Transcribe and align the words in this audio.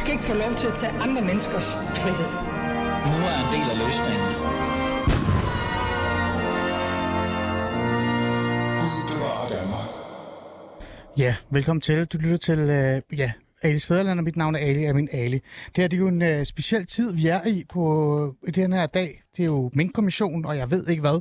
skal 0.00 0.12
ikke 0.12 0.24
få 0.24 0.34
lov 0.34 0.54
til 0.56 0.68
at 0.72 0.74
tage 0.74 0.92
andre 1.04 1.22
menneskers 1.22 1.68
frihed. 2.02 2.30
Nu 3.12 3.18
er 3.30 3.36
en 3.44 3.48
del 3.54 3.66
af 3.72 3.76
løsningen. 3.84 4.30
Ja, 11.18 11.36
velkommen 11.50 11.80
til. 11.80 12.04
Du 12.04 12.18
lytter 12.18 12.36
til, 12.36 12.58
uh, 12.58 13.18
ja, 13.18 13.32
Alis 13.62 13.86
Fæderland, 13.86 14.18
og 14.18 14.24
mit 14.24 14.36
navn 14.36 14.54
er 14.54 14.58
Ali, 14.58 14.84
er 14.84 14.92
min 14.92 15.08
Ali. 15.12 15.32
Det 15.32 15.42
her 15.76 15.88
det 15.88 15.96
er 15.96 16.00
jo 16.00 16.08
en 16.08 16.22
uh, 16.22 16.42
speciel 16.44 16.86
tid, 16.86 17.14
vi 17.14 17.26
er 17.26 17.46
i 17.46 17.64
på 17.68 18.34
i 18.46 18.50
den 18.50 18.72
her 18.72 18.86
dag. 18.86 19.22
Det 19.36 19.42
er 19.42 19.46
jo 19.46 19.70
Mink-kommission, 19.74 20.44
og 20.44 20.56
jeg 20.56 20.70
ved 20.70 20.88
ikke 20.88 21.00
hvad. 21.00 21.20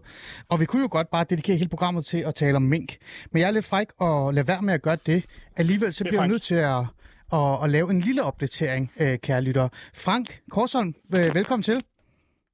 Og 0.50 0.59
vi 0.59 0.66
kunne 0.66 0.82
jo 0.82 0.88
godt 0.92 1.09
bare 1.12 1.26
dedikere 1.30 1.58
hele 1.58 1.70
programmet 1.70 2.06
til 2.06 2.18
at 2.18 2.36
tale 2.36 2.56
om 2.56 2.62
mink. 2.62 2.96
Men 3.32 3.42
jeg 3.42 3.48
er 3.48 3.52
lidt 3.52 3.66
fræk 3.66 3.88
og 4.00 4.34
lade 4.34 4.48
være 4.48 4.62
med 4.62 4.73
at 4.73 4.82
gøre 4.82 4.98
det. 5.06 5.26
Alligevel 5.56 5.94
så 5.94 6.04
bliver 6.04 6.22
jeg 6.22 6.28
nødt 6.28 6.42
til 6.42 6.56
at, 6.56 6.84
at, 7.34 7.63
at 7.63 7.70
lave 7.70 7.90
en 7.90 7.99
lille 7.99 8.23
opdatering, 8.23 8.91
uh, 8.99 9.16
kære 9.16 9.41
lytter. 9.41 9.70
Frank 9.94 10.41
Korsholm, 10.52 10.95
uh, 11.13 11.20
velkommen 11.20 11.63
til. 11.63 11.84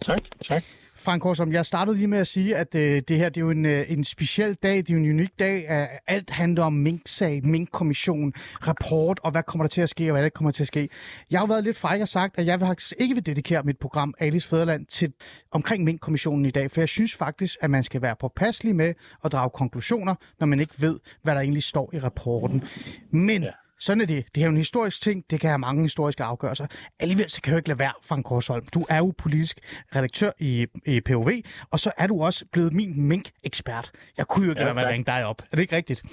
Tak, 0.05 0.21
tak. 0.47 0.63
Frank 0.95 1.21
Korsholm, 1.21 1.51
jeg 1.51 1.65
startede 1.65 1.97
lige 1.97 2.07
med 2.07 2.17
at 2.17 2.27
sige, 2.27 2.55
at 2.55 2.75
øh, 2.75 3.01
det 3.07 3.17
her 3.17 3.29
det 3.29 3.37
er 3.37 3.41
jo 3.41 3.49
en, 3.49 3.65
øh, 3.65 3.91
en 3.91 4.03
speciel 4.03 4.53
dag, 4.53 4.77
det 4.77 4.89
er 4.89 4.93
jo 4.93 4.99
en 4.99 5.09
unik 5.09 5.39
dag. 5.39 5.69
At 5.69 5.89
alt 6.07 6.29
handler 6.29 6.63
om 6.63 6.73
Mink-sag, 6.73 7.45
Mink-kommission, 7.45 8.33
rapport, 8.67 9.19
og 9.23 9.31
hvad 9.31 9.43
kommer 9.43 9.63
der 9.63 9.69
til 9.69 9.81
at 9.81 9.89
ske, 9.89 10.07
og 10.07 10.11
hvad 10.11 10.21
der 10.21 10.25
ikke 10.25 10.35
kommer 10.35 10.51
til 10.51 10.63
at 10.63 10.67
ske. 10.67 10.89
Jeg 11.31 11.39
har 11.39 11.45
jo 11.47 11.51
været 11.51 11.63
lidt 11.63 11.77
fræk 11.77 12.01
og 12.01 12.07
sagt, 12.07 12.39
at 12.39 12.45
jeg 12.45 12.59
vil 12.59 12.67
ikke 12.99 13.15
vil 13.15 13.25
dedikere 13.25 13.63
mit 13.63 13.77
program 13.79 14.13
Alice 14.19 14.49
Fæderland 14.49 14.85
til 14.85 15.13
omkring 15.51 15.83
Mink-kommissionen 15.83 16.45
i 16.45 16.51
dag, 16.51 16.71
for 16.71 16.81
jeg 16.81 16.89
synes 16.89 17.15
faktisk, 17.15 17.57
at 17.61 17.69
man 17.69 17.83
skal 17.83 18.01
være 18.01 18.15
påpasselig 18.19 18.75
med 18.75 18.93
at 19.25 19.31
drage 19.31 19.49
konklusioner, 19.49 20.15
når 20.39 20.47
man 20.47 20.59
ikke 20.59 20.75
ved, 20.80 20.99
hvad 21.23 21.35
der 21.35 21.41
egentlig 21.41 21.63
står 21.63 21.89
i 21.93 21.99
rapporten. 21.99 22.63
Men 23.11 23.43
ja. 23.43 23.49
Sådan 23.86 24.02
er 24.02 24.06
det. 24.06 24.26
Det 24.36 24.42
er 24.42 24.45
jo 24.45 24.52
en 24.52 24.58
historisk 24.58 25.02
ting. 25.02 25.26
Det 25.30 25.39
kan 25.39 25.50
have 25.50 25.59
mange 25.59 25.81
historiske 25.81 26.23
afgørelser. 26.23 26.67
Alligevel 27.00 27.30
så 27.30 27.42
kan 27.42 27.52
du 27.52 27.58
ikke 27.58 27.70
lade 27.70 27.80
være, 27.80 27.94
Frank 28.09 28.26
Korsholm. 28.26 28.66
Du 28.66 28.86
er 28.89 28.98
jo 28.98 29.14
politisk 29.17 29.59
redaktør 29.95 30.31
i, 30.39 30.67
i 30.86 31.02
POV, 31.02 31.30
og 31.72 31.80
så 31.80 31.92
er 31.98 32.08
du 32.08 32.23
også 32.23 32.45
blevet 32.52 32.73
min 32.73 33.08
mink-ekspert. 33.08 33.92
Jeg 34.17 34.28
kunne 34.28 34.45
jo 34.45 34.52
ikke 34.52 34.61
ja, 34.61 34.66
lade 34.66 34.76
være 34.76 34.84
med 34.84 34.89
at 34.89 34.94
ringe 34.94 35.06
dig 35.06 35.26
op. 35.26 35.42
Er 35.42 35.56
det 35.56 35.61
ikke 35.61 35.76
rigtigt? 35.76 36.04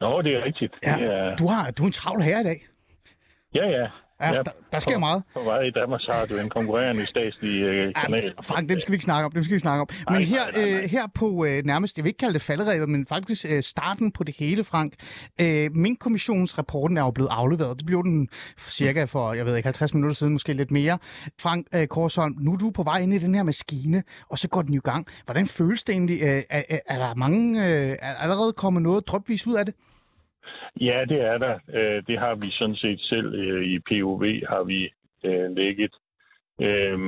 Nå, 0.00 0.22
det 0.22 0.32
er 0.34 0.44
rigtigt. 0.44 0.78
Ja. 0.86 0.96
Det 0.98 1.04
er... 1.04 1.36
Du, 1.36 1.46
har, 1.46 1.70
du 1.70 1.82
er 1.82 1.86
en 1.86 1.92
travl 1.92 2.22
her 2.22 2.40
i 2.40 2.44
dag. 2.44 2.66
Ja, 3.54 3.66
ja. 3.68 3.86
Ja, 4.20 4.32
ja 4.32 4.42
der, 4.42 4.50
der 4.72 4.78
sker 4.78 4.94
på, 4.94 4.98
meget. 5.00 5.22
På 5.34 5.40
vej 5.40 5.60
i 5.60 5.70
Danmark 5.70 6.00
så 6.00 6.12
har 6.12 6.26
du 6.26 6.36
en 6.36 6.48
konkurrerende 6.48 7.06
statslig 7.06 7.62
øh, 7.62 7.94
kanal. 7.94 8.24
Ja, 8.24 8.30
Frank, 8.42 8.68
dem 8.68 8.80
skal 8.80 8.92
vi 8.92 8.94
ikke 8.94 9.04
snakke 9.04 9.24
om. 9.26 9.32
Dem 9.32 9.42
skal 9.42 9.54
vi 9.54 9.58
snakke 9.58 9.80
om. 9.80 9.88
Men 10.10 10.12
Nej, 10.12 10.22
her, 10.22 10.44
nej, 10.52 10.60
nej, 10.62 10.70
nej. 10.70 10.82
Øh, 10.82 10.90
her 10.90 11.06
på 11.14 11.44
øh, 11.44 11.64
nærmest, 11.64 11.96
jeg 11.98 12.04
vil 12.04 12.08
ikke 12.08 12.18
kalde 12.18 12.34
det 12.34 12.42
falderæbet, 12.42 12.88
men 12.88 13.06
faktisk 13.06 13.46
øh, 13.48 13.62
starten 13.62 14.12
på 14.12 14.24
det 14.24 14.36
hele, 14.38 14.64
Frank. 14.64 14.92
Øh, 15.40 15.70
min 15.74 15.96
kommissionsrapporten 15.96 16.96
er 16.96 17.02
jo 17.02 17.10
blevet 17.10 17.30
afleveret. 17.32 17.76
Det 17.76 17.86
blev 17.86 18.02
den 18.02 18.28
cirka 18.58 19.04
for, 19.04 19.32
jeg 19.34 19.46
ved 19.46 19.56
ikke, 19.56 19.66
50 19.66 19.94
minutter 19.94 20.14
siden, 20.14 20.32
måske 20.32 20.52
lidt 20.52 20.70
mere. 20.70 20.98
Frank 21.40 21.66
øh, 21.74 21.86
Korsholm, 21.86 22.34
nu 22.38 22.52
er 22.52 22.56
du 22.56 22.70
på 22.70 22.82
vej 22.82 22.98
ind 22.98 23.14
i 23.14 23.18
den 23.18 23.34
her 23.34 23.42
maskine, 23.42 24.02
og 24.30 24.38
så 24.38 24.48
går 24.48 24.62
den 24.62 24.74
jo 24.74 24.80
i 24.80 24.88
gang. 24.90 25.06
Hvordan 25.24 25.46
føles 25.46 25.84
det 25.84 25.92
egentlig? 25.92 26.22
Øh, 26.22 26.42
er, 26.50 26.62
er, 26.68 26.78
er 26.86 26.98
der 26.98 27.14
mange, 27.14 27.66
øh, 27.66 27.96
er 28.02 28.14
allerede 28.14 28.52
kommet 28.52 28.82
noget 28.82 29.08
dropvis 29.08 29.46
ud 29.46 29.54
af 29.54 29.66
det? 29.66 29.74
Ja, 30.80 31.04
det 31.08 31.20
er 31.20 31.38
der. 31.38 31.58
Øh, 31.74 32.02
Det 32.08 32.18
har 32.18 32.34
vi 32.34 32.46
sådan 32.50 32.76
set 32.76 33.00
selv 33.00 33.34
øh, 33.34 33.64
i 33.64 33.78
POV, 33.78 34.22
har 34.48 34.62
vi 34.64 34.80
øh, 35.24 35.56
lægget 35.56 35.94
øh, 36.60 36.98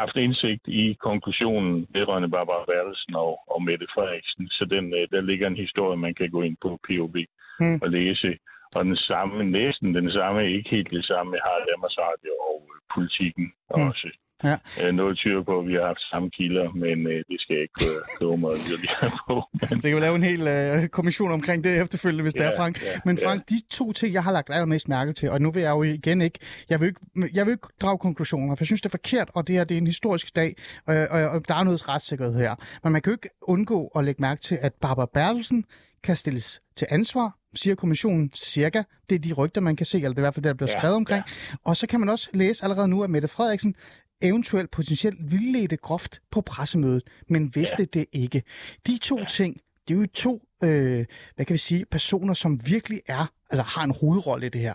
haft 0.00 0.16
indsigt 0.16 0.64
i 0.68 0.96
konklusionen 1.00 1.86
vedrørende 1.94 2.28
Barbara 2.30 2.64
Bertelsen 2.64 3.14
og, 3.14 3.40
og 3.54 3.62
Mette 3.62 3.86
Frederiksen. 3.94 4.48
Så 4.48 4.64
den, 4.64 4.94
øh, 4.94 5.08
der 5.12 5.20
ligger 5.20 5.46
en 5.46 5.56
historie, 5.56 5.96
man 5.96 6.14
kan 6.14 6.30
gå 6.30 6.42
ind 6.42 6.56
på 6.62 6.78
POV 6.88 7.16
Hmm. 7.58 7.78
og 7.82 7.90
læse. 7.90 8.38
Og 8.74 8.84
den 8.84 8.96
samme, 8.96 9.44
næsten 9.44 9.94
den 9.94 10.10
samme, 10.10 10.52
ikke 10.52 10.70
helt 10.70 10.90
det 10.90 11.04
samme, 11.04 11.36
har 11.46 11.66
Danmarks 11.70 11.98
Radio 11.98 12.32
og 12.50 12.58
øh, 12.74 12.80
politikken 12.94 13.46
Hmm. 13.74 13.88
også. 13.88 14.08
Ja. 14.44 14.56
Øh, 14.82 14.92
Noget 14.94 15.16
tyder 15.18 15.42
på, 15.42 15.58
at 15.60 15.66
vi 15.68 15.72
har 15.72 15.86
haft 15.86 16.00
samme 16.10 16.30
kilder, 16.30 16.66
men 16.84 17.06
øh, 17.06 17.18
det 17.28 17.36
skal 17.40 17.54
jeg 17.54 17.62
ikke 17.62 17.84
øh, 18.22 18.38
mig 18.40 18.50
yderligere 18.68 19.10
på. 19.28 19.34
Men, 19.52 19.70
Det 19.70 19.82
kan 19.82 19.94
vi 19.96 20.00
lave 20.00 20.16
en 20.16 20.22
hel 20.22 20.42
øh, 20.48 20.88
kommission 20.88 21.32
omkring 21.32 21.64
det 21.64 21.80
efterfølgende, 21.80 22.22
hvis 22.22 22.34
det 22.34 22.42
er, 22.42 22.50
Ja, 22.52 22.58
Frank. 22.60 22.82
ja, 22.82 23.00
Men 23.04 23.18
ja. 23.18 23.26
Frank, 23.28 23.48
de 23.48 23.60
to 23.70 23.92
ting, 23.92 24.14
jeg 24.14 24.24
har 24.24 24.32
lagt 24.32 24.50
allermest 24.50 24.88
mærke 24.88 25.12
til, 25.12 25.30
og 25.30 25.40
nu 25.42 25.50
vil 25.50 25.62
jeg 25.62 25.70
jo 25.70 25.82
igen 25.82 26.22
ikke, 26.22 26.38
jeg 26.70 26.80
vil 26.80 26.86
ikke, 26.86 27.00
jeg 27.34 27.46
vil 27.46 27.52
ikke 27.52 27.68
drage 27.82 27.98
konklusioner, 27.98 28.54
for 28.54 28.60
jeg 28.62 28.66
synes, 28.66 28.80
det 28.80 28.86
er 28.88 28.90
forkert, 28.98 29.30
og 29.34 29.46
det 29.48 29.56
her 29.56 29.64
det 29.64 29.74
er 29.74 29.78
en 29.78 29.86
historisk 29.86 30.36
dag, 30.36 30.56
og, 30.86 30.96
og, 31.10 31.20
og 31.28 31.48
der 31.48 31.54
er 31.54 31.62
noget 31.62 31.88
retssikkerhed 31.88 32.34
her. 32.36 32.54
Men 32.84 32.92
man 32.92 33.02
kan 33.02 33.10
jo 33.10 33.14
ikke 33.14 33.28
undgå 33.42 33.86
at 33.96 34.04
lægge 34.04 34.22
mærke 34.22 34.40
til, 34.42 34.58
at 34.62 34.72
Barbara 34.80 35.06
Bertelsen 35.14 35.64
kan 36.04 36.16
stilles 36.16 36.60
til 36.76 36.86
ansvar, 36.90 37.36
siger 37.54 37.74
kommissionen 37.74 38.30
cirka. 38.34 38.82
Det 39.10 39.14
er 39.16 39.18
de 39.18 39.32
rygter, 39.32 39.60
man 39.60 39.76
kan 39.76 39.86
se, 39.86 39.96
eller 39.98 40.08
det 40.08 40.16
er 40.16 40.20
i 40.20 40.24
hvert 40.24 40.34
fald 40.34 40.44
det, 40.44 40.48
der 40.48 40.54
bliver 40.56 40.70
Ja, 40.74 40.78
skrevet 40.78 40.96
omkring. 40.96 41.24
Og 41.64 41.76
så 41.76 41.86
kan 41.86 42.00
man 42.00 42.08
også 42.08 42.28
læse 42.34 42.64
allerede 42.64 42.88
nu, 42.88 43.02
at 43.02 43.10
Mette 43.10 43.28
Frederiksen 43.28 43.74
eventuelt 44.22 44.70
potentielt 44.70 45.18
vildledte 45.32 45.76
groft 45.76 46.20
på 46.30 46.40
pressemødet, 46.40 47.02
men 47.28 47.52
vidste 47.54 47.82
ja. 47.82 47.98
det 47.98 48.06
ikke. 48.12 48.42
De 48.86 48.98
to 48.98 49.18
ja. 49.18 49.24
ting, 49.24 49.60
det 49.88 49.94
er 49.94 50.00
jo 50.00 50.06
to, 50.06 50.32
øh, 50.64 51.04
hvad 51.34 51.44
kan 51.46 51.54
vi 51.54 51.58
sige, 51.58 51.84
personer, 51.90 52.34
som 52.34 52.58
virkelig 52.66 53.00
er, 53.08 53.24
eller 53.50 53.64
har 53.64 53.84
en 53.84 53.94
hovedrolle 54.00 54.46
i 54.46 54.48
det 54.48 54.60
her. 54.60 54.74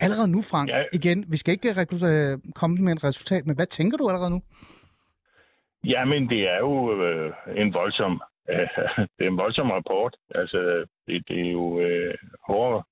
Allerede 0.00 0.28
nu, 0.28 0.40
Frank, 0.50 0.70
ja. 0.70 0.84
Igen, 0.92 1.24
vi 1.28 1.36
skal 1.36 1.52
ikke 1.52 1.70
rekru- 1.70 2.06
øh, 2.06 2.38
komme 2.54 2.76
med 2.76 2.92
et 2.92 3.04
resultat, 3.04 3.46
men 3.46 3.56
hvad 3.56 3.66
tænker 3.66 3.96
du 3.96 4.08
allerede 4.08 4.30
nu? 4.30 4.42
Jamen, 5.84 6.28
det 6.28 6.42
er 6.54 6.58
jo 6.58 7.02
øh, 7.02 7.32
en 7.56 7.74
voldsom, 7.74 8.22
øh, 8.50 8.68
det 9.16 9.22
er 9.26 9.30
en 9.30 9.36
voldsom 9.36 9.70
rapport. 9.70 10.16
Altså, 10.34 10.86
det, 11.06 11.28
det 11.28 11.40
er 11.46 11.52
jo 11.52 11.80
øh, 11.80 12.14
hårde 12.46 12.82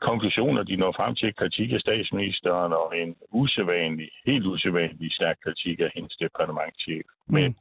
konklusioner, 0.00 0.62
de 0.62 0.76
når 0.76 0.92
frem 0.92 1.14
til 1.14 1.34
kritik 1.34 1.72
af 1.72 1.80
statsministeren 1.80 2.72
og 2.72 2.98
en 2.98 3.16
usædvanlig, 3.30 4.08
helt 4.26 4.46
usædvanlig 4.46 5.12
stærk 5.12 5.36
kritik 5.44 5.80
af 5.80 5.90
hendes 5.94 6.16
departementchef. 6.16 7.06
Men, 7.28 7.56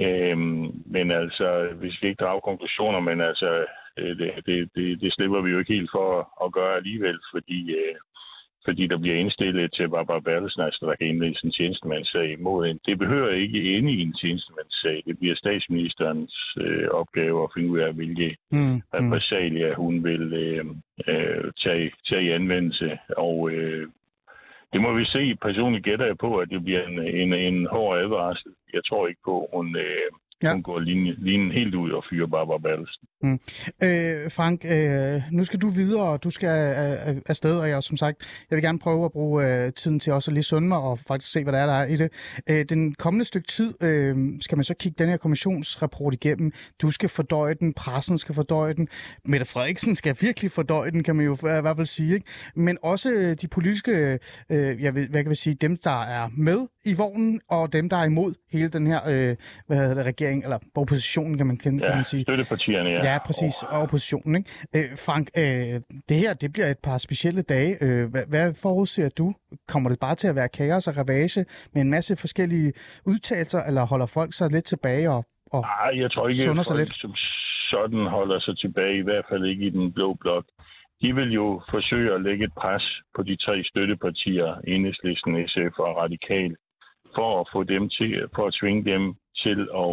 øhm, 0.00 0.82
men 0.86 1.10
altså, 1.10 1.68
hvis 1.80 2.02
vi 2.02 2.08
ikke 2.08 2.24
drager 2.24 2.40
konklusioner, 2.40 3.00
men 3.00 3.20
altså, 3.20 3.66
øh, 3.98 4.18
det, 4.18 4.46
det, 4.46 4.70
det, 4.74 5.00
det 5.00 5.14
slipper 5.14 5.40
vi 5.40 5.50
jo 5.50 5.58
ikke 5.58 5.74
helt 5.74 5.90
for 5.92 6.20
at, 6.20 6.26
at 6.44 6.52
gøre 6.52 6.76
alligevel, 6.76 7.18
fordi, 7.32 7.70
øh, 7.70 7.94
fordi 8.64 8.86
der 8.86 8.98
bliver 8.98 9.16
indstillet 9.16 9.72
til 9.72 9.88
Barbara 9.88 10.20
Bertelsen, 10.20 10.62
altså 10.62 10.86
der 10.86 10.94
kan 10.94 11.06
indledes 11.06 11.40
en 11.40 11.52
tjenestemandssag 11.52 12.32
imod 12.32 12.66
hende. 12.66 12.80
Det 12.86 12.98
behøver 12.98 13.30
ikke 13.30 13.76
ende 13.76 13.92
i 13.92 14.00
en 14.00 14.14
tjenestemandssag. 14.20 15.02
Det 15.06 15.18
bliver 15.18 15.34
statsministerens 15.34 16.34
øh, 16.60 16.88
opgave 16.88 17.42
at 17.42 17.50
finde 17.54 17.68
ud 17.70 17.78
af, 17.78 17.92
hvilke 17.92 18.36
Mm, 18.50 18.58
mm. 18.58 18.82
repressalier 18.94 19.74
hun 19.74 20.04
vil 20.04 20.32
øh, 20.32 20.64
øh, 21.08 21.52
tage, 21.64 21.92
tage 22.08 22.24
i 22.24 22.30
anvendelse. 22.30 22.98
Og 23.16 23.50
øh, 23.50 23.88
det 24.72 24.80
må 24.80 24.92
vi 24.92 25.04
se. 25.04 25.34
Personligt 25.34 25.84
gætter 25.84 26.06
jeg 26.06 26.18
på, 26.18 26.38
at 26.38 26.50
det 26.50 26.64
bliver 26.64 26.82
en, 26.88 26.98
en, 27.06 27.32
en 27.32 27.66
hård 27.66 27.98
advarsel. 27.98 28.52
Jeg 28.72 28.84
tror 28.84 29.08
ikke 29.08 29.20
på, 29.24 29.40
at 29.40 29.48
hun, 29.52 29.76
øh, 29.76 30.08
Ja. 30.42 30.52
hun 30.52 30.62
går 30.62 30.78
linjen, 30.78 31.14
linjen 31.18 31.50
helt 31.50 31.74
ud 31.74 31.90
og 31.90 32.04
fyrer 32.10 32.26
Barbara 32.26 32.58
Bertelsen. 32.58 33.08
Øh, 33.82 34.30
Frank, 34.30 34.64
øh, 34.64 35.22
nu 35.30 35.44
skal 35.44 35.58
du 35.58 35.68
videre, 35.68 36.02
og 36.02 36.24
du 36.24 36.30
skal 36.30 36.48
øh, 36.48 37.14
øh, 37.14 37.22
afsted, 37.26 37.60
og 37.60 37.68
jeg 37.68 37.82
som 37.82 37.96
sagt, 37.96 38.44
jeg 38.50 38.56
vil 38.56 38.62
gerne 38.62 38.78
prøve 38.78 39.04
at 39.04 39.12
bruge 39.12 39.64
øh, 39.64 39.72
tiden 39.72 40.00
til 40.00 40.12
også 40.12 40.30
at 40.30 40.34
lige 40.34 40.44
sunde 40.44 40.68
mig 40.68 40.78
og 40.78 40.98
faktisk 40.98 41.32
se, 41.32 41.42
hvad 41.42 41.52
der 41.52 41.58
er, 41.58 41.66
der 41.66 41.72
er 41.72 41.86
i 41.86 41.96
det. 41.96 42.40
Øh, 42.50 42.64
den 42.68 42.94
kommende 42.94 43.24
stykke 43.24 43.48
tid 43.48 43.74
øh, 43.82 44.16
skal 44.40 44.58
man 44.58 44.64
så 44.64 44.74
kigge 44.74 44.96
den 44.98 45.08
her 45.08 45.16
kommissionsrapport 45.16 46.14
igennem. 46.14 46.52
Du 46.82 46.90
skal 46.90 47.08
fordøje 47.08 47.54
den, 47.54 47.74
pressen 47.74 48.18
skal 48.18 48.34
fordøje 48.34 48.74
den, 48.74 48.88
Mette 49.24 49.46
Frederiksen 49.46 49.94
skal 49.94 50.16
virkelig 50.20 50.50
fordøje 50.50 50.90
den, 50.90 51.02
kan 51.02 51.16
man 51.16 51.26
jo 51.26 51.34
i 51.34 51.60
hvert 51.60 51.76
fald 51.76 51.86
sige. 51.86 52.14
Ikke? 52.14 52.26
Men 52.56 52.78
også 52.82 53.10
øh, 53.12 53.36
de 53.42 53.48
politiske, 53.48 54.18
øh, 54.50 54.82
jeg 54.82 54.94
ved, 54.94 55.08
hvad 55.08 55.22
kan 55.22 55.30
vi 55.30 55.34
sige, 55.34 55.54
dem, 55.54 55.76
der 55.76 56.02
er 56.02 56.28
med 56.36 56.66
i 56.84 56.94
vognen, 56.94 57.40
og 57.48 57.72
dem, 57.72 57.88
der 57.88 57.96
er 57.96 58.04
imod 58.04 58.34
hele 58.52 58.68
den 58.68 58.86
her 58.86 59.00
øh, 59.08 59.36
hvad 59.66 59.76
hedder 59.76 59.94
det, 59.94 60.06
regering, 60.06 60.31
eller 60.44 60.58
oppositionen, 60.74 61.36
kan 61.38 61.46
man, 61.46 61.56
kan, 61.56 61.78
kan 61.78 61.88
Ja, 61.88 61.94
man 61.94 62.04
sige. 62.04 62.22
støttepartierne, 62.22 62.90
ja. 62.90 63.12
Ja, 63.12 63.18
præcis. 63.26 63.62
Og 63.62 63.80
oppositionen. 63.80 64.36
Ikke? 64.36 64.50
Øh, 64.92 64.98
Frank, 65.06 65.26
øh, 65.36 65.80
det 66.08 66.16
her 66.16 66.34
det 66.34 66.52
bliver 66.52 66.66
et 66.66 66.78
par 66.78 66.98
specielle 66.98 67.42
dage. 67.42 67.72
Øh, 67.84 68.10
hvad, 68.10 68.22
hvad 68.28 68.54
forudser 68.62 69.08
du? 69.08 69.34
Kommer 69.68 69.90
det 69.90 70.00
bare 70.00 70.14
til 70.14 70.28
at 70.28 70.36
være 70.36 70.48
kaos 70.48 70.86
og 70.88 70.96
ravage 70.96 71.44
med 71.74 71.82
en 71.82 71.90
masse 71.90 72.16
forskellige 72.16 72.72
udtalelser, 73.06 73.60
eller 73.68 73.86
holder 73.86 74.06
folk 74.06 74.34
sig 74.34 74.50
lidt 74.50 74.64
tilbage 74.64 75.10
og, 75.10 75.24
og 75.52 75.60
Nej, 75.60 76.00
jeg 76.02 76.10
tror 76.12 76.28
ikke, 76.28 76.42
Sunder 76.42 76.62
sig 76.62 76.74
folk 76.74 76.80
lidt. 76.88 76.94
som 77.00 77.14
sådan 77.70 78.06
holder 78.06 78.40
sig 78.40 78.58
tilbage, 78.58 78.98
i 78.98 79.02
hvert 79.02 79.24
fald 79.30 79.44
ikke 79.44 79.66
i 79.66 79.70
den 79.70 79.92
blå 79.92 80.14
blok. 80.20 80.44
De 81.02 81.14
vil 81.14 81.30
jo 81.32 81.62
forsøge 81.70 82.14
at 82.14 82.22
lægge 82.22 82.44
et 82.44 82.52
pres 82.62 82.84
på 83.16 83.22
de 83.22 83.36
tre 83.36 83.62
støttepartier, 83.64 84.48
Enhedslisten, 84.74 85.32
SF 85.48 85.74
og 85.86 85.96
Radikal, 86.02 86.56
for 87.16 87.40
at 87.40 87.46
få 87.52 87.60
dem 87.74 87.88
til, 87.96 88.10
for 88.34 88.44
at 88.46 88.54
tvinge 88.60 88.82
dem 88.92 89.02
til 89.42 89.58
at, 89.84 89.90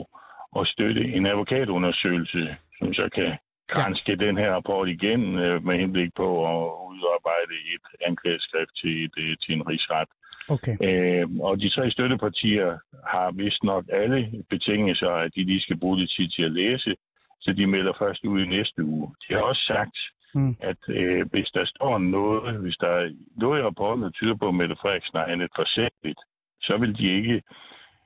at 0.59 0.67
støtte 0.67 1.01
en 1.01 1.25
advokatundersøgelse, 1.25 2.55
som 2.79 2.93
så 2.93 3.09
kan 3.15 3.37
granske 3.67 4.15
den 4.15 4.37
her 4.37 4.51
rapport 4.53 4.89
igen 4.89 5.39
øh, 5.39 5.65
med 5.65 5.79
henblik 5.79 6.11
på 6.15 6.27
at 6.53 6.63
udarbejde 6.91 7.55
et 7.73 7.85
anklageskrift 8.07 8.73
til, 8.81 9.03
et, 9.05 9.15
øh, 9.17 9.37
til 9.43 9.53
en 9.55 9.67
rigsret. 9.67 10.09
okay. 10.55 10.75
Øh, 10.87 11.27
og 11.41 11.59
de 11.61 11.69
tre 11.69 11.91
støttepartier 11.91 12.77
har 13.13 13.31
vist 13.31 13.63
nok 13.63 13.85
alle 13.93 14.43
betinget 14.49 14.97
sig, 14.97 15.15
at 15.23 15.31
de 15.35 15.43
lige 15.43 15.61
skal 15.61 15.77
bruge 15.77 15.99
lidt 15.99 16.11
tid 16.17 16.27
til 16.29 16.43
at 16.43 16.51
læse, 16.51 16.95
så 17.41 17.53
de 17.53 17.67
melder 17.67 17.93
først 17.99 18.25
ud 18.25 18.41
i 18.41 18.45
næste 18.57 18.83
uge. 18.83 19.07
De 19.23 19.33
har 19.33 19.41
også 19.41 19.63
sagt, 19.67 19.97
mm. 20.35 20.55
at 20.59 20.81
øh, 20.87 21.25
hvis 21.31 21.49
der 21.53 21.65
står 21.65 21.97
noget, 21.97 22.59
hvis 22.59 22.77
der 22.83 22.87
er 22.87 23.09
noget 23.37 23.59
i 23.59 23.63
rapporten, 23.63 24.03
der 24.03 24.09
tyder 24.09 24.35
på, 24.35 24.47
at 24.47 24.55
Mette 24.55 24.75
Frederiksen 24.81 25.17
har 25.19 25.25
andet 25.25 25.51
forsætligt, 25.55 26.19
så 26.61 26.77
vil 26.77 26.97
de 26.97 27.15
ikke 27.17 27.41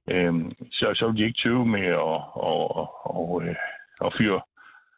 øh, 0.09 0.33
så, 0.71 0.91
så 0.95 1.07
vil 1.07 1.17
de 1.17 1.25
ikke 1.25 1.41
tøve 1.43 1.65
med 1.65 1.87
at, 2.05 2.19
at, 2.49 2.61
at, 3.17 3.49
at, 3.49 3.57
at 4.05 4.13
fyre, 4.17 4.41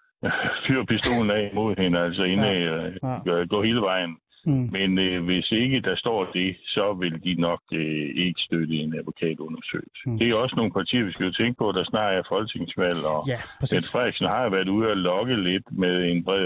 fyre 0.67 0.85
pistolen 0.85 1.31
af 1.31 1.51
mod 1.53 1.75
hende, 1.77 1.99
altså 1.99 2.23
inden 2.23 2.45
ja. 2.45 3.35
Ja. 3.37 3.45
gå 3.45 3.63
hele 3.63 3.81
vejen. 3.81 4.17
Mm. 4.47 4.69
Men 4.71 4.99
øh, 4.99 5.25
hvis 5.25 5.51
ikke 5.51 5.81
der 5.81 5.95
står 5.95 6.31
det, 6.33 6.57
så 6.65 6.93
vil 6.93 7.23
de 7.23 7.33
nok 7.41 7.61
øh, 7.73 8.09
ikke 8.25 8.39
støtte 8.47 8.75
en 8.75 8.93
advokatundersøgelse. 8.99 10.03
Mm. 10.05 10.17
Det 10.17 10.29
er 10.29 10.41
også 10.43 10.55
nogle 10.55 10.71
partier, 10.71 11.03
vi 11.03 11.11
skal 11.11 11.25
jo 11.25 11.31
tænke 11.31 11.57
på, 11.57 11.71
der 11.71 11.83
snart 11.83 12.13
er 12.13 12.23
folketingsvalg, 12.29 12.99
og 13.13 13.21
ja, 13.27 13.39
Mette 13.61 13.91
Frederiksen 13.91 14.27
har 14.27 14.49
været 14.49 14.69
ude 14.69 14.91
at 14.91 14.97
lokke 14.97 15.35
lidt 15.49 15.67
med 15.71 15.95
en 16.11 16.23
bred, 16.23 16.43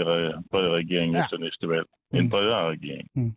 bred 0.50 0.68
regering 0.80 1.14
ja. 1.14 1.22
efter 1.22 1.38
næste 1.38 1.68
valg 1.68 1.86
en 2.12 2.24
mm. 2.24 2.30
bredere 2.30 2.70
regering. 2.70 3.08
Mm. 3.14 3.32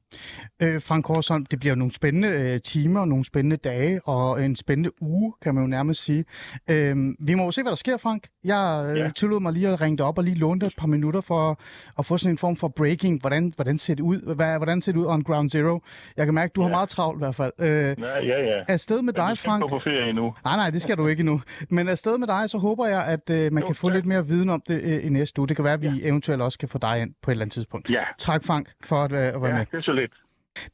Øh, 0.62 0.82
Frank 0.82 1.06
Korsholm, 1.06 1.46
det 1.46 1.60
bliver 1.60 1.76
nogle 1.76 1.94
spændende 1.94 2.28
øh, 2.28 2.60
timer, 2.60 3.06
nogle 3.06 3.26
spændende 3.26 3.56
dage 3.56 4.02
og 4.08 4.46
en 4.46 4.56
spændende 4.56 4.90
uge, 5.02 5.34
kan 5.42 5.56
man 5.56 5.64
jo 5.64 5.68
nærmest 5.68 6.04
sige. 6.04 6.26
Øh, 6.70 6.96
vi 7.20 7.34
må 7.34 7.44
jo 7.44 7.52
se, 7.52 7.62
hvad 7.62 7.72
der 7.72 7.76
sker, 7.76 7.98
Frank. 7.98 8.28
Jeg 8.44 8.90
øh, 8.92 8.98
ja. 8.98 9.10
tillod 9.10 9.40
mig 9.40 9.54
lige 9.54 9.68
at 9.68 9.82
ringe 9.82 9.98
dig 9.98 10.06
op 10.06 10.18
og 10.18 10.24
lige 10.24 10.38
låne 10.38 10.60
dig 10.60 10.68
et 10.68 10.74
par 10.78 10.88
minutter 10.88 11.22
for 11.22 11.60
at 12.00 12.06
få 12.06 12.18
sådan 12.18 12.34
en 12.34 12.38
form 12.38 12.56
for 12.56 12.68
breaking. 12.68 13.22
Hvordan, 13.22 13.54
hvordan 13.56 13.78
ser 13.78 13.96
det 13.96 14.04
ud? 14.04 14.36
Hvad, 14.36 14.58
hvordan 14.58 14.82
ser 14.82 14.92
det 14.92 15.00
ud 15.00 15.06
on 15.06 15.24
ground 15.24 15.50
zero? 15.50 15.80
Jeg 16.18 16.26
kan 16.26 16.34
mærke, 16.34 16.52
at 16.52 16.56
du 16.56 16.62
ja. 16.62 16.68
har 16.68 16.76
meget 16.76 16.90
travlt 16.90 17.18
i 17.18 17.22
hvert 17.22 17.36
fald. 17.36 17.52
Øh, 17.60 17.68
ja, 17.68 17.94
ja, 18.24 18.44
ja. 18.44 18.64
Afsted 18.68 19.02
med 19.02 19.14
dig, 19.14 19.38
Frank. 19.38 19.64
Jeg 19.64 19.70
på 19.70 19.80
ferie 19.84 20.10
endnu. 20.10 20.34
Nej, 20.44 20.56
nej, 20.56 20.70
det 20.70 20.82
skal 20.82 20.98
du 20.98 21.08
ikke 21.08 21.20
endnu. 21.20 21.42
Men 21.70 21.88
afsted 21.88 22.18
med 22.18 22.28
dig, 22.28 22.50
så 22.50 22.58
håber 22.58 22.88
jeg, 22.88 23.06
at 23.06 23.30
øh, 23.30 23.54
man 23.54 23.64
jo, 23.64 23.68
kan 23.68 23.76
få 23.76 23.90
ja. 23.90 23.94
lidt 23.94 24.06
mere 24.06 24.28
viden 24.28 24.50
om 24.50 24.62
det 24.68 24.82
øh, 24.82 25.06
i 25.06 25.10
næste 25.10 25.40
uge. 25.40 25.48
Det 25.48 25.56
kan 25.56 25.66
være, 25.66 25.74
at 25.74 25.82
vi 25.84 25.88
ja. 25.88 26.08
eventuelt 26.08 26.42
også 26.42 26.60
kan 26.60 26.70
få 26.70 26.78
dig 26.78 27.02
ind 27.02 27.14
på 27.24 27.32
et 27.32 27.34
eller 27.34 27.44
andet 27.46 27.54
tidspunkt. 27.54 27.90
Ja. 27.90 28.04
Tak, 28.18 28.44
Frank, 28.44 28.63
for 28.84 28.96
at, 28.96 29.12
øh, 29.12 29.18
at 29.18 29.42
være 29.42 29.52
ja, 29.52 29.58
med. 29.58 29.66
det 29.72 29.78
er 29.78 29.82
så 29.82 29.92
lidt. 29.92 30.14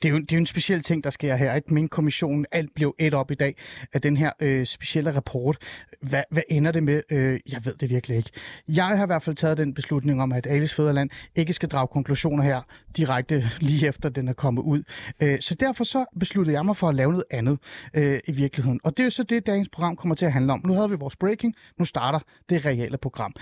Det 0.01 0.07
er, 0.07 0.13
jo, 0.13 0.17
det 0.17 0.31
er 0.31 0.35
jo 0.35 0.39
en 0.39 0.45
speciel 0.45 0.81
ting, 0.81 1.03
der 1.03 1.09
sker 1.09 1.35
her. 1.35 1.55
Ikke? 1.55 1.73
Mink-kommissionen, 1.73 2.45
alt 2.51 2.75
blev 2.75 2.95
et 2.99 3.13
op 3.13 3.31
i 3.31 3.35
dag 3.35 3.55
af 3.93 4.01
den 4.01 4.17
her 4.17 4.31
øh, 4.39 4.65
specielle 4.65 5.15
rapport. 5.15 5.57
Hvad, 6.01 6.23
hvad 6.31 6.43
ender 6.49 6.71
det 6.71 6.83
med? 6.83 7.01
Øh, 7.09 7.39
jeg 7.51 7.65
ved 7.65 7.73
det 7.73 7.89
virkelig 7.89 8.17
ikke. 8.17 8.29
Jeg 8.67 8.85
har 8.85 9.03
i 9.03 9.05
hvert 9.05 9.21
fald 9.21 9.35
taget 9.35 9.57
den 9.57 9.73
beslutning 9.73 10.21
om, 10.21 10.31
at 10.31 10.47
Alice 10.47 10.75
Fæderland 10.75 11.09
ikke 11.35 11.53
skal 11.53 11.69
drage 11.69 11.87
konklusioner 11.87 12.43
her 12.43 12.61
direkte 12.97 13.49
lige 13.59 13.87
efter 13.87 14.09
den 14.09 14.27
er 14.27 14.33
kommet 14.33 14.61
ud. 14.61 14.83
Øh, 15.21 15.39
så 15.39 15.55
derfor 15.55 15.83
så 15.83 16.05
besluttede 16.19 16.57
jeg 16.57 16.65
mig 16.65 16.77
for 16.77 16.89
at 16.89 16.95
lave 16.95 17.11
noget 17.11 17.25
andet 17.31 17.59
øh, 17.93 18.19
i 18.27 18.31
virkeligheden. 18.31 18.79
Og 18.83 18.97
det 18.97 19.03
er 19.03 19.05
jo 19.05 19.09
så 19.09 19.23
det, 19.23 19.45
dagens 19.47 19.69
program 19.69 19.95
kommer 19.95 20.15
til 20.15 20.25
at 20.25 20.33
handle 20.33 20.53
om. 20.53 20.61
Nu 20.65 20.73
havde 20.73 20.89
vi 20.89 20.95
vores 20.95 21.15
breaking, 21.15 21.55
nu 21.77 21.85
starter 21.85 22.19
det 22.49 22.65
reelle 22.65 22.97
program. 22.97 23.33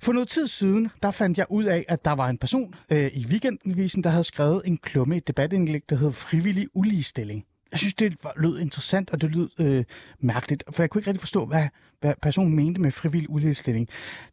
For 0.00 0.12
noget 0.12 0.28
tid 0.28 0.46
siden, 0.46 0.90
der 1.02 1.10
fandt 1.10 1.38
jeg 1.38 1.46
ud 1.50 1.64
af, 1.64 1.84
at 1.88 2.04
der 2.04 2.12
var 2.12 2.28
en 2.28 2.38
person 2.38 2.74
øh, 2.90 3.10
i 3.14 3.26
weekendvisen, 3.26 4.04
der 4.04 4.10
havde 4.10 4.24
skrevet 4.24 4.62
en 4.64 4.76
klumme 4.76 5.16
i 5.16 5.20
debat 5.20 5.52
debatindlæg, 5.58 5.90
der 5.90 5.96
hedder 5.96 6.12
Frivillig 6.12 6.68
uligestilling. 6.74 7.44
Jeg 7.72 7.78
synes, 7.78 7.94
det 7.94 8.16
lød 8.36 8.58
interessant, 8.58 9.10
og 9.10 9.20
det 9.20 9.30
lød 9.34 9.50
øh, 9.60 9.84
mærkeligt, 10.20 10.64
for 10.70 10.82
jeg 10.82 10.90
kunne 10.90 11.00
ikke 11.00 11.10
rigtig 11.10 11.20
forstå, 11.20 11.46
hvad, 11.46 11.68
hvad 12.00 12.14
personen 12.22 12.56
mente 12.56 12.80
med 12.80 12.90
frivillig 12.90 13.30
uligestilling. 13.30 13.88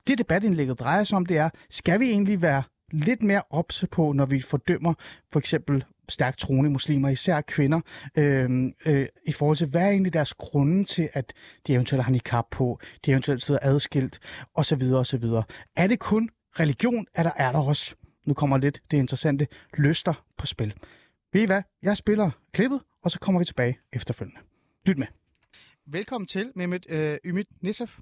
Det 0.08 0.18
debatindlægget 0.18 0.80
drejer 0.80 1.04
sig 1.04 1.16
om, 1.16 1.26
det 1.26 1.38
er, 1.38 1.50
skal 1.70 2.00
vi 2.00 2.06
egentlig 2.06 2.42
være 2.42 2.64
lidt 2.92 3.24
mere 3.24 3.42
opse 3.50 3.88
på, 3.88 4.12
når 4.12 4.26
vi 4.26 4.42
fordømmer 4.42 4.94
for 5.32 5.40
eksempel 5.40 5.84
stærkt 6.10 6.40
troende 6.40 6.70
muslimer, 6.70 7.10
især 7.10 7.42
kvinder, 7.42 7.82
øh, 8.18 8.72
øh, 8.86 9.08
i 9.26 9.32
forhold 9.32 9.58
til, 9.58 9.68
hvad 9.68 9.82
er 9.82 9.90
egentlig 9.90 10.14
deres 10.14 10.34
grunde 10.34 10.84
til, 10.84 11.10
at 11.14 11.34
de 11.68 11.74
eventuelt 11.74 12.04
har 12.04 12.12
nikab 12.12 12.44
på, 12.52 12.80
de 13.06 13.12
eventuelt 13.12 13.44
sidder 13.44 13.60
adskilt, 13.64 14.20
osv. 14.54 14.84
osv. 14.94 15.24
Er 15.76 15.88
det 15.88 16.00
kun 16.00 16.30
religion, 16.60 17.06
eller 17.16 17.32
er 17.36 17.52
der 17.52 17.60
også, 17.60 17.96
nu 18.26 18.34
kommer 18.34 18.58
lidt 18.58 18.82
det 18.92 18.98
interessante, 18.98 19.48
lyster 19.78 20.14
på 20.38 20.46
spil? 20.46 20.74
Ved 21.36 21.42
I 21.42 21.46
hvad? 21.46 21.62
Jeg 21.82 21.98
spiller 21.98 22.32
klippet, 22.54 22.82
og 23.04 23.12
så 23.12 23.20
kommer 23.20 23.40
vi 23.40 23.46
tilbage 23.46 23.80
efterfølgende. 23.94 24.42
Lyt 24.86 24.98
med. 24.98 25.08
Velkommen 25.88 26.28
til, 26.28 26.52
Mehmet 26.56 26.86
øh, 26.90 27.18
Ymit 27.26 27.48
Nissef. 27.62 27.98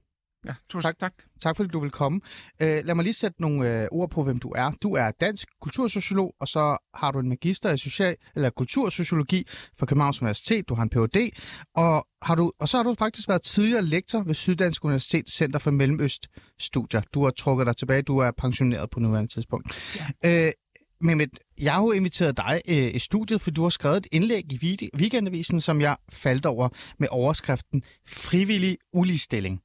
Ja, 0.46 0.54
tusind 0.70 0.84
tak. 0.84 1.00
tak. 1.00 1.14
Tak 1.42 1.58
fordi 1.58 1.70
du 1.70 1.80
vil 1.80 1.92
komme. 1.92 2.22
Øh, 2.62 2.86
lad 2.86 2.96
mig 2.96 3.04
lige 3.04 3.14
sætte 3.14 3.42
nogle 3.42 3.82
øh, 3.82 3.88
ord 3.92 4.10
på, 4.10 4.24
hvem 4.24 4.40
du 4.40 4.50
er. 4.50 4.72
Du 4.72 4.94
er 4.94 5.12
dansk 5.12 5.48
kultursociolog, 5.62 6.36
og 6.40 6.48
så 6.48 6.78
har 6.94 7.12
du 7.12 7.20
en 7.20 7.30
magister 7.30 7.74
i 7.74 7.78
social, 7.78 8.16
eller 8.36 8.50
kultursociologi 8.50 9.48
fra 9.78 9.86
Københavns 9.86 10.22
Universitet. 10.22 10.70
Du 10.70 10.76
har 10.76 10.84
en 10.84 10.90
Ph.D. 10.90 11.30
Og, 11.76 12.08
har 12.22 12.36
du, 12.36 12.52
og 12.60 12.68
så 12.70 12.78
har 12.78 12.84
du 12.84 12.96
faktisk 13.00 13.28
været 13.28 13.42
tidligere 13.42 13.82
lektor 13.82 14.24
ved 14.24 14.36
Syddansk 14.36 14.86
Universitet 14.86 15.30
Center 15.30 15.60
for 15.60 15.72
Mellemøst 15.72 16.28
Studier. 16.60 17.02
Du 17.14 17.24
har 17.24 17.32
trukket 17.32 17.68
dig 17.68 17.78
tilbage. 17.78 18.02
Du 18.02 18.18
er 18.18 18.32
pensioneret 18.32 18.90
på 18.90 19.00
nuværende 19.00 19.34
tidspunkt. 19.34 19.98
Ja. 20.24 20.48
Øh, 20.48 20.52
Mehmet, 21.02 21.30
jeg 21.62 21.74
har 21.74 21.82
jo 21.82 21.92
inviteret 21.92 22.38
dig 22.38 22.62
øh, 22.70 22.96
i 22.96 23.00
studiet, 23.00 23.42
for 23.42 23.52
du 23.52 23.64
har 23.64 23.70
skrevet 23.70 23.98
et 23.98 24.08
indlæg 24.12 24.52
i 24.52 24.90
Weekendavisen, 24.98 25.60
som 25.60 25.82
jeg 25.82 25.96
faldt 26.12 26.46
over 26.46 26.70
med 27.00 27.08
overskriften 27.12 27.84
Frivillig 28.08 28.78
uligestilling. 28.94 29.60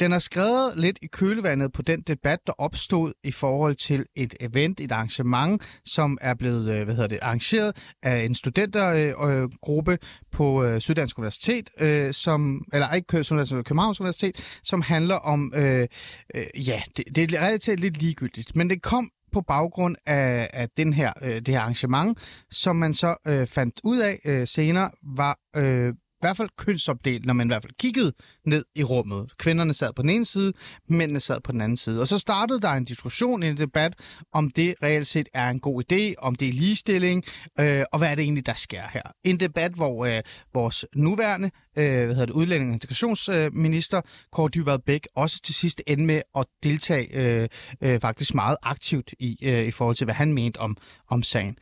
Den 0.00 0.12
er 0.12 0.18
skrevet 0.18 0.72
lidt 0.76 0.98
i 1.02 1.06
kølevandet 1.06 1.72
på 1.72 1.82
den 1.82 2.00
debat, 2.00 2.38
der 2.46 2.52
opstod 2.58 3.12
i 3.24 3.32
forhold 3.32 3.74
til 3.74 4.04
et 4.16 4.34
event, 4.40 4.80
et 4.80 4.92
arrangement, 4.92 5.80
som 5.84 6.18
er 6.20 6.34
blevet 6.34 6.74
øh, 6.74 6.84
hvad 6.84 6.94
hedder 6.94 7.08
det, 7.08 7.18
arrangeret 7.22 7.76
af 8.02 8.24
en 8.24 8.34
studentergruppe 8.34 9.92
øh, 9.92 9.98
øh 10.02 10.26
på 10.32 10.64
øh, 10.64 10.80
Syddansk 10.80 11.18
Universitet, 11.18 11.70
øh, 11.80 12.12
som, 12.14 12.64
eller 12.72 12.94
ikke 12.94 13.06
Københavns 13.06 14.00
Universitet, 14.00 14.60
som 14.64 14.82
handler 14.82 15.14
om, 15.14 15.52
øh, 15.56 15.86
øh, 16.34 16.68
ja, 16.68 16.82
det, 16.96 17.04
det 17.16 17.34
er 17.34 17.46
relativt 17.46 17.80
lidt 17.80 18.02
ligegyldigt, 18.02 18.56
men 18.56 18.70
det 18.70 18.82
kom 18.82 19.10
på 19.36 19.40
baggrund 19.40 19.96
af, 20.06 20.50
af 20.52 20.68
den 20.76 20.92
her, 20.92 21.12
øh, 21.22 21.34
det 21.34 21.48
her 21.48 21.60
arrangement, 21.60 22.18
som 22.50 22.76
man 22.76 22.94
så 22.94 23.16
øh, 23.26 23.46
fandt 23.46 23.80
ud 23.84 23.98
af 23.98 24.18
øh, 24.24 24.46
senere, 24.46 24.90
var 25.16 25.38
øh, 25.56 25.94
i 26.16 26.20
hvert 26.20 26.36
fald 26.36 26.48
kønsopdelt, 26.58 27.26
når 27.26 27.34
man 27.34 27.46
i 27.46 27.50
hvert 27.50 27.62
fald 27.62 27.72
kiggede 27.80 28.12
ned 28.46 28.64
i 28.74 28.82
rummet. 28.82 29.32
Kvinderne 29.38 29.74
sad 29.74 29.92
på 29.92 30.02
den 30.02 30.10
ene 30.10 30.24
side, 30.24 30.52
mændene 30.88 31.20
sad 31.20 31.40
på 31.40 31.52
den 31.52 31.60
anden 31.60 31.76
side. 31.76 32.00
Og 32.00 32.08
så 32.08 32.18
startede 32.18 32.60
der 32.60 32.70
en 32.70 32.84
diskussion, 32.84 33.42
en 33.42 33.56
debat, 33.56 33.92
om 34.32 34.50
det 34.50 34.74
reelt 34.82 35.06
set 35.06 35.28
er 35.34 35.50
en 35.50 35.60
god 35.60 35.82
idé, 35.92 36.14
om 36.18 36.34
det 36.34 36.48
er 36.48 36.52
ligestilling, 36.52 37.24
øh, 37.60 37.84
og 37.92 37.98
hvad 37.98 38.10
er 38.10 38.14
det 38.14 38.22
egentlig, 38.22 38.46
der 38.46 38.54
sker 38.54 38.82
her. 38.92 39.02
En 39.24 39.40
debat, 39.40 39.72
hvor 39.72 40.06
øh, 40.06 40.22
vores 40.54 40.84
nuværende 40.94 41.50
øh, 41.78 42.04
hvad 42.04 42.14
hedder 42.14 42.26
det, 42.26 42.32
udlænding- 42.32 42.70
og 42.70 42.72
integrationsminister, 42.72 44.00
Kåre 44.32 44.48
Dybvad 44.48 44.78
Bæk, 44.78 45.06
også 45.16 45.40
til 45.42 45.54
sidst 45.54 45.82
endte 45.86 46.04
med 46.04 46.22
at 46.36 46.46
deltage 46.62 47.16
øh, 47.16 47.48
øh, 47.82 48.00
faktisk 48.00 48.34
meget 48.34 48.56
aktivt 48.62 49.14
i, 49.18 49.38
øh, 49.42 49.66
i 49.66 49.70
forhold 49.70 49.96
til, 49.96 50.04
hvad 50.04 50.14
han 50.14 50.32
mente 50.32 50.58
om, 50.58 50.76
om 51.10 51.22
sagen. 51.22 51.56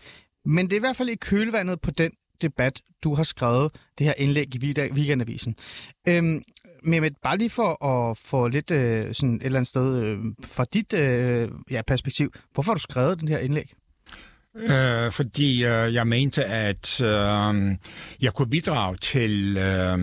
Men 0.44 0.66
det 0.66 0.72
er 0.72 0.76
i 0.76 0.80
hvert 0.80 0.96
fald 0.96 1.08
i 1.08 1.14
kølvandet 1.14 1.80
på 1.80 1.90
den 1.90 2.12
debat, 2.48 2.80
du 3.04 3.14
har 3.14 3.22
skrevet 3.22 3.72
det 3.98 4.06
her 4.06 4.14
indlæg 4.18 4.54
i 4.54 4.74
Weekendavisen. 4.92 5.54
Øhm, 6.08 6.42
men 6.82 7.14
bare 7.22 7.38
lige 7.38 7.50
for 7.50 7.84
at 7.84 8.16
få 8.16 8.48
lidt 8.48 8.70
øh, 8.70 9.14
sådan 9.14 9.34
et 9.34 9.42
eller 9.42 9.58
andet 9.58 9.68
sted 9.68 10.02
øh, 10.02 10.18
fra 10.44 10.64
dit 10.72 10.92
øh, 10.92 11.48
ja, 11.70 11.82
perspektiv, 11.82 12.32
hvorfor 12.54 12.72
har 12.72 12.74
du 12.74 12.80
skrevet 12.80 13.20
den 13.20 13.28
her 13.28 13.38
indlæg? 13.38 13.74
Øh, 14.56 15.12
fordi 15.12 15.64
øh, 15.64 15.94
jeg 15.94 16.06
mente, 16.06 16.44
at 16.44 17.00
øh, 17.00 17.76
jeg 18.20 18.32
kunne 18.34 18.50
bidrage 18.50 18.96
til 18.96 19.56
øh, 19.56 19.98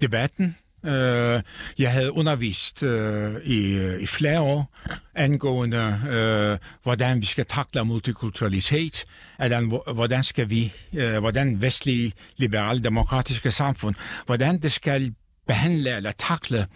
debatten 0.00 0.56
Øh, 0.84 1.42
jeg 1.78 1.92
havde 1.92 2.12
undervist 2.12 2.82
øh, 2.82 3.34
i, 3.44 3.72
øh, 3.72 4.02
i 4.02 4.06
flere 4.06 4.40
år 4.40 4.74
angående, 5.14 6.00
øh, 6.10 6.58
hvordan 6.82 7.20
vi 7.20 7.26
skal 7.26 7.46
takle 7.46 7.84
multikulturalitet, 7.84 9.04
hvordan, 9.38 9.80
hvordan 9.94 10.24
skal 10.24 10.50
vi, 10.50 10.72
øh, 10.94 11.18
hvordan 11.18 11.62
vestlige 11.62 12.12
liberale 12.36 12.80
demokratiske 12.80 13.50
samfund, 13.50 13.94
hvordan 14.26 14.58
det 14.58 14.72
skal 14.72 15.14
behandle 15.46 15.96
eller 15.96 16.12
takle 16.18 16.66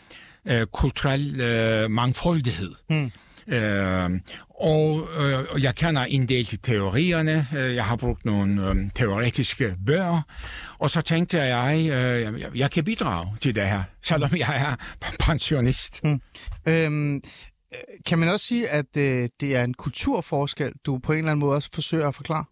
øh, 0.47 0.67
kulturel 0.67 1.41
øh, 1.41 1.91
mangfoldighed. 1.91 2.73
Mm. 2.91 3.11
Øh, 3.49 4.21
og 4.61 5.09
øh, 5.21 5.63
jeg 5.63 5.75
kender 5.75 6.03
en 6.03 6.29
del 6.29 6.45
til 6.45 6.59
teorierne. 6.59 7.47
Øh, 7.57 7.75
jeg 7.75 7.85
har 7.85 7.97
brugt 7.97 8.25
nogle 8.25 8.69
øh, 8.69 8.77
teoretiske 8.95 9.77
bøger. 9.87 10.21
Og 10.79 10.91
så 10.91 11.01
tænkte 11.01 11.39
jeg, 11.39 11.79
øh, 11.81 12.41
jeg, 12.41 12.57
jeg 12.57 12.71
kan 12.71 12.85
bidrage 12.85 13.37
til 13.41 13.55
det 13.55 13.69
her, 13.69 13.83
selvom 14.03 14.31
jeg 14.37 14.57
er 14.57 14.77
pensionist. 15.27 16.05
Mm. 16.05 16.21
Øhm, 16.67 17.23
kan 18.07 18.19
man 18.19 18.29
også 18.29 18.47
sige, 18.47 18.69
at 18.69 18.97
øh, 18.97 19.29
det 19.41 19.57
er 19.57 19.65
en 19.65 19.75
kulturforskel, 19.75 20.73
du 20.87 20.99
på 20.99 21.13
en 21.13 21.19
eller 21.19 21.31
anden 21.31 21.41
måde 21.41 21.57
også 21.57 21.71
forsøger 21.75 22.09
at 22.09 22.15
forklare? 22.15 22.45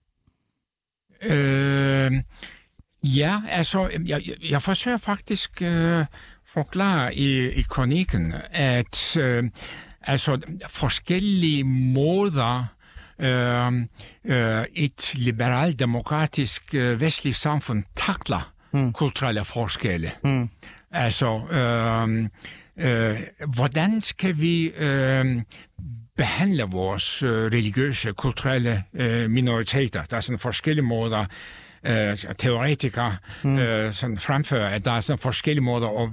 Øh, 1.23 2.13
ja, 3.03 3.43
altså, 3.49 3.91
jeg, 4.07 4.23
jeg 4.51 4.63
forsøger 4.63 4.99
faktisk 4.99 5.63
øh, 5.63 6.05
forklare 6.55 7.15
i, 7.15 7.49
i 7.49 7.63
kronikken, 7.63 8.35
at 8.51 9.17
øh, 9.17 9.45
altså 10.07 10.41
forskellige 10.69 11.65
måder 11.65 12.65
øh, 13.19 13.73
øh, 14.25 14.65
et 14.75 15.11
liberalt, 15.15 15.79
demokratisk 15.79 16.75
øh, 16.75 17.01
vestligt 17.01 17.37
samfund 17.37 17.85
takler 17.97 18.53
mm. 18.73 18.93
kulturelle 18.93 19.45
forskelle. 19.45 20.11
Mm. 20.25 20.49
Altså, 20.91 21.41
øh, 21.51 22.29
øh, 22.79 23.21
hvordan 23.55 24.01
skal 24.01 24.41
vi 24.41 24.67
øh, 24.67 25.43
behandler 26.17 26.67
vores 26.67 27.23
øh, 27.23 27.31
religiøse, 27.31 28.13
kulturelle 28.13 28.83
øh, 28.95 29.31
minoriteter. 29.31 30.03
Der 30.05 30.17
er 30.17 30.21
sådan 30.21 30.39
forskellige 30.39 30.85
måder, 30.85 31.25
øh, 31.87 32.35
teoretikere 32.39 33.17
mm. 33.43 33.59
øh, 33.59 33.93
sådan 33.93 34.19
fremfører, 34.19 34.69
at 34.69 34.85
der 34.85 34.91
er 34.91 35.01
sådan 35.01 35.19
forskellige 35.19 35.65
måder 35.65 36.03
at, 36.03 36.11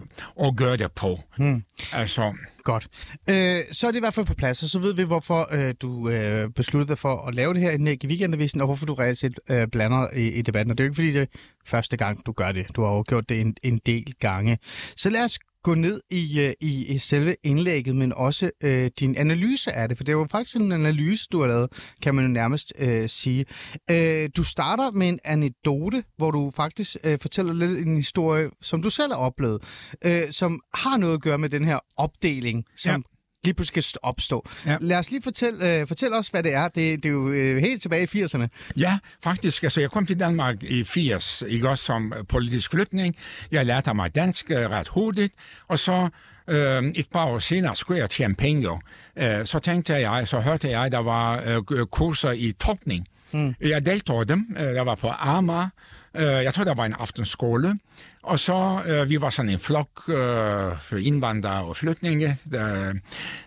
at 0.48 0.56
gøre 0.56 0.78
det 0.78 0.92
på. 0.92 1.20
Mm. 1.38 1.64
Altså, 1.94 2.34
Godt. 2.64 2.88
Øh, 3.30 3.60
så 3.72 3.88
er 3.88 3.92
det 3.92 3.98
i 3.98 4.00
hvert 4.00 4.14
fald 4.14 4.26
på 4.26 4.34
plads, 4.34 4.64
og 4.64 4.70
så 4.70 4.80
ved 4.80 4.94
vi, 4.94 5.04
hvorfor 5.04 5.48
øh, 5.52 5.74
du 5.82 6.10
øh, 6.10 6.50
besluttede 6.50 6.90
dig 6.90 6.98
for 6.98 7.28
at 7.28 7.36
lave 7.36 7.54
det 7.54 7.62
her 7.62 7.72
indlæg 7.72 8.04
i 8.04 8.08
weekendavisen, 8.08 8.62
og 8.62 8.68
hvorfor 8.68 8.86
du 8.86 8.94
reelt 8.94 9.18
set 9.18 9.40
øh, 9.50 9.68
blander 9.68 10.14
i, 10.14 10.28
i 10.28 10.42
debatten. 10.42 10.72
Og 10.72 10.78
det 10.78 10.84
er 10.84 10.86
jo 10.86 10.90
ikke, 10.90 10.96
fordi 10.96 11.12
det 11.12 11.22
er 11.22 11.40
første 11.66 11.98
gang, 11.98 12.26
du 12.26 12.32
gør 12.32 12.52
det. 12.52 12.66
Du 12.76 12.84
har 12.84 12.92
jo 12.92 13.04
gjort 13.08 13.30
det 13.30 13.42
en, 13.42 13.56
en 13.64 13.78
del 13.86 14.14
gange. 14.20 14.58
Så 14.98 15.10
lad 15.10 15.24
os 15.24 15.40
gå 15.64 15.74
ned 15.74 16.02
i, 16.10 16.40
øh, 16.40 16.54
i, 16.62 16.86
i 16.94 16.98
selve 16.98 17.36
indlægget, 17.44 17.96
men 17.96 18.14
også 18.14 18.52
øh, 18.64 18.92
din 19.00 19.16
analyse 19.16 19.72
af 19.72 19.90
det, 19.90 19.98
for 19.98 20.04
det 20.04 20.18
var 20.18 20.28
faktisk 20.32 20.56
en 20.56 20.72
analyse, 20.72 21.28
du 21.32 21.40
har 21.40 21.48
lavet, 21.48 21.94
kan 22.02 22.16
man 22.16 22.26
jo 22.26 22.32
nærmest 22.32 22.74
øh, 22.80 23.10
sige. 23.10 23.46
Øh, 23.92 24.30
du 24.38 24.44
starter 24.44 24.92
med 24.92 25.10
en 25.10 25.20
anekdote, 25.24 26.04
hvor 26.18 26.32
du 26.32 26.52
faktisk 26.56 26.98
øh, 27.04 27.20
fortæller 27.22 27.54
lidt 27.54 27.88
en 27.88 27.96
historie, 27.96 28.50
som 28.62 28.82
du 28.82 28.90
selv 28.90 29.14
har 29.14 29.20
oplevet, 29.20 29.64
øh, 30.06 30.32
som 30.32 30.62
har 30.74 30.98
noget 30.98 31.14
at 31.14 31.22
gøre 31.22 31.38
med 31.38 31.50
den 31.50 31.66
her 31.66 31.80
opdeling, 31.98 32.66
som 32.76 32.92
ja 32.92 33.11
lige 33.44 33.54
pludselig 33.54 33.84
skal 33.84 34.00
opstå. 34.04 34.50
Ja. 34.66 34.78
Lad 34.82 34.98
os 34.98 35.12
lige 35.12 35.24
fortælle, 35.24 35.80
øh, 35.80 35.88
fortæl 35.88 36.14
os, 36.14 36.28
hvad 36.28 36.44
det 36.44 36.54
er. 36.54 36.68
Det, 36.68 37.04
det 37.04 37.06
er 37.06 37.14
jo 37.14 37.30
øh, 37.30 37.58
helt 37.58 37.82
tilbage 37.82 38.10
i 38.14 38.24
80'erne. 38.24 38.48
Ja, 38.78 38.98
faktisk. 39.24 39.64
Altså, 39.64 39.82
jeg 39.82 39.92
kom 39.92 40.06
til 40.06 40.20
Danmark 40.20 40.64
i 40.64 40.84
80, 40.84 41.44
ikke 41.48 41.70
også 41.70 41.84
som 41.84 42.14
politisk 42.30 42.72
flytning. 42.72 43.16
Jeg 43.52 43.66
lærte 43.66 43.94
mig 43.94 44.16
dansk 44.16 44.52
øh, 44.52 44.70
ret 44.70 44.88
hurtigt, 44.88 45.34
og 45.68 45.80
så 45.80 46.10
øh, 46.48 46.84
et 46.84 47.08
par 47.14 47.26
år 47.26 47.40
senere 47.40 47.76
skulle 47.76 48.00
jeg 48.00 48.10
tjene 48.10 48.36
penge. 48.36 48.70
Øh, 49.16 49.46
så 49.46 49.60
tænkte 49.60 49.94
jeg, 49.94 50.28
så 50.28 50.40
hørte 50.40 50.70
jeg, 50.70 50.86
at 50.86 50.92
der 50.92 51.00
var 51.00 51.44
øh, 51.72 51.86
kurser 51.86 52.32
i 52.32 52.52
tolkning. 52.60 53.08
Mm. 53.32 53.56
Jeg 53.62 53.86
deltog 53.86 54.30
dem. 54.30 54.56
Øh, 54.60 54.64
jeg 54.64 54.86
var 54.86 54.96
på 54.96 55.08
Amager. 55.10 55.68
Øh, 56.16 56.24
jeg 56.24 56.54
tror, 56.54 56.64
der 56.64 56.74
var 56.76 56.86
en 56.86 56.96
aftenskole. 57.00 57.80
Og 58.24 58.40
så, 58.40 58.82
øh, 58.86 59.10
vi 59.10 59.22
var 59.22 59.30
sådan 59.30 59.50
en 59.50 59.60
flok 59.60 59.90
øh, 60.10 61.06
indvandrere 61.06 61.64
og 61.64 61.76
flygtninge, 61.76 62.38
der, 62.52 62.94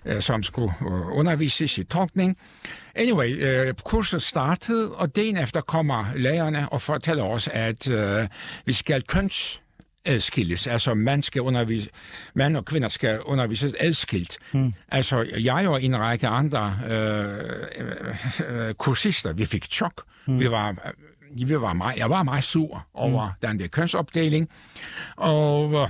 øh, 0.05 0.21
som 0.21 0.43
skulle 0.43 0.73
øh, 0.81 1.19
undervises 1.19 1.79
i 1.79 1.85
tolkning. 1.85 2.37
Anyway, 2.95 3.31
øh, 3.41 3.75
kurset 3.85 4.23
startede, 4.23 4.93
og 4.93 5.17
den 5.17 5.37
efter 5.37 5.61
kommer 5.61 6.05
lærerne 6.17 6.69
og 6.69 6.83
fortæller 6.83 7.25
os, 7.25 7.49
at 7.53 7.89
øh, 7.89 8.27
vi 8.67 8.73
skal 8.73 9.03
køns 9.03 9.63
adskilles. 10.05 10.67
Altså, 10.67 10.95
man, 10.95 11.23
skal 11.23 11.43
undervise, 11.43 11.89
mand 12.35 12.57
og 12.57 12.65
kvinder 12.65 12.89
skal 12.89 13.21
undervises 13.21 13.75
adskilt. 13.81 14.39
Mm. 14.53 14.75
Altså, 14.89 15.27
jeg 15.39 15.69
og 15.69 15.83
en 15.83 16.01
række 16.01 16.27
andre 16.27 16.79
øh, 16.91 17.29
øh, 18.49 18.75
kursister, 18.75 19.33
vi 19.33 19.45
fik 19.45 19.65
chok. 19.65 20.03
Mm. 20.27 20.41
Vi 20.41 20.51
var 20.51 20.95
vi 21.43 21.61
var 21.61 21.73
meget, 21.73 21.99
jeg 21.99 22.11
var 22.11 22.23
meget 22.23 22.45
sur 22.45 22.87
over 22.95 23.27
mm. 23.27 23.49
den 23.49 23.59
der 23.59 23.67
kønsopdeling, 23.67 24.49
og 25.17 25.73
øh, 25.73 25.89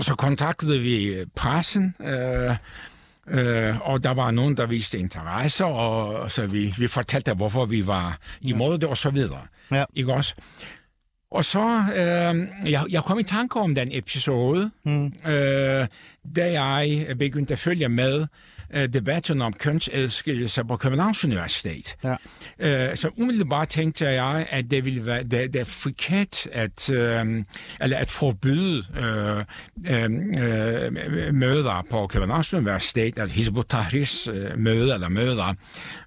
så 0.00 0.14
kontaktede 0.14 0.80
vi 0.80 1.24
pressen, 1.36 1.94
øh, 2.00 2.56
øh, 3.28 3.80
og 3.80 4.04
der 4.04 4.14
var 4.14 4.30
nogen, 4.30 4.56
der 4.56 4.66
viste 4.66 4.98
interesse, 4.98 5.64
og 5.64 6.30
så 6.30 6.46
vi, 6.46 6.74
vi 6.78 6.88
fortalte, 6.88 7.34
hvorfor 7.34 7.64
vi 7.66 7.86
var 7.86 8.18
imod 8.40 8.78
det, 8.78 8.88
og 8.88 8.96
så 8.96 9.10
videre. 9.10 9.46
Ja. 9.70 9.84
Ikke 9.94 10.12
også? 10.12 10.34
Og 11.30 11.44
så, 11.44 11.84
øh, 11.94 12.70
jeg, 12.70 12.84
jeg 12.90 13.02
kom 13.02 13.18
i 13.18 13.22
tanke 13.22 13.60
om 13.60 13.74
den 13.74 13.88
episode, 13.92 14.70
mm. 14.84 15.06
øh, 15.06 15.86
da 16.36 16.62
jeg 16.62 17.06
begyndte 17.18 17.52
at 17.52 17.58
følge 17.58 17.88
med 17.88 18.26
Øh, 18.74 18.88
debatten 18.88 19.42
om 19.42 19.52
kønsadskillelse 19.52 20.64
på 20.64 20.76
Københavns 20.76 21.24
Universitet. 21.24 21.96
Ja. 22.04 22.16
Øh, 22.90 22.96
så 22.96 23.10
umiddelbart 23.16 23.68
tænkte 23.68 24.04
jeg, 24.04 24.46
at 24.50 24.70
det 24.70 24.84
ville 24.84 25.06
være 25.06 25.22
det, 25.22 25.52
det 25.52 25.60
er 25.60 25.64
forkert 25.64 26.46
at, 26.52 26.90
øh, 26.90 27.44
eller 27.80 27.96
at 27.96 28.10
forbyde 28.10 28.84
øh, 28.96 29.44
øh, 29.90 30.12
møder 31.34 31.86
på 31.90 32.06
Københavns 32.06 32.54
Universitet, 32.54 33.18
at 33.18 33.30
Hizb 33.30 33.56
ut 33.56 33.74
øh, 34.28 34.58
møder 34.58 34.94
eller 34.94 35.08
møder, 35.08 35.54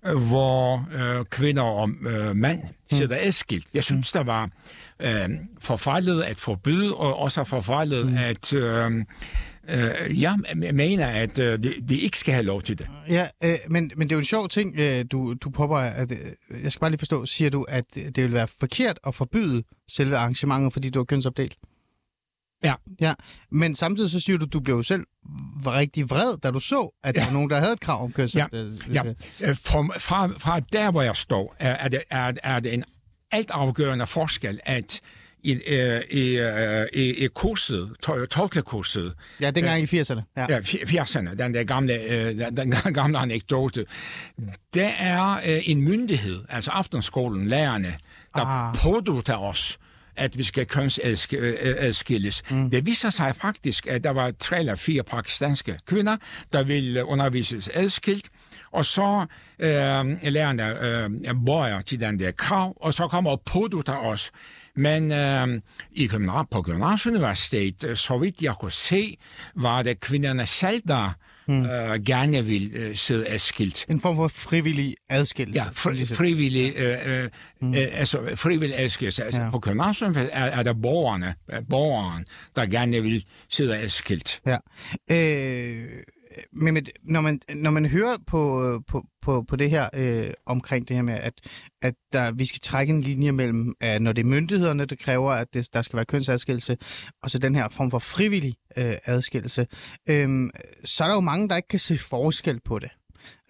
øh, 0.06 0.16
hvor 0.16 0.88
øh, 0.96 1.26
kvinder 1.26 1.64
og 1.64 1.90
øh, 2.02 2.36
mænd 2.36 2.60
sidder 2.92 3.16
mm. 3.16 3.28
adskilt. 3.28 3.68
Jeg 3.74 3.84
synes, 3.84 4.12
der 4.12 4.24
var 4.24 4.50
øh, 5.00 5.30
forfejlet 5.60 6.22
at 6.22 6.40
forbyde, 6.40 6.96
og 6.96 7.20
også 7.20 7.44
forfejlet 7.44 8.12
mm. 8.12 8.18
at... 8.18 8.54
Øh, 8.54 9.06
Øh, 9.70 10.22
jeg 10.22 10.36
mener, 10.74 11.08
at 11.08 11.40
øh, 11.40 11.64
de, 11.64 11.74
de 11.90 12.00
ikke 12.00 12.20
skal 12.20 12.34
have 12.34 12.46
lov 12.46 12.62
til 12.62 12.80
det. 12.80 12.88
Ja, 13.10 13.28
øh, 13.44 13.56
men, 13.70 13.92
men 13.96 14.10
det 14.10 14.12
er 14.12 14.18
jo 14.18 14.20
en 14.20 14.26
sjov 14.26 14.50
ting, 14.50 14.80
øh, 14.80 15.06
du, 15.12 15.34
du 15.34 15.50
påpeger. 15.50 15.92
At, 15.92 16.12
øh, 16.12 16.18
jeg 16.64 16.72
skal 16.72 16.80
bare 16.80 16.90
lige 16.90 17.00
forstå, 17.00 17.26
siger 17.26 17.50
du, 17.50 17.64
at 17.64 17.96
det 17.96 18.18
vil 18.18 18.34
være 18.34 18.48
forkert 18.60 19.00
at 19.08 19.16
forbyde 19.16 19.64
selve 19.90 20.18
arrangementet, 20.18 20.74
fordi 20.74 20.90
du 20.90 21.00
er 21.00 21.04
kønsopdelt? 21.04 21.58
Ja. 22.64 22.74
ja. 23.02 23.14
Men 23.52 23.76
samtidig 23.76 24.10
så 24.10 24.20
siger 24.20 24.38
du, 24.38 24.46
du 24.46 24.60
blev 24.60 24.76
jo 24.76 24.84
selv 24.84 25.04
rigtig 25.66 26.10
vred, 26.10 26.38
da 26.38 26.52
du 26.52 26.60
så, 26.60 27.00
at 27.04 27.16
ja. 27.16 27.20
der 27.20 27.26
var 27.26 27.34
nogen, 27.34 27.50
der 27.50 27.60
havde 27.60 27.74
et 27.74 27.80
krav 27.80 28.04
om 28.04 28.12
kønsopdelt. 28.12 28.88
Ja. 28.94 29.04
ja. 29.04 29.50
Øh, 29.50 29.56
fra, 29.56 29.82
fra, 30.00 30.28
fra 30.28 30.60
der, 30.60 30.92
hvor 30.92 31.02
jeg 31.02 31.16
står, 31.16 31.56
er, 31.60 31.72
er, 31.72 31.88
det, 31.88 32.02
er, 32.10 32.34
er 32.44 32.60
det 32.60 32.74
en 32.74 32.84
altafgørende 33.32 34.08
forskel, 34.08 34.60
at 34.64 35.02
i, 35.44 35.54
øh, 35.68 36.02
i, 36.12 36.38
øh, 36.38 36.86
i, 36.94 37.26
i 37.26 37.28
kurset, 37.28 37.92
tolkekurset. 38.30 39.14
Ja, 39.42 39.52
dengang 39.52 39.82
i 39.82 40.02
80'erne. 40.02 40.22
Ja, 40.38 40.46
ja 40.50 40.60
80'erne, 40.60 41.36
den 41.36 41.54
der 41.54 41.64
gamle, 41.64 41.94
øh, 41.94 42.36
den, 42.58 42.74
gamle 42.94 43.18
anekdote. 43.18 43.86
Der 44.74 44.90
er 45.00 45.38
en 45.66 45.82
myndighed, 45.82 46.44
altså 46.50 46.72
aftenskolen, 46.72 47.48
lærerne, 47.48 47.96
der 48.36 48.46
ah. 48.46 48.76
pådutter 48.76 49.38
os, 49.38 49.80
at 50.16 50.38
vi 50.38 50.44
skal 50.44 50.66
kønsadskilles. 50.66 52.44
Mm. 52.50 52.70
Det 52.70 52.86
viser 52.86 53.10
sig 53.10 53.36
faktisk, 53.36 53.88
at 53.88 54.04
der 54.04 54.10
var 54.10 54.32
tre 54.40 54.60
eller 54.60 54.76
fire 54.76 55.04
pakistanske 55.04 55.80
kvinder, 55.86 56.18
der 56.54 56.64
ville 56.64 57.06
undervises 57.06 57.70
adskilt, 57.74 58.30
og 58.72 58.86
så 58.86 59.26
øh, 59.60 59.68
lærerne 60.24 60.84
øh, 60.86 61.46
bøjer 61.46 61.82
til 61.82 62.00
den 62.00 62.20
der 62.20 62.32
krav, 62.32 62.78
og 62.82 62.94
så 62.94 63.08
kommer 63.08 63.32
og 63.32 63.42
pådutter 63.46 63.98
os, 63.98 64.32
men 64.78 65.12
øh, 65.12 65.62
i 65.92 66.08
København, 66.08 66.48
på 66.52 66.62
Københavns 66.62 67.08
Universitet, 67.08 67.84
øh, 67.84 67.96
så 67.96 68.18
vidt 68.18 68.42
jeg 68.42 68.54
kunne 68.60 68.72
se, 68.72 69.18
var 69.56 69.84
det 69.84 70.00
kvinderne 70.00 70.46
selv, 70.46 70.82
der 70.88 71.14
mm. 71.48 71.66
øh, 71.66 72.04
gerne 72.06 72.46
vil 72.46 72.72
øh, 72.76 72.96
sidde 72.96 73.28
adskilt. 73.28 73.86
En 73.90 74.02
form 74.02 74.16
for 74.16 74.28
frivillig 74.28 74.96
adskillelse. 75.10 75.64
Ja, 75.64 75.70
fri, 75.72 76.06
frivillig, 76.06 76.74
øh, 76.76 77.24
øh, 77.24 77.30
mm. 77.62 77.74
øh, 77.74 77.80
altså 77.92 78.36
frivillig 78.36 78.80
adskillelse. 78.80 79.24
Altså, 79.24 79.42
ja. 79.42 79.52
På 79.52 79.60
Københavns 79.60 80.02
er, 80.02 80.28
er 80.32 80.64
der 80.64 80.74
borgerne, 80.74 81.36
borgeren, 81.70 82.26
der 82.56 82.66
gerne 82.66 83.02
vil 83.02 83.26
sidde 83.50 83.78
adskilt. 83.78 84.42
Ja. 84.46 84.58
Øh 85.12 86.04
men 86.52 86.86
når 87.04 87.22
man, 87.22 87.40
når 87.56 87.72
man 87.72 87.86
hører 87.86 88.18
på, 88.28 88.82
på, 88.88 89.06
på, 89.22 89.42
på 89.48 89.56
det 89.56 89.70
her 89.70 89.90
øh, 89.94 90.34
omkring 90.46 90.88
det 90.88 90.96
her 90.96 91.04
med, 91.04 91.14
at, 91.14 91.34
at 91.82 91.96
der, 92.14 92.32
vi 92.32 92.46
skal 92.46 92.62
trække 92.62 92.94
en 92.94 93.02
linje 93.02 93.32
mellem, 93.32 93.74
at 93.82 94.02
når 94.02 94.12
det 94.14 94.22
er 94.22 94.28
myndighederne, 94.28 94.86
der 94.86 94.96
kræver, 94.96 95.32
at 95.32 95.54
det, 95.54 95.74
der 95.74 95.82
skal 95.82 95.98
være 95.98 96.06
kønsadskillelse, 96.06 96.78
og 97.24 97.30
så 97.30 97.40
den 97.40 97.56
her 97.56 97.70
form 97.70 97.92
for 97.92 98.00
frivillig 98.00 98.56
øh, 98.78 98.94
adskillelse, 99.06 99.68
øh, 100.10 100.50
så 100.84 101.04
er 101.04 101.08
der 101.08 101.16
jo 101.16 101.22
mange, 101.22 101.50
der 101.50 101.56
ikke 101.56 101.68
kan 101.68 101.80
se 101.80 101.98
forskel 101.98 102.60
på 102.60 102.80
det. 102.80 102.90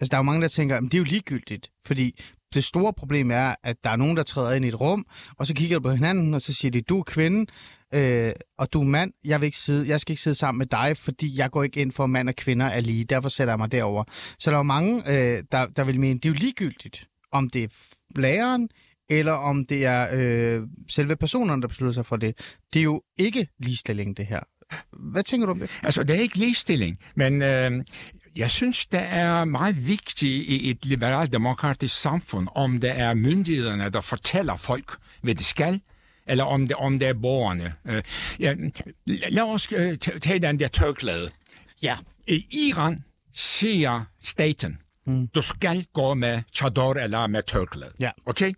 Altså, 0.00 0.10
der 0.10 0.16
er 0.16 0.18
jo 0.18 0.22
mange, 0.22 0.42
der 0.42 0.48
tænker, 0.48 0.76
at 0.76 0.82
det 0.82 0.94
er 0.94 0.98
jo 0.98 1.04
ligegyldigt, 1.04 1.70
fordi 1.86 2.20
det 2.54 2.64
store 2.64 2.92
problem 2.92 3.30
er, 3.30 3.54
at 3.64 3.76
der 3.84 3.90
er 3.90 3.96
nogen, 3.96 4.16
der 4.16 4.22
træder 4.22 4.52
ind 4.52 4.64
i 4.64 4.68
et 4.68 4.80
rum, 4.80 5.06
og 5.38 5.46
så 5.46 5.54
kigger 5.54 5.78
de 5.78 5.82
på 5.82 5.90
hinanden, 5.90 6.34
og 6.34 6.40
så 6.40 6.54
siger 6.54 6.70
de, 6.70 6.80
du 6.80 6.98
er 6.98 7.02
kvinde, 7.02 7.46
øh, 7.94 8.32
og 8.58 8.72
du 8.72 8.80
er 8.80 8.84
mand, 8.84 9.12
jeg, 9.24 9.40
vil 9.40 9.46
ikke 9.46 9.58
sidde, 9.58 9.88
jeg 9.88 10.00
skal 10.00 10.12
ikke 10.12 10.22
sidde 10.22 10.34
sammen 10.34 10.58
med 10.58 10.66
dig, 10.66 10.96
fordi 10.96 11.38
jeg 11.38 11.50
går 11.50 11.62
ikke 11.62 11.80
ind 11.80 11.92
for, 11.92 12.04
at 12.04 12.10
mand 12.10 12.28
og 12.28 12.34
kvinder 12.34 12.66
er 12.66 12.80
lige. 12.80 13.04
Derfor 13.04 13.28
sætter 13.28 13.52
jeg 13.52 13.58
mig 13.58 13.72
derover. 13.72 14.04
Så 14.38 14.50
der 14.50 14.58
er 14.58 14.62
mange, 14.62 15.02
øh, 15.08 15.42
der, 15.52 15.66
der 15.66 15.84
vil 15.84 16.00
mene, 16.00 16.14
det 16.14 16.24
er 16.24 16.28
jo 16.28 16.34
ligegyldigt, 16.38 17.08
om 17.32 17.50
det 17.50 17.64
er 17.64 17.68
læreren, 18.20 18.68
eller 19.10 19.32
om 19.32 19.66
det 19.66 19.84
er 19.84 20.08
øh, 20.12 20.66
selve 20.88 21.16
personerne, 21.16 21.62
der 21.62 21.68
beslutter 21.68 21.92
sig 21.92 22.06
for 22.06 22.16
det. 22.16 22.38
Det 22.72 22.78
er 22.78 22.84
jo 22.84 23.02
ikke 23.18 23.48
ligestilling, 23.58 24.16
det 24.16 24.26
her. 24.26 24.40
Hvad 25.12 25.22
tænker 25.22 25.46
du 25.46 25.52
om 25.52 25.58
det? 25.58 25.70
Altså, 25.82 26.02
det 26.02 26.16
er 26.16 26.20
ikke 26.20 26.36
ligestilling, 26.36 26.98
men 27.16 27.42
øh, 27.42 27.84
jeg 28.38 28.50
synes, 28.50 28.86
det 28.86 29.00
er 29.02 29.44
meget 29.44 29.86
vigtigt 29.86 30.22
i 30.22 30.70
et 30.70 30.86
liberalt 30.86 31.32
demokratisk 31.32 32.00
samfund, 32.00 32.48
om 32.54 32.80
det 32.80 32.98
er 32.98 33.14
myndighederne, 33.14 33.90
der 33.90 34.00
fortæller 34.00 34.56
folk, 34.56 34.96
hvad 35.22 35.34
de 35.34 35.44
skal, 35.44 35.80
eller 36.26 36.44
om 36.44 36.68
det, 36.68 36.76
om 36.76 36.98
det 36.98 37.08
er 37.08 37.14
borgerne. 37.14 37.74
Uh, 37.84 38.00
ja, 38.40 38.54
lad 39.06 39.42
os 39.42 39.72
uh, 39.72 39.94
tage 40.20 40.38
den 40.38 40.58
der 40.58 40.68
tørklæde. 40.68 41.30
Ja. 41.82 41.96
I 42.26 42.46
Iran 42.68 43.04
siger 43.34 44.04
staten, 44.22 44.78
mm. 45.06 45.28
du 45.28 45.42
skal 45.42 45.86
gå 45.92 46.14
med 46.14 46.42
chador 46.52 46.94
eller 46.94 47.26
med 47.26 47.42
tørklæde. 47.42 47.92
Ja. 48.00 48.10
Okay? 48.26 48.52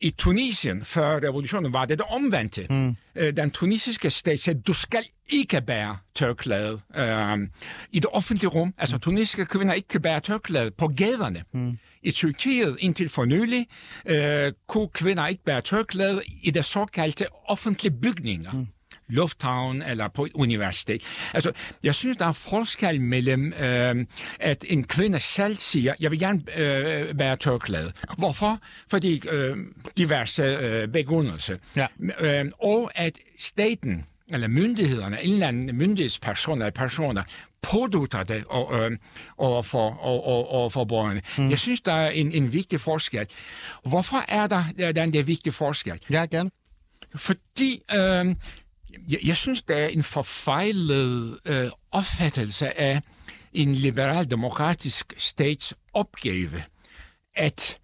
I 0.00 0.10
Tunisien 0.10 0.84
før 0.84 1.16
revolutionen 1.16 1.72
var 1.72 1.84
det 1.84 1.98
det 1.98 2.06
omvendte. 2.10 2.66
Mm. 2.70 2.96
Den 3.32 3.50
tunisiske 3.50 4.10
stat 4.10 4.40
sagde, 4.40 4.60
du 4.60 4.72
skal 4.72 5.04
ikke 5.28 5.60
bære 5.60 5.96
tørklæde 6.14 6.80
øh, 6.96 7.38
i 7.92 8.00
det 8.00 8.06
offentlige 8.12 8.48
rum. 8.48 8.74
Altså, 8.78 8.98
tunisiske 8.98 9.46
kvinder 9.46 9.74
ikke 9.74 9.88
kan 9.88 10.02
bære 10.02 10.20
tørklæde 10.20 10.70
på 10.70 10.88
gaderne. 10.88 11.42
Mm. 11.52 11.78
I 12.02 12.10
Tyrkiet 12.10 12.76
indtil 12.78 13.08
for 13.08 13.24
nylig 13.24 13.66
øh, 14.06 14.52
kunne 14.68 14.88
kvinder 14.88 15.26
ikke 15.26 15.44
bære 15.44 15.60
tørklæde 15.60 16.22
i 16.42 16.50
de 16.50 16.62
såkaldte 16.62 17.26
offentlige 17.48 17.94
bygninger. 18.02 18.52
Mm 18.52 18.66
lufthavn 19.08 19.82
eller 19.82 20.08
på 20.08 20.24
et 20.24 20.32
universitet. 20.32 21.02
Altså, 21.34 21.52
jeg 21.82 21.94
synes, 21.94 22.16
der 22.16 22.26
er 22.26 22.32
forskel 22.32 23.00
mellem, 23.00 23.52
øh, 23.52 24.06
at 24.40 24.64
en 24.68 24.84
kvinde 24.84 25.20
selv 25.20 25.58
siger, 25.58 25.94
jeg 26.00 26.10
vil 26.10 26.18
gerne 26.18 26.42
øh, 26.56 27.18
være 27.18 27.36
tørklæde. 27.36 27.92
Hvorfor? 28.18 28.58
Fordi 28.90 29.22
øh, 29.30 29.56
diverse 29.98 30.42
øh, 30.42 30.88
begrundelser. 30.88 31.56
Ja. 31.76 31.86
Øh, 32.20 32.44
og 32.62 32.90
at 32.94 33.18
staten, 33.38 34.04
eller 34.28 34.48
myndighederne, 34.48 35.24
en 35.24 35.32
eller 35.32 35.48
anden 35.48 35.76
myndighedsperson 35.76 36.58
eller 36.58 36.70
personer, 36.70 37.22
pådutter 37.62 38.22
det 38.22 38.44
og, 38.48 38.74
øh, 38.74 38.90
for, 39.64 39.90
og, 39.90 40.26
og, 40.26 40.50
over 40.50 40.70
for 40.70 40.84
borgerne. 40.84 41.22
Mm. 41.38 41.50
Jeg 41.50 41.58
synes, 41.58 41.80
der 41.80 41.92
er 41.92 42.10
en, 42.10 42.32
en 42.32 42.52
vigtig 42.52 42.80
forskel. 42.80 43.26
Hvorfor 43.84 44.24
er 44.28 44.46
der 44.46 44.92
den 44.92 45.12
der 45.12 45.22
vigtige 45.22 45.52
forskel? 45.52 46.00
Ja, 46.10 46.26
gerne. 46.30 46.50
Fordi 47.14 47.82
øh, 47.94 48.34
jeg, 49.08 49.18
jeg 49.26 49.36
synes, 49.36 49.62
der 49.62 49.76
er 49.76 49.86
en 49.86 50.02
forfejlet 50.02 51.38
øh, 51.46 51.66
opfattelse 51.90 52.80
af 52.80 53.00
en 53.52 53.74
liberal-demokratisk 53.74 55.12
stats 55.18 55.74
opgave, 55.92 56.62
at 57.34 57.78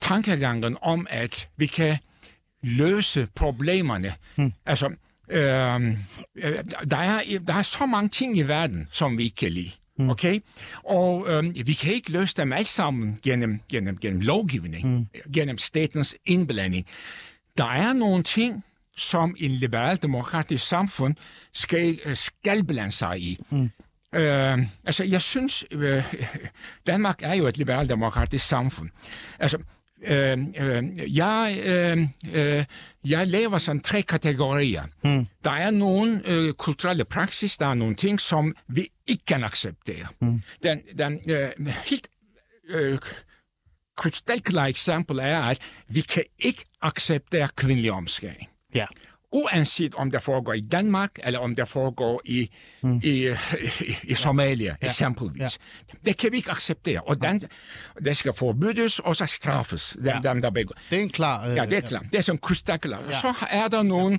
tankegangen 0.00 0.76
om, 0.82 1.06
at 1.10 1.48
vi 1.56 1.66
kan 1.66 1.98
løse 2.62 3.28
problemerne, 3.34 4.14
hmm. 4.36 4.52
altså, 4.66 4.86
øh, 5.28 5.38
der, 6.90 6.96
er, 6.96 7.20
der 7.46 7.54
er 7.54 7.62
så 7.62 7.86
mange 7.86 8.08
ting 8.08 8.38
i 8.38 8.42
verden, 8.42 8.88
som 8.90 9.18
vi 9.18 9.24
ikke 9.24 9.36
kan 9.36 9.52
lide. 9.52 9.70
Mm. 9.98 10.10
Okay? 10.10 10.40
Og 10.84 11.26
øh, 11.28 11.66
vi 11.66 11.72
kan 11.72 11.92
ikke 11.92 12.12
løse 12.12 12.34
dem 12.36 12.52
alle 12.52 12.66
sammen 12.66 13.18
gennem, 13.22 13.60
gennem, 13.68 13.98
gennem 13.98 14.20
lovgivning, 14.20 14.88
mm. 14.88 15.06
gennem 15.32 15.58
statens 15.58 16.14
indblanding. 16.26 16.86
Der 17.58 17.64
er 17.64 17.92
nogle 17.92 18.22
ting, 18.22 18.64
som 18.96 19.36
en 19.38 19.50
liberal-demokratisk 19.50 20.66
samfund 20.66 21.14
skal, 21.52 21.98
øh, 22.06 22.16
skal 22.16 22.64
blande 22.64 22.92
sig 22.92 23.20
i. 23.20 23.38
Mm. 23.50 23.70
Øh, 24.14 24.58
altså, 24.84 25.04
jeg 25.04 25.22
synes, 25.22 25.64
øh, 25.70 26.14
Danmark 26.86 27.22
er 27.22 27.34
jo 27.34 27.46
et 27.46 27.56
liberal-demokratisk 27.56 28.46
samfund. 28.46 28.90
Altså, 29.38 29.58
øh, 30.02 30.38
øh, 30.60 31.16
jeg, 31.16 31.58
øh, 31.64 31.98
øh, 32.34 32.64
jeg 33.04 33.26
laver 33.26 33.58
sådan 33.58 33.80
tre 33.80 34.02
kategorier. 34.02 34.82
Mm. 35.04 35.26
Der 35.44 35.50
er 35.50 35.70
nogle 35.70 36.22
øh, 36.24 36.52
kulturelle 36.52 37.04
praksis, 37.04 37.56
der 37.56 37.66
er 37.66 37.74
nogle 37.74 37.96
ting, 37.96 38.20
som 38.20 38.54
vi 38.68 38.86
ikke 39.06 39.24
kan 39.24 39.44
acceptere. 39.44 40.06
Mm. 40.20 40.42
Den, 40.62 40.82
den 40.98 41.30
øh, 41.30 41.66
helt 41.86 42.08
øh, 42.68 42.98
krystalklare 43.96 44.68
eksempel 44.68 45.18
er, 45.18 45.40
at 45.40 45.58
vi 45.88 46.00
kan 46.00 46.22
ikke 46.38 46.64
acceptere 46.82 47.48
kvindelig 47.56 47.92
omskæring. 47.92 48.48
Ja. 48.76 48.86
Uanset 49.32 49.94
om 49.94 50.10
det 50.10 50.22
foregår 50.22 50.52
i 50.52 50.60
Danmark, 50.60 51.10
eller 51.24 51.38
om 51.38 51.54
det 51.54 51.68
foregår 51.68 52.20
i, 52.24 52.50
mm. 52.82 53.00
i, 53.04 53.28
i, 53.28 53.96
i 54.02 54.14
Somalia, 54.14 54.76
ja. 54.82 54.86
eksempelvis. 54.86 55.40
Ja. 55.40 55.98
Det 56.04 56.16
kan 56.16 56.32
vi 56.32 56.36
ikke 56.36 56.50
acceptere. 56.50 57.00
Og 57.00 57.22
den, 57.22 57.42
det 58.04 58.16
skal 58.16 58.32
forbydes, 58.36 58.98
og 58.98 59.16
så 59.16 59.26
straffes 59.26 59.96
dem, 59.98 60.06
ja. 60.06 60.20
dem 60.22 60.42
der 60.42 60.50
begår. 60.50 60.74
Det 60.90 60.98
er 60.98 61.02
en 61.02 61.10
klar... 61.10 61.48
Øh, 61.48 61.56
ja, 61.56 61.64
det 61.64 61.76
er 61.76 61.80
klart. 61.80 62.04
Det 62.12 62.18
er 62.18 62.22
sådan 62.22 62.38
krystalklar. 62.38 63.02
Ja. 63.08 63.20
Så 63.20 63.34
er 63.50 63.68
der 63.68 63.82
nogle 63.82 64.18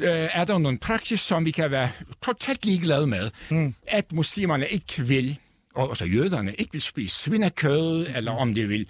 øh, 0.00 0.28
er 0.32 0.44
der 0.44 0.58
nogle 0.58 0.78
praksis, 0.78 1.20
som 1.20 1.44
vi 1.44 1.50
kan 1.50 1.70
være 1.70 1.90
totalt 2.22 2.64
ligeglade 2.64 3.06
med. 3.06 3.30
Mm. 3.50 3.74
At 3.86 4.12
muslimerne 4.12 4.68
ikke 4.68 5.02
vil, 5.02 5.38
og 5.74 5.90
også 5.90 6.04
jøderne, 6.04 6.54
ikke 6.54 6.72
vil 6.72 6.82
spise 6.82 7.16
svinekød, 7.16 8.06
eller 8.16 8.32
om 8.32 8.54
de 8.54 8.68
vil 8.68 8.86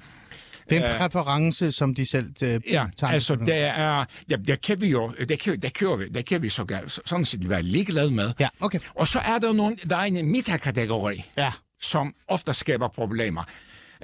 det 0.72 0.84
er 0.84 0.92
en 0.92 0.98
præference, 0.98 1.72
som 1.72 1.94
de 1.94 2.06
selv 2.06 2.26
uh, 2.42 2.72
Ja, 2.72 2.86
altså 3.02 3.34
det 3.34 3.58
er, 3.58 4.04
ja, 4.30 4.36
det 4.36 4.60
kan 4.60 4.80
vi 4.80 4.90
jo, 4.90 5.14
det 5.28 5.38
kan, 5.38 5.60
det 5.60 5.74
kan, 5.74 5.98
vi, 5.98 6.08
det 6.08 6.26
kan 6.26 6.42
vi 6.42 6.48
så 6.48 6.64
sådan 7.06 7.24
set 7.24 7.50
være 7.50 7.62
ligeglade 7.62 8.10
med. 8.10 8.32
Ja, 8.40 8.48
okay. 8.60 8.78
Og 8.94 9.08
så 9.08 9.18
er 9.18 9.38
der 9.38 9.52
nogle, 9.52 9.76
der 9.90 9.96
er 9.96 10.02
en 10.02 10.32
midterkategori, 10.32 11.24
ja. 11.36 11.52
som 11.80 12.14
ofte 12.28 12.54
skaber 12.54 12.88
problemer. 12.88 13.42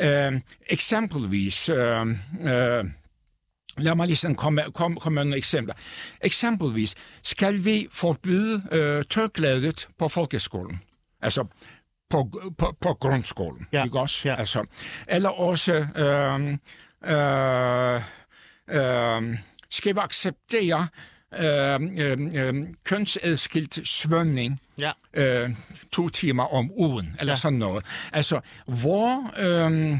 Uh, 0.00 0.40
eksempelvis, 0.66 1.68
uh, 1.68 1.76
uh, 2.40 2.90
Lad 3.81 3.94
mig 3.94 4.07
lige 4.09 4.35
komme, 4.35 4.62
komme, 4.74 5.00
komme 5.00 5.14
med 5.14 5.24
nogle 5.24 5.37
eksempler. 5.37 5.74
Eksempelvis 6.20 6.94
skal 7.22 7.64
vi 7.64 7.88
forbyde 7.92 8.54
uh, 8.54 9.02
tørklædet 9.11 9.88
på 9.98 10.09
folkeskolen. 10.09 10.81
Altså, 11.22 11.44
på, 12.11 12.31
på, 12.59 12.77
på 12.81 12.94
grundskolen. 12.94 13.66
Ja. 13.73 13.85
Ikke 13.85 13.99
også? 14.01 14.29
Ja. 14.29 14.35
Altså, 14.35 14.66
eller 15.09 15.29
også 15.29 15.73
øh, 15.97 16.59
øh, 17.05 18.03
øh, 18.68 19.38
skal 19.71 19.94
vi 19.94 20.01
acceptere 20.01 20.88
øh, 21.38 21.81
øh, 22.35 22.66
kønsadskilt 22.85 23.88
svømning 23.88 24.61
ja. 24.79 24.92
øh, 25.14 25.51
to 25.92 26.09
timer 26.09 26.55
om 26.55 26.71
ugen, 26.77 27.16
eller 27.21 27.33
ja. 27.33 27.37
sådan 27.37 27.59
noget. 27.59 27.85
Altså, 28.12 28.40
hvor, 28.66 29.33
øh, 29.38 29.97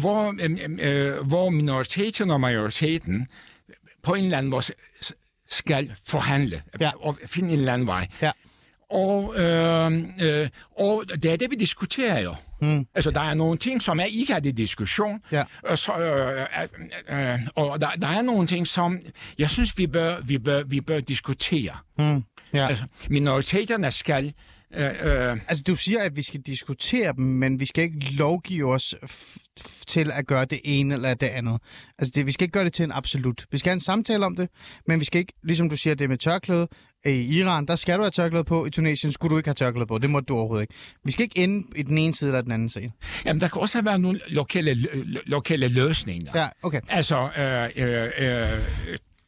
hvor, 0.00 0.34
øh, 0.40 0.58
øh, 0.80 1.26
hvor 1.26 1.50
minoriteten 1.50 2.30
og 2.30 2.40
majoriteten 2.40 3.28
på 4.02 4.14
en 4.14 4.24
eller 4.24 4.38
anden 4.38 4.50
måde 4.50 4.64
skal 5.48 5.94
forhandle 6.06 6.62
ja. 6.80 6.90
og 7.00 7.18
finde 7.26 7.52
en 7.52 7.58
eller 7.58 7.72
anden 7.72 7.86
vej. 7.86 8.08
Ja. 8.22 8.30
Og, 8.90 9.34
øh, 9.38 9.92
øh, 10.20 10.48
og 10.78 11.04
det 11.22 11.32
er 11.32 11.36
det, 11.36 11.50
vi 11.50 11.56
diskuterer 11.56 12.20
jo. 12.20 12.34
Mm. 12.62 12.86
Altså, 12.94 13.10
der 13.10 13.20
er 13.20 13.34
nogle 13.34 13.58
ting, 13.58 13.82
som 13.82 14.00
er 14.00 14.04
ikke 14.04 14.32
er 14.32 14.40
det 14.40 14.56
diskussion. 14.56 15.20
Ja. 15.32 15.44
Og, 15.62 15.78
så, 15.78 15.92
øh, 15.92 16.46
øh, 17.10 17.32
øh, 17.32 17.38
og 17.54 17.80
der, 17.80 17.90
der 17.90 18.08
er 18.08 18.22
nogle 18.22 18.46
ting, 18.46 18.66
som 18.66 18.98
jeg 19.38 19.50
synes, 19.50 19.78
vi 19.78 19.86
bør, 19.86 20.20
vi 20.20 20.38
bør, 20.38 20.62
vi 20.62 20.80
bør 20.80 21.00
diskutere. 21.00 21.72
Mm. 21.98 22.24
Ja. 22.54 22.66
Altså, 22.66 22.84
minoriteterne 23.08 23.90
skal 23.90 24.34
Øh, 24.74 24.84
øh. 24.86 25.36
Altså, 25.48 25.62
du 25.66 25.74
siger, 25.74 26.02
at 26.02 26.16
vi 26.16 26.22
skal 26.22 26.40
diskutere 26.40 27.12
dem, 27.16 27.24
men 27.24 27.60
vi 27.60 27.66
skal 27.66 27.84
ikke 27.84 28.12
lovgive 28.12 28.72
os 28.72 28.94
til 29.86 30.10
at 30.10 30.26
gøre 30.26 30.44
det 30.44 30.60
ene 30.64 30.94
eller 30.94 31.14
det 31.14 31.26
andet. 31.26 31.58
Altså, 31.98 32.12
det, 32.14 32.26
vi 32.26 32.32
skal 32.32 32.44
ikke 32.44 32.52
gøre 32.52 32.64
det 32.64 32.72
til 32.72 32.84
en 32.84 32.92
absolut. 32.92 33.46
Vi 33.50 33.58
skal 33.58 33.70
have 33.70 33.74
en 33.74 33.80
samtale 33.80 34.26
om 34.26 34.36
det, 34.36 34.48
men 34.86 35.00
vi 35.00 35.04
skal 35.04 35.18
ikke, 35.18 35.32
ligesom 35.42 35.70
du 35.70 35.76
siger, 35.76 35.94
det 35.94 36.08
med 36.08 36.18
tørklæde. 36.18 36.68
I 37.06 37.38
Iran, 37.38 37.66
der 37.66 37.76
skal 37.76 37.96
du 37.96 38.02
have 38.02 38.10
tørklæde 38.10 38.44
på. 38.44 38.66
I 38.66 38.70
Tunesien 38.70 39.12
skulle 39.12 39.32
du 39.32 39.36
ikke 39.36 39.48
have 39.48 39.54
tørklæde 39.54 39.86
på. 39.86 39.98
Det 39.98 40.10
må 40.10 40.20
du 40.20 40.36
overhovedet 40.36 40.62
ikke. 40.62 40.74
Vi 41.04 41.12
skal 41.12 41.22
ikke 41.22 41.38
ende 41.38 41.66
i 41.76 41.82
den 41.82 41.98
ene 41.98 42.14
side 42.14 42.30
eller 42.30 42.40
den 42.40 42.52
anden 42.52 42.68
side. 42.68 42.90
Jamen, 43.24 43.40
der 43.40 43.48
kan 43.48 43.62
også 43.62 43.78
have 43.78 43.84
været 43.84 44.00
nogle 44.00 44.20
lokale, 44.28 44.76
lokale 45.26 45.68
løsninger. 45.68 46.32
Ja, 46.34 46.48
okay. 46.62 46.80
Altså, 46.88 47.28
øh, 47.38 47.86
øh, 47.88 48.10
øh, 48.18 48.58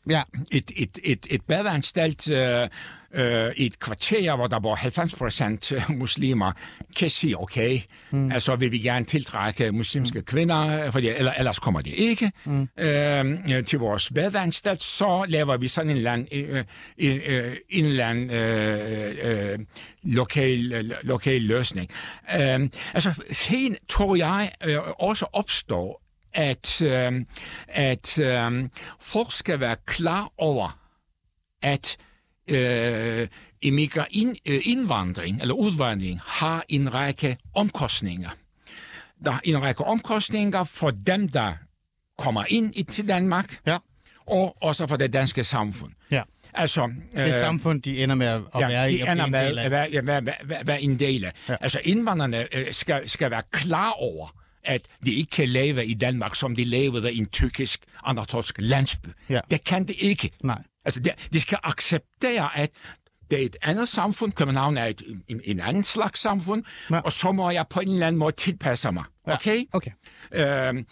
ja. 0.08 0.22
et, 0.50 0.72
et, 0.76 0.98
et, 1.04 1.26
et 1.30 1.40
badeanstalt... 1.48 2.30
Øh, 2.30 2.68
øh, 3.14 3.52
i 3.56 3.66
et 3.66 3.78
kvarter, 3.78 4.36
hvor 4.36 4.46
der 4.46 4.58
bor 4.58 4.74
90 4.74 5.14
procent 5.14 5.72
øh, 5.72 5.82
muslimer, 5.88 6.52
kan 6.96 7.10
sige, 7.10 7.40
okay, 7.40 7.78
mm. 8.10 8.32
altså 8.32 8.56
vil 8.56 8.72
vi 8.72 8.78
gerne 8.78 9.04
tiltrække 9.04 9.72
muslimske 9.72 10.18
mm. 10.18 10.24
kvinder, 10.24 10.90
fordi 10.90 11.08
eller, 11.08 11.32
ellers 11.32 11.58
kommer 11.58 11.80
de 11.80 11.90
ikke 11.90 12.32
mm. 12.44 12.68
øh, 12.78 13.64
til 13.64 13.78
vores 13.78 14.10
badeanstalt, 14.14 14.82
så 14.82 15.24
laver 15.28 15.56
vi 15.56 15.68
sådan 15.68 15.90
en 15.90 15.96
eller 15.96 16.12
anden, 16.12 16.28
øh, 16.32 16.64
øh, 16.98 17.56
en 17.70 17.84
eller 17.84 18.06
anden 18.06 18.30
øh, 18.30 19.52
øh, 19.52 19.58
lokal, 20.02 20.72
øh, 20.72 20.84
lokal 21.02 21.40
løsning. 21.40 21.90
Øh, 22.34 22.68
altså, 22.94 23.22
sen 23.32 23.76
tror 23.88 24.16
jeg 24.16 24.50
øh, 24.64 24.78
også 24.98 25.26
opstår, 25.32 26.02
at, 26.34 26.82
øh, 26.82 27.12
at 27.68 28.18
øh, 28.18 28.68
folk 29.00 29.32
skal 29.32 29.60
være 29.60 29.76
klar 29.86 30.28
over, 30.38 30.78
at 31.62 31.96
øh, 32.00 32.04
ind, 34.10 34.36
øh, 34.48 34.60
indvandring 34.64 35.40
eller 35.40 35.54
udvandring 35.54 36.20
har 36.26 36.64
en 36.68 36.94
række 36.94 37.36
omkostninger. 37.54 38.30
Der 39.24 39.32
er 39.32 39.40
en 39.44 39.62
række 39.62 39.84
omkostninger 39.84 40.64
for 40.64 40.90
dem, 40.90 41.28
der 41.28 41.52
kommer 42.18 42.44
ind 42.48 42.72
i 42.76 42.82
til 42.82 43.08
Danmark, 43.08 43.56
ja. 43.66 43.78
og 44.26 44.56
også 44.62 44.86
for 44.86 44.96
det 44.96 45.12
danske 45.12 45.44
samfund. 45.44 45.92
Ja. 46.10 46.22
Altså, 46.54 46.92
det 47.16 47.26
øh, 47.26 47.32
samfund, 47.32 47.82
de 47.82 48.02
ender 48.02 48.14
med 48.14 48.26
at 48.26 48.42
ja, 48.60 48.68
være 48.68 48.92
i. 48.92 48.96
de 48.96 49.10
ender 49.10 49.26
med 49.26 49.38
at 49.38 49.70
være, 49.70 49.88
ja, 49.92 50.00
være, 50.02 50.24
være, 50.24 50.66
være 50.66 50.82
en 50.82 50.98
del 50.98 51.24
af. 51.24 51.32
Ja. 51.48 51.56
Altså, 51.60 51.80
indvandrerne 51.84 52.56
øh, 52.56 52.72
skal, 52.72 53.08
skal 53.08 53.30
være 53.30 53.42
klar 53.50 53.90
over, 53.90 54.34
at 54.64 54.82
de 55.06 55.14
ikke 55.14 55.30
kan 55.30 55.48
leve 55.48 55.86
i 55.86 55.94
Danmark, 55.94 56.34
som 56.34 56.56
de 56.56 56.64
levede 56.64 57.12
i 57.12 57.18
en 57.18 57.26
tyrkisk, 57.26 57.80
anatolsk 58.04 58.56
landsby. 58.58 59.08
Ja. 59.28 59.40
Det 59.50 59.64
kan 59.64 59.88
de 59.88 59.92
ikke. 59.92 60.30
Nej. 60.44 60.62
Altså, 60.84 61.00
de, 61.00 61.10
de 61.32 61.40
skal 61.40 61.58
acceptere, 61.62 62.58
at 62.58 62.70
det 63.30 63.40
er 63.40 63.46
et 63.46 63.56
andet 63.62 63.88
samfund. 63.88 64.32
København 64.32 64.76
er 64.76 64.84
et, 64.86 65.02
en, 65.28 65.40
en 65.44 65.60
anden 65.60 65.84
slags 65.84 66.20
samfund. 66.20 66.64
Ja. 66.90 67.00
Og 67.00 67.12
så 67.12 67.32
må 67.32 67.50
jeg 67.50 67.66
på 67.70 67.80
en 67.80 67.88
eller 67.88 68.06
anden 68.06 68.18
måde 68.18 68.32
tilpasse 68.32 68.92
mig. 68.92 69.04
Okay? 69.24 69.56
Ja. 69.56 69.64
okay. 69.72 69.90
Øhm, 70.68 70.86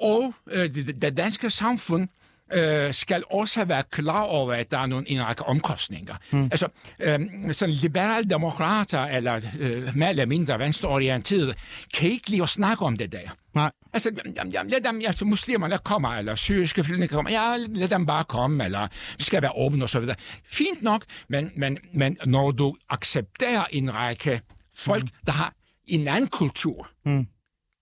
Og 0.00 0.34
øh, 0.50 0.74
det, 0.74 1.02
det 1.02 1.16
danske 1.16 1.50
samfund 1.50 2.08
øh, 2.52 2.94
skal 2.94 3.24
også 3.30 3.64
være 3.64 3.82
klar 3.90 4.22
over, 4.22 4.52
at 4.52 4.70
der 4.70 4.78
er 4.78 4.86
nogle 4.86 5.10
en 5.10 5.24
række 5.24 5.42
omkostninger. 5.42 6.14
Mm. 6.30 6.44
Altså, 6.44 6.68
øh, 7.00 7.20
sådan 7.52 7.74
liberale 7.74 8.30
demokrater, 8.30 9.04
eller 9.04 9.40
øh, 9.58 9.96
mere 9.96 10.10
eller 10.10 10.26
mindre 10.26 10.58
venstreorienterede, 10.58 11.54
kan 11.94 12.10
ikke 12.10 12.30
lide 12.30 12.42
at 12.42 12.48
snakke 12.48 12.84
om 12.84 12.96
det 12.96 13.12
der. 13.12 13.30
Nej. 13.54 13.70
Altså, 13.92 14.10
jamen, 14.36 14.70
lad 14.70 14.80
dem, 14.80 15.02
altså, 15.06 15.24
muslimerne 15.24 15.78
kommer, 15.84 16.08
eller 16.08 16.34
syriske 16.34 16.84
flygtninge 16.84 17.14
kommer, 17.14 17.30
ja, 17.30 17.56
lad 17.68 17.88
dem 17.88 18.06
bare 18.06 18.24
komme, 18.24 18.64
eller 18.64 18.88
vi 19.18 19.24
skal 19.24 19.42
være 19.42 19.52
åbne 19.56 19.84
og 19.84 19.90
så 19.90 20.00
videre. 20.00 20.16
Fint 20.44 20.82
nok, 20.82 21.04
men, 21.28 21.52
men, 21.56 21.78
men 21.92 22.18
når 22.26 22.50
du 22.50 22.76
accepterer 22.90 23.64
en 23.70 23.94
række 23.94 24.40
folk, 24.76 25.02
mm. 25.02 25.08
der 25.26 25.32
har 25.32 25.52
en 25.86 26.08
anden 26.08 26.28
kultur, 26.28 26.88
mm. 27.06 27.26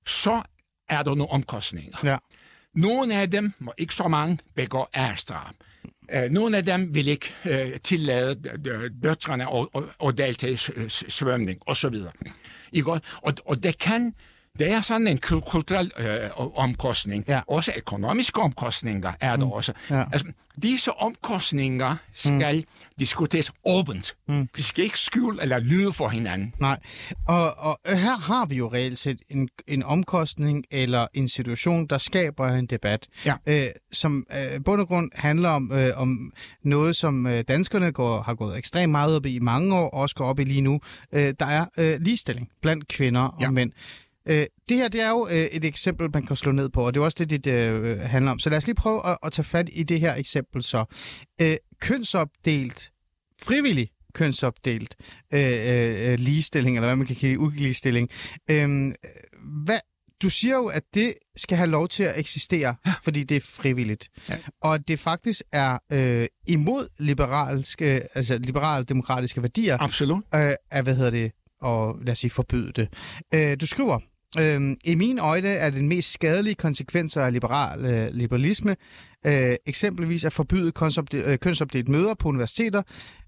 så 0.06 0.42
er 0.88 1.02
der 1.02 1.14
nogle 1.14 1.30
omkostninger. 1.30 1.98
Ja. 2.04 2.16
Nogle 2.74 3.14
af 3.14 3.30
dem, 3.30 3.52
og 3.66 3.74
ikke 3.78 3.94
så 3.94 4.08
mange, 4.08 4.38
begår 4.54 4.90
ærstraf. 4.96 5.50
Øh, 6.12 6.30
Nogle 6.30 6.56
af 6.56 6.64
dem 6.64 6.94
vil 6.94 7.08
ikke 7.08 7.34
øh, 7.50 7.80
tillade 7.80 8.50
øh, 8.66 8.84
øh, 8.84 8.90
døtrene 9.02 9.54
at, 9.54 9.68
at, 9.74 9.82
at 10.08 10.18
deltage 10.18 10.52
i 10.52 10.88
svømning, 10.88 11.60
og 11.66 11.76
så 11.76 11.88
videre. 11.88 12.12
Og, 13.22 13.34
og 13.44 13.62
det 13.62 13.78
kan 13.78 14.14
det 14.58 14.70
er 14.72 14.80
sådan 14.80 15.06
en 15.06 15.18
kul- 15.26 15.50
kulturel 15.50 15.90
øh, 15.98 16.06
omkostning. 16.58 17.24
Ja. 17.28 17.40
Også 17.48 17.72
økonomiske 17.76 18.40
omkostninger 18.40 19.12
er 19.20 19.36
der 19.36 19.44
mm. 19.44 19.52
også. 19.52 19.72
Ja. 19.90 20.04
Altså, 20.12 20.26
disse 20.62 20.92
omkostninger 20.92 21.96
skal 22.14 22.56
mm. 22.56 22.62
diskuteres 22.98 23.52
åbent. 23.66 24.16
Mm. 24.28 24.48
Vi 24.56 24.62
skal 24.62 24.84
ikke 24.84 24.98
skjule 24.98 25.42
eller 25.42 25.58
lyde 25.58 25.92
for 25.92 26.08
hinanden. 26.08 26.54
Nej, 26.60 26.78
og, 27.28 27.58
og 27.58 27.78
her 27.86 28.18
har 28.18 28.46
vi 28.46 28.54
jo 28.56 28.72
reelt 28.72 28.98
set 28.98 29.18
en, 29.30 29.48
en 29.66 29.82
omkostning 29.82 30.64
eller 30.70 31.06
en 31.14 31.28
situation, 31.28 31.86
der 31.86 31.98
skaber 31.98 32.48
en 32.48 32.66
debat, 32.66 33.06
Ja. 33.26 33.34
øh, 33.46 33.66
som 33.92 34.26
øh, 34.34 34.60
bund 34.64 34.80
og 34.80 34.88
grund 34.88 35.10
handler 35.14 35.48
om, 35.48 35.72
øh, 35.72 35.90
om 35.96 36.32
noget, 36.64 36.96
som 36.96 37.26
øh, 37.26 37.44
danskerne 37.48 37.92
går, 37.92 38.22
har 38.22 38.34
gået 38.34 38.58
ekstremt 38.58 38.90
meget 38.90 39.16
op 39.16 39.26
i 39.26 39.34
i 39.34 39.38
mange 39.38 39.74
år, 39.76 39.88
og 39.90 39.94
også 40.00 40.14
går 40.14 40.24
op 40.26 40.40
i 40.40 40.44
lige 40.44 40.60
nu. 40.60 40.80
Øh, 41.12 41.34
der 41.40 41.46
er 41.46 41.66
øh, 41.78 41.96
ligestilling 42.00 42.48
blandt 42.62 42.88
kvinder 42.88 43.20
og 43.20 43.40
Ja. 43.42 43.50
mænd. 43.50 43.72
Øh, 44.28 44.46
det 44.68 44.76
her 44.76 44.88
det 44.88 45.00
er 45.00 45.10
jo 45.10 45.28
øh, 45.30 45.44
et 45.44 45.64
eksempel, 45.64 46.08
man 46.14 46.26
kan 46.26 46.36
slå 46.36 46.52
ned 46.52 46.68
på, 46.68 46.86
og 46.86 46.94
det 46.94 47.00
er 47.00 47.04
også 47.04 47.24
det, 47.24 47.44
det 47.44 47.52
øh, 47.52 48.00
handler 48.00 48.32
om. 48.32 48.38
Så 48.38 48.50
lad 48.50 48.58
os 48.58 48.66
lige 48.66 48.74
prøve 48.74 49.06
at, 49.06 49.18
at 49.22 49.32
tage 49.32 49.44
fat 49.44 49.70
i 49.72 49.82
det 49.82 50.00
her 50.00 50.14
eksempel 50.14 50.62
så. 50.62 50.84
Øh, 51.40 51.56
kønsopdelt, 51.80 52.92
frivillig 53.42 53.90
kønsopdelt 54.14 54.96
øh, 55.34 56.10
øh, 56.10 56.18
ligestilling, 56.18 56.76
eller 56.76 56.88
hvad 56.88 56.96
man 56.96 57.06
kan 57.06 57.16
kalde 57.16 57.38
uligestilling. 57.38 58.08
Øh, 58.50 58.94
hvad, 59.64 59.78
du 60.22 60.30
siger 60.30 60.54
jo, 60.54 60.66
at 60.66 60.82
det 60.94 61.14
skal 61.36 61.58
have 61.58 61.70
lov 61.70 61.88
til 61.88 62.02
at 62.02 62.18
eksistere, 62.18 62.74
ja. 62.86 62.92
fordi 63.02 63.22
det 63.22 63.36
er 63.36 63.40
frivilligt. 63.40 64.08
Ja. 64.28 64.36
Og 64.60 64.88
det 64.88 64.98
faktisk 64.98 65.42
er 65.52 65.78
øh, 65.92 66.26
imod 66.46 66.88
liberalske, 66.98 68.16
altså 68.16 68.38
liberale 68.38 68.84
demokratiske 68.84 69.42
værdier, 69.42 69.76
Absolut. 69.80 70.24
øh, 70.34 70.52
at, 70.70 70.84
hvad 70.84 70.94
hedder 70.94 71.10
det, 71.10 71.32
og 71.60 71.96
lad 72.02 72.12
os 72.12 72.18
sige, 72.18 72.30
forbyde 72.30 72.72
det. 72.72 72.88
Øh, 73.34 73.60
du 73.60 73.66
skriver, 73.66 74.00
øh, 74.38 74.76
i 74.84 74.94
mine 74.94 75.22
øjne 75.22 75.48
er 75.48 75.70
den 75.70 75.88
mest 75.88 76.12
skadelige 76.12 76.54
konsekvenser 76.54 77.22
af 77.22 77.32
liberal, 77.32 77.84
øh, 77.84 78.14
liberalisme 78.14 78.76
øh, 79.26 79.56
eksempelvis 79.66 80.24
at 80.24 80.32
forbyde 80.32 80.72
øh, 81.14 81.38
kønsopdelt 81.38 81.88
møder 81.88 82.14
på 82.14 82.28
universiteter, 82.28 82.82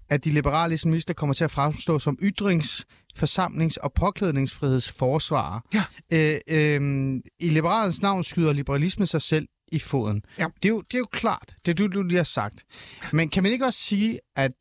at 0.09 0.25
de 0.25 0.31
liberale 0.31 0.73
islamister 0.73 1.13
kommer 1.13 1.33
til 1.33 1.43
at 1.43 1.51
fremstå 1.51 1.99
som 1.99 2.17
ytrings-, 2.21 2.83
forsamlings- 3.15 3.77
og 3.83 3.93
påklædningsfrihedsforsvarer. 3.93 5.59
Ja. 5.73 5.83
Øh, 6.11 6.39
øh, 6.47 7.21
I 7.39 7.49
liberalens 7.49 8.01
navn 8.01 8.23
skyder 8.23 8.53
liberalisme 8.53 9.05
sig 9.05 9.21
selv 9.21 9.47
i 9.71 9.79
foden. 9.79 10.23
Ja. 10.39 10.45
Det, 10.63 10.65
er 10.65 10.73
jo, 10.73 10.81
det 10.81 10.93
er 10.93 10.99
jo 10.99 11.07
klart, 11.11 11.55
det 11.65 11.77
du, 11.77 11.87
du 11.87 12.03
lige 12.03 12.17
har 12.17 12.23
sagt. 12.23 12.63
Men 13.13 13.29
kan 13.29 13.43
man 13.43 13.51
ikke 13.51 13.65
også 13.65 13.79
sige, 13.79 14.19
at, 14.35 14.51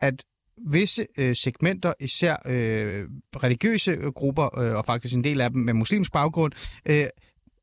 at 0.00 0.24
visse 0.70 1.06
øh, 1.18 1.36
segmenter, 1.36 1.92
især 2.00 2.36
øh, 2.46 3.04
religiøse 3.42 3.90
øh, 3.90 4.12
grupper, 4.12 4.58
øh, 4.58 4.74
og 4.76 4.86
faktisk 4.86 5.14
en 5.14 5.24
del 5.24 5.40
af 5.40 5.50
dem 5.50 5.60
med 5.62 5.72
muslimsk 5.74 6.12
baggrund, 6.12 6.52
øh, 6.86 7.06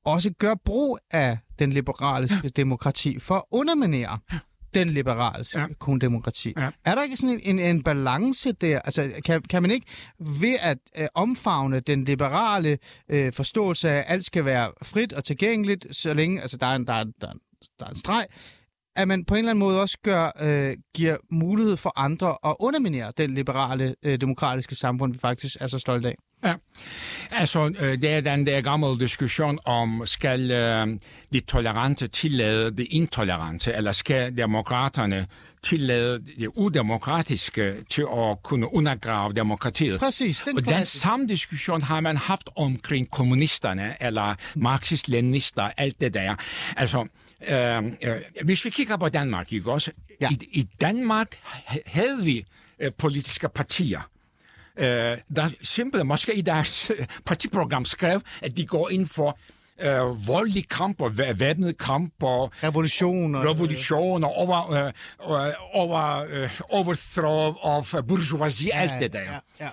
også 0.06 0.34
gør 0.39 0.53
brug 0.65 0.99
af 1.12 1.38
den 1.60 1.73
liberale 1.73 2.29
ja. 2.43 2.47
demokrati 2.56 3.19
for 3.19 3.36
at 3.36 3.43
underminere 3.51 4.19
den 4.73 4.89
liberale 4.89 5.45
Ja. 5.56 5.67
demokrati. 6.01 6.53
Ja. 6.58 6.69
Er 6.86 6.95
der 6.95 7.03
ikke 7.03 7.17
sådan 7.17 7.39
en, 7.43 7.60
en, 7.60 7.75
en 7.75 7.84
balance 7.84 8.51
der? 8.51 8.79
Altså, 8.79 9.12
kan, 9.25 9.41
kan 9.41 9.62
man 9.62 9.71
ikke 9.71 9.86
ved 10.19 10.56
at 10.62 10.77
øh, 10.97 11.08
omfavne 11.15 11.79
den 11.79 12.03
liberale 12.06 12.77
øh, 13.10 13.34
forståelse 13.34 13.89
af, 13.89 13.97
at 13.97 14.06
alt 14.08 14.25
skal 14.25 14.45
være 14.45 14.71
frit 14.82 15.13
og 15.13 15.23
tilgængeligt, 15.23 15.95
så 15.95 16.13
længe 16.13 16.41
altså, 16.41 16.58
der, 16.58 16.67
er 16.67 16.75
en, 16.75 16.88
der, 16.88 16.93
er, 16.93 17.01
en- 17.01 17.13
der, 17.21 17.27
er 17.27 17.32
en, 17.32 17.39
der 17.79 17.86
er 17.86 17.89
en 17.89 17.95
streg, 17.95 18.25
at 18.95 19.08
man 19.08 19.25
på 19.25 19.36
en 19.36 19.39
eller 19.39 19.51
anden 19.51 19.60
måde 19.60 19.82
også 19.82 19.97
gør, 20.03 20.32
øh, 20.39 20.77
giver 20.95 21.17
mulighed 21.32 21.77
for 21.77 21.99
andre 21.99 22.38
at 22.45 22.56
underminere 22.60 23.12
den 23.17 23.34
liberale, 23.34 23.95
øh, 24.03 24.21
demokratiske 24.21 24.75
samfund, 24.75 25.13
vi 25.13 25.19
faktisk 25.19 25.56
er 25.60 25.67
så 25.67 25.79
stolte 25.79 26.08
af. 26.08 26.15
Ja. 26.45 26.53
Altså, 27.32 27.73
øh, 27.79 28.01
det 28.01 28.10
er 28.10 28.21
den 28.21 28.47
der 28.47 28.62
gamle 28.62 28.99
diskussion 28.99 29.60
om, 29.65 30.01
skal 30.06 30.51
øh, 30.51 30.88
de 31.34 31.39
tolerante 31.39 32.08
tillade 32.08 32.71
det 32.71 32.88
intolerante, 32.89 33.73
eller 33.73 33.91
skal 33.91 34.38
demokraterne 34.38 35.27
tillade 35.63 36.19
det 36.39 36.47
udemokratiske 36.47 37.75
til 37.89 38.01
at 38.01 38.43
kunne 38.43 38.73
undergrave 38.73 39.34
demokratiet? 39.34 39.99
Præcis. 39.99 40.41
Den 40.45 40.58
Og 40.58 40.65
den 40.65 40.86
samme 40.86 41.27
diskussion 41.27 41.82
har 41.82 41.99
man 41.99 42.17
haft 42.17 42.49
omkring 42.56 43.12
kommunisterne, 43.12 43.95
eller 44.03 44.36
marxist-leninister, 44.56 45.69
alt 45.77 46.01
det 46.01 46.13
der. 46.13 46.36
Altså, 46.77 47.08
øh, 47.47 47.86
øh, 47.86 48.21
hvis 48.43 48.65
vi 48.65 48.69
kigger 48.69 48.97
på 48.97 49.10
Danmark, 49.10 49.53
ikke 49.53 49.71
også? 49.71 49.91
Ja. 50.21 50.29
I, 50.32 50.38
I 50.51 50.69
Danmark 50.82 51.27
ha- 51.43 51.79
havde 51.86 52.23
vi 52.23 52.45
øh, 52.79 52.91
politiske 52.97 53.49
partier, 53.49 54.10
øh, 54.77 54.86
der 55.36 55.49
simpelthen 55.63 56.08
måske 56.08 56.34
i 56.36 56.41
deres 56.41 56.89
øh, 56.99 57.06
partiprogram 57.25 57.86
skrev, 57.86 58.21
at 58.41 58.58
de 58.58 58.65
går 58.65 58.89
ind 58.89 59.08
for 59.08 59.38
øh, 59.82 60.27
voldelig 60.27 60.69
kamp 60.69 61.01
og 61.01 61.12
væ- 61.12 61.34
væbnet 61.34 61.77
kamp 61.77 62.13
og 62.23 62.51
Revolution. 62.63 63.36
Og, 63.36 63.45
revolution 63.45 64.23
og 64.23 64.34
over, 64.34 64.71
øh, 64.71 64.86
øh, 65.47 65.53
over, 65.73 66.25
øh, 66.29 66.60
overthrow 66.69 67.53
of 67.62 67.93
bourgeoisie, 68.08 68.75
alt 68.75 68.93
det 69.01 69.13
der. 69.13 69.32
Ja, 69.32 69.39
ja. 69.60 69.69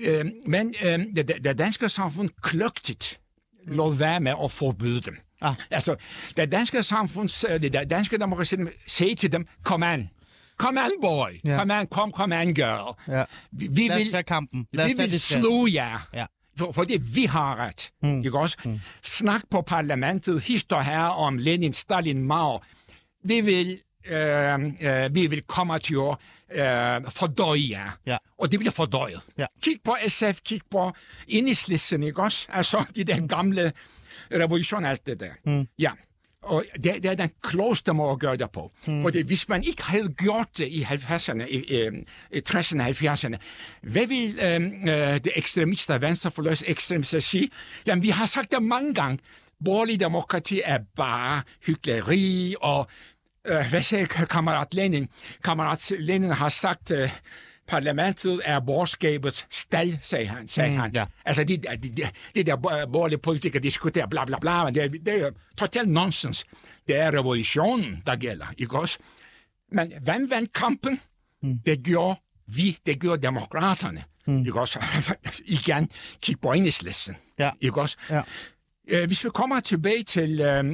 Øh, 0.00 0.24
men 0.46 0.74
øh, 0.84 0.98
det, 1.16 1.44
det 1.44 1.58
danske 1.58 1.88
samfund 1.88 2.30
kløgtigt 2.42 3.20
lod 3.66 3.96
være 3.96 4.20
med 4.20 4.34
at 4.44 4.50
forbyde 4.52 5.00
dem. 5.00 5.16
Ah. 5.40 5.54
Altså, 5.70 5.96
det 6.36 6.52
danske 6.52 6.82
samfund, 6.82 7.46
øh, 7.50 7.62
det 7.62 7.90
danske 7.90 8.18
demokrati 8.18 8.56
sagde 8.86 9.14
til 9.14 9.32
dem, 9.32 9.46
kom 9.64 9.82
an, 9.82 10.10
kom 10.56 10.78
an 10.78 10.90
boy, 11.02 11.28
Ja. 11.44 11.58
kom 11.58 11.70
an, 11.70 11.86
kom, 11.86 12.12
kom 12.12 12.32
an 12.32 12.54
girl. 12.54 12.96
Ja. 13.08 13.24
Vi, 13.52 13.66
vi 13.70 13.88
Lad 13.88 13.96
os 13.96 14.04
vil, 14.04 14.10
tage 14.10 14.22
kampen. 14.22 14.66
Lad 14.72 14.84
os 14.84 14.90
vi 14.90 14.94
tage 14.96 15.04
vil 15.06 15.12
det 15.12 15.20
slå 15.20 15.66
jer. 15.66 16.08
Ja. 16.14 16.26
For, 16.58 16.72
fordi 16.72 16.98
vi 17.14 17.24
har 17.24 17.56
ret. 17.56 17.90
Mm. 18.02 18.18
Ikke 18.24 18.38
også? 18.38 18.56
Mm. 18.64 18.80
Snak 19.02 19.42
på 19.50 19.60
parlamentet, 19.62 20.40
hister 20.42 20.80
her 20.80 21.00
om 21.00 21.38
Lenin, 21.38 21.72
Stalin, 21.72 22.22
Mao. 22.22 22.60
Vi 23.24 23.40
vil, 23.40 23.80
øh, 24.10 24.54
øh, 24.80 25.14
vi 25.14 25.26
vil 25.26 25.42
komme 25.42 25.78
til 25.78 25.96
at 26.52 27.02
øh, 27.04 27.10
fordøje 27.10 27.60
jer. 27.70 27.98
Ja. 28.06 28.16
Og 28.38 28.52
det 28.52 28.58
bliver 28.60 28.72
fordøjet. 28.72 29.20
Ja. 29.38 29.46
Kig 29.62 29.76
på 29.84 29.96
SF, 30.08 30.40
kig 30.44 30.60
på 30.70 30.92
Enhedslisten, 31.28 32.02
ikke 32.02 32.22
også? 32.22 32.46
Altså, 32.52 32.84
de 32.94 33.04
der 33.04 33.26
gamle 33.26 33.72
revolution, 34.32 34.84
alt 34.84 35.06
det 35.06 35.20
der. 35.20 35.30
Mm. 35.44 35.68
Ja. 35.78 35.90
Og 36.42 36.64
det, 36.74 37.02
det 37.02 37.04
er 37.06 37.14
den 37.14 37.30
klogeste 37.42 37.92
måde 37.92 38.12
at 38.12 38.18
gøre 38.18 38.36
det 38.36 38.50
på. 38.50 38.72
Mm. 38.86 39.02
Fordi 39.02 39.22
hvis 39.22 39.48
man 39.48 39.62
ikke 39.62 39.82
havde 39.82 40.08
gjort 40.08 40.48
det 40.58 40.68
i 40.68 40.82
70'erne, 40.82 41.46
i, 41.46 41.56
i, 41.56 41.88
i 42.30 42.42
60'erne, 42.48 42.82
70'erne, 42.82 43.36
hvad 43.82 44.06
vil 44.06 44.38
øh, 44.42 44.62
øh, 44.64 45.14
det 45.14 45.32
ekstremister, 45.36 45.98
venstrefløjs 45.98 46.64
ekstremister 46.66 47.20
sige? 47.20 47.50
Jamen, 47.86 48.02
vi 48.02 48.08
har 48.08 48.26
sagt 48.26 48.52
det 48.52 48.62
mange 48.62 48.94
gange. 48.94 49.18
Borgerlig 49.64 50.00
demokrati 50.00 50.60
er 50.64 50.78
bare 50.96 51.42
hyggeleri, 51.66 52.54
og 52.60 52.86
øh, 53.46 53.70
hvad 53.70 53.82
sagde 53.82 54.06
kammerat 54.06 54.74
Lenin? 54.74 55.08
Kammerat 55.44 55.92
Lenin 55.98 56.30
har 56.30 56.48
sagt, 56.48 56.90
øh, 56.90 57.10
parlamentet 57.68 58.40
er 58.44 58.60
borgerskabets 58.60 59.46
stald, 59.50 59.96
sagde 60.02 60.26
han. 60.26 60.48
Sagde 60.48 60.70
mm, 60.70 60.76
han. 60.78 60.90
ja. 60.94 61.04
Altså, 61.24 61.44
de, 61.44 61.56
de, 61.56 61.76
de, 61.76 62.02
de 62.34 62.42
der 62.42 62.56
bo- 62.56 62.90
borgerlige 62.92 63.18
politikere 63.18 63.62
diskuterer 63.62 64.06
bla 64.06 64.24
bla 64.24 64.38
bla, 64.38 64.64
men 64.64 64.74
det, 64.74 65.06
det 65.06 65.22
er 65.22 65.30
totalt 65.58 65.88
nonsens. 65.88 66.44
Det 66.86 66.96
er 67.00 67.18
revolutionen, 67.18 68.02
der 68.06 68.16
gælder, 68.16 68.46
ikke 68.58 68.78
også? 68.78 68.98
Men 69.72 69.92
hvem 70.02 70.30
vandt 70.30 70.52
kampen? 70.52 71.00
Mm. 71.42 71.58
Det 71.66 71.82
gjorde 71.84 72.20
vi, 72.46 72.78
det 72.86 73.00
gjorde 73.00 73.22
demokraterne. 73.22 74.02
Mm. 74.26 74.38
Ikke 74.46 74.60
også? 74.60 74.78
Igen, 75.46 75.88
kig 76.22 76.40
på 76.40 76.52
enhedslisten. 76.52 77.16
Ja. 77.38 77.50
Ikke 77.60 77.80
også? 77.80 77.96
Ja. 78.10 78.22
Øh, 78.88 79.06
hvis 79.06 79.24
vi 79.24 79.30
kommer 79.34 79.60
tilbage 79.60 80.02
til 80.02 80.40
øh, 80.40 80.64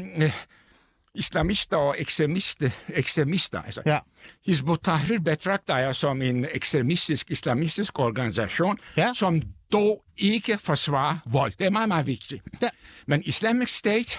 islamister 1.15 1.77
og 1.77 1.97
ekstremister, 1.99 2.71
ekstremister 2.89 3.63
altså, 3.63 3.83
Ja. 3.87 3.99
Hizb 4.47 4.69
ut-Tahrir 4.69 5.19
betragter 5.21 5.77
jeg 5.77 5.97
som 5.97 6.23
en 6.23 6.47
ekstremistisk, 6.55 7.31
islamistisk 7.31 7.99
organisation, 7.99 8.79
Ja. 8.97 9.13
som 9.15 9.43
dog 9.73 10.05
ikke 10.19 10.59
forsvarer 10.59 11.19
vold. 11.27 11.53
Det 11.59 11.67
er 11.67 11.71
meget, 11.71 11.89
meget 11.89 12.07
vigtigt. 12.07 12.43
Ja. 12.63 12.69
Men 13.07 13.23
Islamic 13.25 13.71
State 13.71 14.19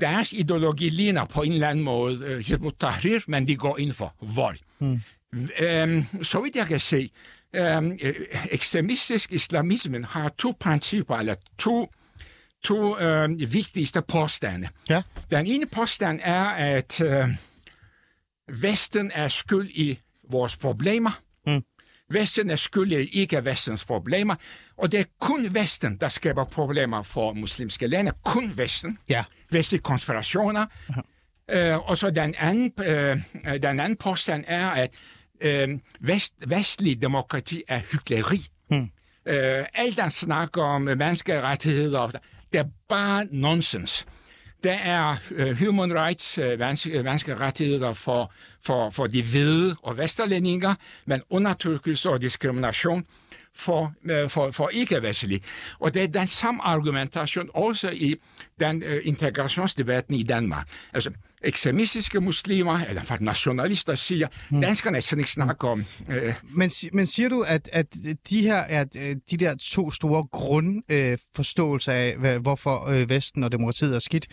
deres 0.00 0.32
ideologi 0.32 0.88
ligner 0.88 1.24
på 1.24 1.42
en 1.42 1.52
eller 1.52 1.68
anden 1.68 1.84
måde 1.84 2.14
uh, 2.24 2.38
Hizb 2.38 2.62
tahrir 2.80 3.20
men 3.26 3.48
de 3.48 3.56
går 3.56 3.78
ind 3.78 3.92
for 3.92 4.14
vold. 4.20 4.58
Mm. 4.78 5.00
Um, 5.32 6.24
så 6.24 6.40
vidt 6.44 6.56
jeg 6.56 6.66
kan 6.66 6.80
se, 6.80 7.10
um, 7.78 7.98
ekstremistisk 8.50 9.32
islamismen 9.32 10.04
har 10.04 10.28
to 10.38 10.54
principper, 10.60 11.16
eller 11.16 11.34
to, 11.58 11.90
to 12.64 12.96
uh, 12.96 13.52
vigtigste 13.52 14.02
påstande. 14.02 14.68
Ja. 14.88 15.02
Den 15.30 15.46
ene 15.46 15.66
påstand 15.66 16.20
er, 16.22 16.44
at 16.44 17.00
uh, 17.00 17.30
Vesten 18.62 19.10
er 19.14 19.28
skyld 19.28 19.70
i 19.70 20.00
vores 20.30 20.56
problemer. 20.56 21.20
Mm. 21.46 21.62
Vesten 22.10 22.50
er 22.50 22.56
skyld 22.56 22.92
i 22.92 23.20
ikke 23.20 23.44
Vestens 23.44 23.84
problemer, 23.84 24.34
og 24.76 24.92
det 24.92 25.00
er 25.00 25.04
kun 25.20 25.54
Vesten, 25.54 25.96
der 25.96 26.08
skaber 26.08 26.44
problemer 26.44 27.02
for 27.02 27.32
muslimske 27.32 27.86
lande. 27.86 28.12
Kun 28.24 28.52
Vesten. 28.56 28.98
Ja. 29.08 29.24
Vestlige 29.50 29.82
konspirationer. 29.82 30.66
Uh, 31.52 31.90
og 31.90 31.98
så 31.98 32.10
den 32.10 32.34
anden, 32.38 32.72
uh, 32.78 33.54
den 33.62 33.80
anden 33.80 33.96
påstand 33.96 34.44
er, 34.46 34.68
at 34.68 34.90
uh, 35.44 35.78
vest, 36.00 36.34
vestlig 36.46 37.02
demokrati 37.02 37.62
er 37.68 37.80
hyggeleri. 37.92 38.46
Mm. 38.70 38.80
Uh, 38.80 39.64
alt 39.74 39.96
den 39.96 40.10
snakker 40.10 40.62
om 40.62 40.82
menneskerettigheder, 40.82 42.10
det 42.52 42.60
er 42.60 42.64
bare 42.88 43.26
nonsens. 43.30 44.06
Der 44.64 44.72
er 44.72 45.16
øh, 45.30 45.58
human 45.58 45.94
rights, 45.94 46.38
uh, 46.38 46.44
rettigheder 47.40 47.92
for, 47.92 48.32
for, 48.62 48.90
for 48.90 49.06
de 49.06 49.22
hvide 49.22 49.76
og 49.82 49.98
vesterlændinger, 49.98 50.74
men 51.06 51.22
undertrykkelse 51.30 52.10
og 52.10 52.22
diskrimination 52.22 53.04
for, 53.54 53.94
øh, 54.10 54.28
for, 54.28 54.50
for 54.50 54.70
ikke-vestlige. 54.72 55.40
Og 55.78 55.94
det 55.94 56.02
er 56.02 56.06
den 56.06 56.26
samme 56.26 56.62
argumentation 56.62 57.50
også 57.54 57.90
i 57.90 58.14
den 58.60 58.82
øh, 58.82 59.00
integrationsdebatten 59.04 60.14
i 60.14 60.22
Danmark. 60.22 60.68
Altså, 60.92 61.10
ekstremistiske 61.44 62.20
muslimer, 62.20 62.80
eller 62.88 63.02
for 63.02 63.16
nationalister 63.20 63.94
siger, 63.94 64.28
hmm. 64.50 64.60
danskerne 64.60 65.00
skal 65.00 65.18
ikke 65.18 65.30
snakke 65.30 65.68
om. 65.68 65.84
Øh. 66.08 66.34
Men, 66.54 66.70
men 66.92 67.06
siger 67.06 67.28
du, 67.28 67.40
at, 67.40 67.68
at 67.72 67.86
de 68.30 68.42
her 68.42 68.56
er 68.56 68.84
de 69.30 69.36
der 69.36 69.54
to 69.62 69.90
store 69.90 70.26
grundforståelser 70.32 71.94
øh, 71.94 72.24
af, 72.24 72.38
hvorfor 72.38 72.88
øh, 72.88 73.10
Vesten 73.10 73.44
og 73.44 73.52
demokratiet 73.52 73.94
er 73.94 73.98
skidt, 73.98 74.26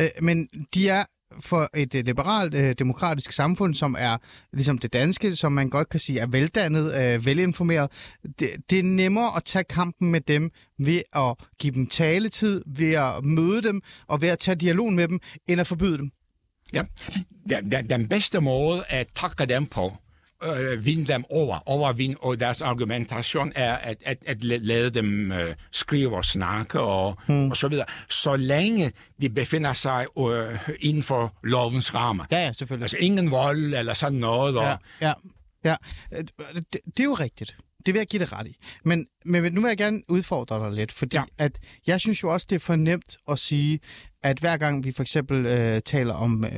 øh, 0.00 0.08
men 0.22 0.48
de 0.74 0.88
er 0.88 1.04
for 1.40 1.70
et 1.74 1.94
liberalt, 1.94 2.54
øh, 2.54 2.74
demokratisk 2.78 3.32
samfund, 3.32 3.74
som 3.74 3.96
er 3.98 4.16
ligesom 4.52 4.78
det 4.78 4.92
danske, 4.92 5.36
som 5.36 5.52
man 5.52 5.70
godt 5.70 5.88
kan 5.88 6.00
sige 6.00 6.20
er 6.20 6.26
veldannet, 6.26 6.94
øh, 6.94 7.26
velinformeret, 7.26 7.90
det, 8.38 8.50
det 8.70 8.78
er 8.78 8.82
nemmere 8.82 9.36
at 9.36 9.44
tage 9.44 9.64
kampen 9.64 10.10
med 10.10 10.20
dem 10.20 10.50
ved 10.78 11.02
at 11.12 11.34
give 11.58 11.74
dem 11.74 11.86
taletid, 11.86 12.62
ved 12.66 12.92
at 12.92 13.24
møde 13.24 13.62
dem 13.62 13.82
og 14.08 14.22
ved 14.22 14.28
at 14.28 14.38
tage 14.38 14.54
dialogen 14.54 14.96
med 14.96 15.08
dem, 15.08 15.20
end 15.48 15.60
at 15.60 15.66
forbyde 15.66 15.98
dem. 15.98 16.10
Ja, 16.72 16.82
den, 17.48 17.70
den, 17.70 17.90
den 17.90 18.08
bedste 18.08 18.40
måde 18.40 18.84
at 18.88 19.06
takke 19.14 19.46
dem 19.46 19.66
på, 19.66 19.92
øh, 20.44 20.84
vinde 20.84 21.12
dem 21.12 21.24
over, 21.30 21.62
overvinde 21.66 22.16
og 22.20 22.40
deres 22.40 22.62
argumentation 22.62 23.52
er 23.54 23.74
at, 23.74 23.96
at, 24.06 24.18
at 24.26 24.44
lade 24.44 24.90
dem 24.90 25.32
øh, 25.32 25.54
skrive 25.72 26.16
og 26.16 26.24
snakke 26.24 26.80
og, 26.80 27.18
hmm. 27.26 27.50
og 27.50 27.56
så 27.56 27.68
videre, 27.68 27.86
så 28.08 28.36
længe 28.36 28.92
de 29.20 29.30
befinder 29.30 29.72
sig 29.72 30.06
øh, 30.18 30.58
inden 30.80 31.02
for 31.02 31.38
lovens 31.44 31.94
rammer. 31.94 32.24
Ja, 32.30 32.38
ja, 32.44 32.52
selvfølgelig. 32.52 32.84
Altså 32.84 32.96
ingen 32.96 33.30
vold 33.30 33.74
eller 33.74 33.94
sådan 33.94 34.18
noget. 34.18 34.58
Og... 34.58 34.64
Ja, 34.64 34.76
ja, 35.00 35.12
ja. 35.64 35.76
Det, 36.12 36.72
det 36.72 37.00
er 37.00 37.04
jo 37.04 37.14
rigtigt. 37.14 37.56
Det 37.86 37.94
vil 37.94 38.00
jeg 38.00 38.06
give 38.06 38.20
det 38.20 38.32
ret 38.32 38.46
i. 38.46 38.56
Men, 38.84 39.06
men 39.24 39.52
nu 39.52 39.60
vil 39.60 39.68
jeg 39.68 39.76
gerne 39.76 40.02
udfordre 40.08 40.64
dig 40.64 40.72
lidt, 40.72 40.92
fordi 40.92 41.16
ja. 41.16 41.24
at 41.38 41.58
jeg 41.86 42.00
synes 42.00 42.22
jo 42.22 42.32
også, 42.32 42.46
det 42.50 42.56
er 42.56 42.60
for 42.60 42.76
nemt 42.76 43.16
at 43.28 43.38
sige, 43.38 43.80
at 44.22 44.38
hver 44.38 44.56
gang 44.56 44.84
vi 44.84 44.92
for 44.92 45.02
eksempel 45.02 45.46
øh, 45.46 45.80
taler 45.80 46.14
om 46.14 46.44
øh, 46.44 46.52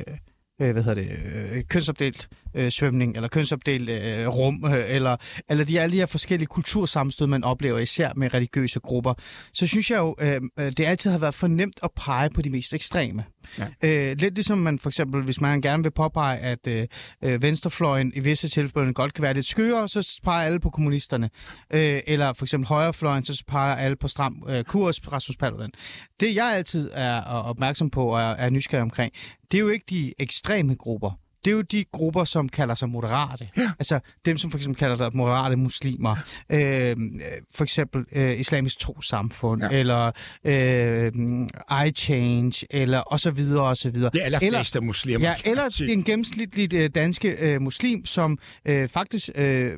øh, 0.61 0.71
hvad 0.71 0.83
hedder 0.83 1.03
det, 1.03 1.19
øh, 1.51 1.63
kønsopdelt 1.63 2.29
øh, 2.55 2.71
svømning, 2.71 3.15
eller 3.15 3.29
kønsopdelt 3.29 3.89
øh, 3.89 4.27
rum, 4.27 4.65
øh, 4.65 4.95
eller, 4.95 5.17
eller 5.49 5.65
de, 5.65 5.81
alle 5.81 5.93
de 5.93 5.97
her 5.97 6.05
forskellige 6.05 6.47
kultursammenstød, 6.47 7.27
man 7.27 7.43
oplever, 7.43 7.79
især 7.79 8.11
med 8.15 8.33
religiøse 8.33 8.79
grupper, 8.79 9.13
så 9.53 9.67
synes 9.67 9.91
jeg 9.91 9.97
jo, 9.97 10.15
øh, 10.19 10.41
øh, 10.59 10.71
det 10.71 10.85
altid 10.85 11.11
har 11.11 11.17
været 11.17 11.35
for 11.35 11.47
nemt 11.47 11.79
at 11.83 11.89
pege 11.95 12.29
på 12.29 12.41
de 12.41 12.49
mest 12.49 12.73
ekstreme. 12.73 13.23
Ja. 13.59 13.65
Øh, 13.83 14.17
lidt 14.17 14.35
ligesom 14.35 14.57
man 14.57 14.79
for 14.79 14.89
eksempel, 14.89 15.23
hvis 15.23 15.41
man 15.41 15.61
gerne 15.61 15.83
vil 15.83 15.91
påpege, 15.91 16.37
at 16.37 16.67
øh, 16.67 16.87
øh 17.23 17.41
venstrefløjen 17.41 18.11
i 18.15 18.19
visse 18.19 18.47
tilfælde 18.47 18.93
godt 18.93 19.13
kan 19.13 19.21
være 19.23 19.33
lidt 19.33 19.45
skøre, 19.45 19.87
så 19.87 20.19
peger 20.23 20.45
alle 20.45 20.59
på 20.59 20.69
kommunisterne. 20.69 21.29
Øh, 21.73 21.99
eller 22.07 22.33
for 22.33 22.45
eksempel 22.45 22.67
højrefløjen, 22.67 23.25
så 23.25 23.43
peger 23.47 23.75
alle 23.75 23.95
på 23.95 24.07
stram 24.07 24.43
øh, 24.49 24.63
kurs, 24.63 25.11
Rasmus 25.11 25.37
Paludan. 25.37 25.71
Det 26.19 26.35
jeg 26.35 26.53
altid 26.55 26.91
er 26.93 27.21
opmærksom 27.21 27.89
på 27.89 28.05
og 28.05 28.21
er, 28.21 28.25
er 28.25 28.49
nysgerrig 28.49 28.81
omkring, 28.81 29.13
det 29.51 29.57
er 29.57 29.61
jo 29.61 29.69
ikke 29.69 29.85
de 29.89 30.13
ekstreme 30.19 30.75
grupper 30.75 31.22
det 31.45 31.51
er 31.51 31.55
jo 31.55 31.61
de 31.61 31.85
grupper, 31.91 32.23
som 32.23 32.49
kalder 32.49 32.75
sig 32.75 32.89
moderate. 32.89 33.49
Ja. 33.57 33.71
Altså 33.79 33.99
dem, 34.25 34.37
som 34.37 34.51
for 34.51 34.57
eksempel 34.57 34.79
kalder 34.79 34.95
sig 34.95 35.09
moderate 35.13 35.55
muslimer. 35.55 36.15
Øh, 36.49 36.95
for 37.55 37.63
eksempel 37.63 38.05
øh, 38.11 38.39
islamisk 38.39 38.79
trosamfund, 38.79 39.63
ja. 39.63 39.69
eller 39.69 40.11
øh, 40.43 41.11
iChange, 41.87 42.67
eller 42.69 42.99
og 42.99 43.19
så 43.19 43.31
videre, 43.31 43.63
og 43.63 43.77
så 43.77 43.89
videre. 43.89 44.09
Det 44.13 44.21
er 44.21 44.25
allerfleste 44.25 44.77
eller, 44.77 44.85
muslimer. 44.85 45.25
Ja, 45.25 45.35
eller 45.45 45.83
en 45.89 46.03
gennemsnitlig 46.03 46.73
øh, 46.73 46.89
danske 46.95 47.29
øh, 47.29 47.61
muslim, 47.61 48.05
som 48.05 48.37
øh, 48.65 48.89
faktisk 48.89 49.29
øh, 49.35 49.71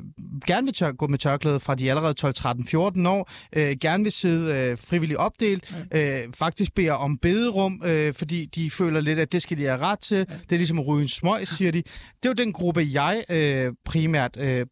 gerne 0.46 0.64
vil 0.64 0.74
tør- 0.74 0.92
gå 0.92 1.06
med 1.06 1.18
tørklæde 1.18 1.60
fra 1.60 1.74
de 1.74 1.90
allerede 1.90 2.14
12, 2.14 2.34
13, 2.34 2.66
14 2.66 3.06
år, 3.06 3.30
øh, 3.56 3.76
gerne 3.80 4.02
vil 4.02 4.12
sidde 4.12 4.54
øh, 4.54 4.78
frivilligt 4.78 5.18
opdelt, 5.18 5.74
ja. 5.92 6.22
øh, 6.22 6.32
faktisk 6.34 6.74
beder 6.74 6.92
om 6.92 7.18
bederum, 7.18 7.82
øh, 7.84 8.14
fordi 8.14 8.46
de 8.54 8.70
føler 8.70 9.00
lidt, 9.00 9.18
at 9.18 9.32
det 9.32 9.42
skal 9.42 9.58
de 9.58 9.64
have 9.64 9.78
ret 9.78 9.98
til. 9.98 10.16
Ja. 10.16 10.22
Det 10.22 10.52
er 10.52 10.56
ligesom 10.56 10.78
at 10.78 10.86
ryge 10.86 11.02
en 11.02 11.08
smøg, 11.08 11.48
siger 11.56 11.72
de. 11.72 11.82
Det 11.82 12.24
er 12.24 12.28
jo 12.28 12.32
den 12.32 12.52
gruppe, 12.52 12.86
jeg 12.92 13.24
øh, 13.30 13.72
primært 13.84 14.36
øh, 14.36 14.66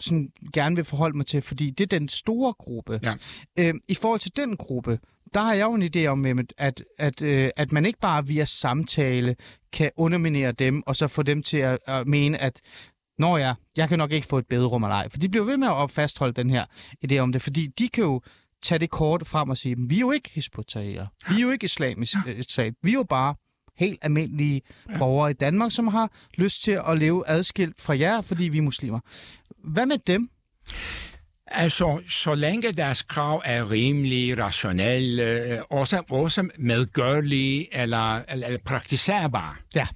sådan 0.00 0.28
gerne 0.52 0.76
vil 0.76 0.84
forholde 0.84 1.16
mig 1.16 1.26
til, 1.26 1.42
fordi 1.42 1.70
det 1.70 1.92
er 1.92 1.98
den 1.98 2.08
store 2.08 2.52
gruppe. 2.52 3.00
Ja. 3.02 3.14
Øh, 3.58 3.74
I 3.88 3.94
forhold 3.94 4.20
til 4.20 4.36
den 4.36 4.56
gruppe, 4.56 4.98
der 5.34 5.40
har 5.40 5.54
jeg 5.54 5.64
jo 5.64 5.74
en 5.74 5.90
idé 5.96 6.06
om, 6.06 6.26
at, 6.58 6.84
at, 6.98 7.22
øh, 7.22 7.50
at 7.56 7.72
man 7.72 7.86
ikke 7.86 7.98
bare 8.00 8.26
via 8.26 8.44
samtale 8.44 9.36
kan 9.72 9.90
underminere 9.96 10.52
dem, 10.52 10.82
og 10.86 10.96
så 10.96 11.08
få 11.08 11.22
dem 11.22 11.42
til 11.42 11.58
at, 11.58 11.78
at 11.86 12.06
mene, 12.06 12.38
at 12.38 12.60
Nå 13.18 13.36
ja, 13.36 13.54
jeg 13.76 13.88
kan 13.88 13.98
nok 13.98 14.12
ikke 14.12 14.26
få 14.26 14.38
et 14.38 14.46
bederum 14.46 14.84
eller 14.84 14.94
ej. 14.94 15.08
For 15.08 15.18
de 15.18 15.28
bliver 15.28 15.44
ved 15.44 15.56
med 15.56 15.68
at 15.82 15.90
fastholde 15.90 16.32
den 16.32 16.50
her 16.50 16.64
idé 17.06 17.18
om 17.18 17.32
det, 17.32 17.42
fordi 17.42 17.66
de 17.66 17.88
kan 17.88 18.04
jo 18.04 18.20
tage 18.62 18.78
det 18.78 18.90
kort 18.90 19.26
frem 19.26 19.50
og 19.50 19.56
sige, 19.56 19.76
vi 19.88 19.96
er 19.96 20.00
jo 20.00 20.10
ikke 20.10 20.30
hisbutager, 20.34 21.06
vi 21.28 21.36
er 21.36 21.40
jo 21.40 21.50
ikke 21.50 21.64
islamisk 21.64 22.14
øh, 22.26 22.42
stat, 22.42 22.74
vi 22.82 22.90
er 22.90 22.94
jo 22.94 23.02
bare 23.02 23.34
helt 23.78 23.98
almindelige 24.02 24.62
borgere 24.98 25.30
i 25.30 25.34
Danmark, 25.34 25.72
som 25.72 25.88
har 25.88 26.10
lyst 26.34 26.62
til 26.62 26.80
at 26.88 26.98
leve 26.98 27.28
adskilt 27.28 27.80
fra 27.80 27.98
jer, 27.98 28.20
fordi 28.20 28.48
vi 28.48 28.58
er 28.58 28.62
muslimer. 28.62 29.00
Hvad 29.64 29.86
med 29.86 29.98
dem? 30.06 30.30
Altså, 31.46 32.00
så 32.08 32.34
længe 32.34 32.72
deres 32.72 33.02
krav 33.02 33.42
er 33.44 33.70
rimelige, 33.70 34.42
rationelle, 34.44 35.62
også, 35.70 36.02
også 36.10 36.48
medgørlige 36.58 37.76
eller, 37.82 38.16
eller, 38.16 38.46
eller 38.46 38.58
praktiserbare, 38.64 39.54
ja. 39.74 39.86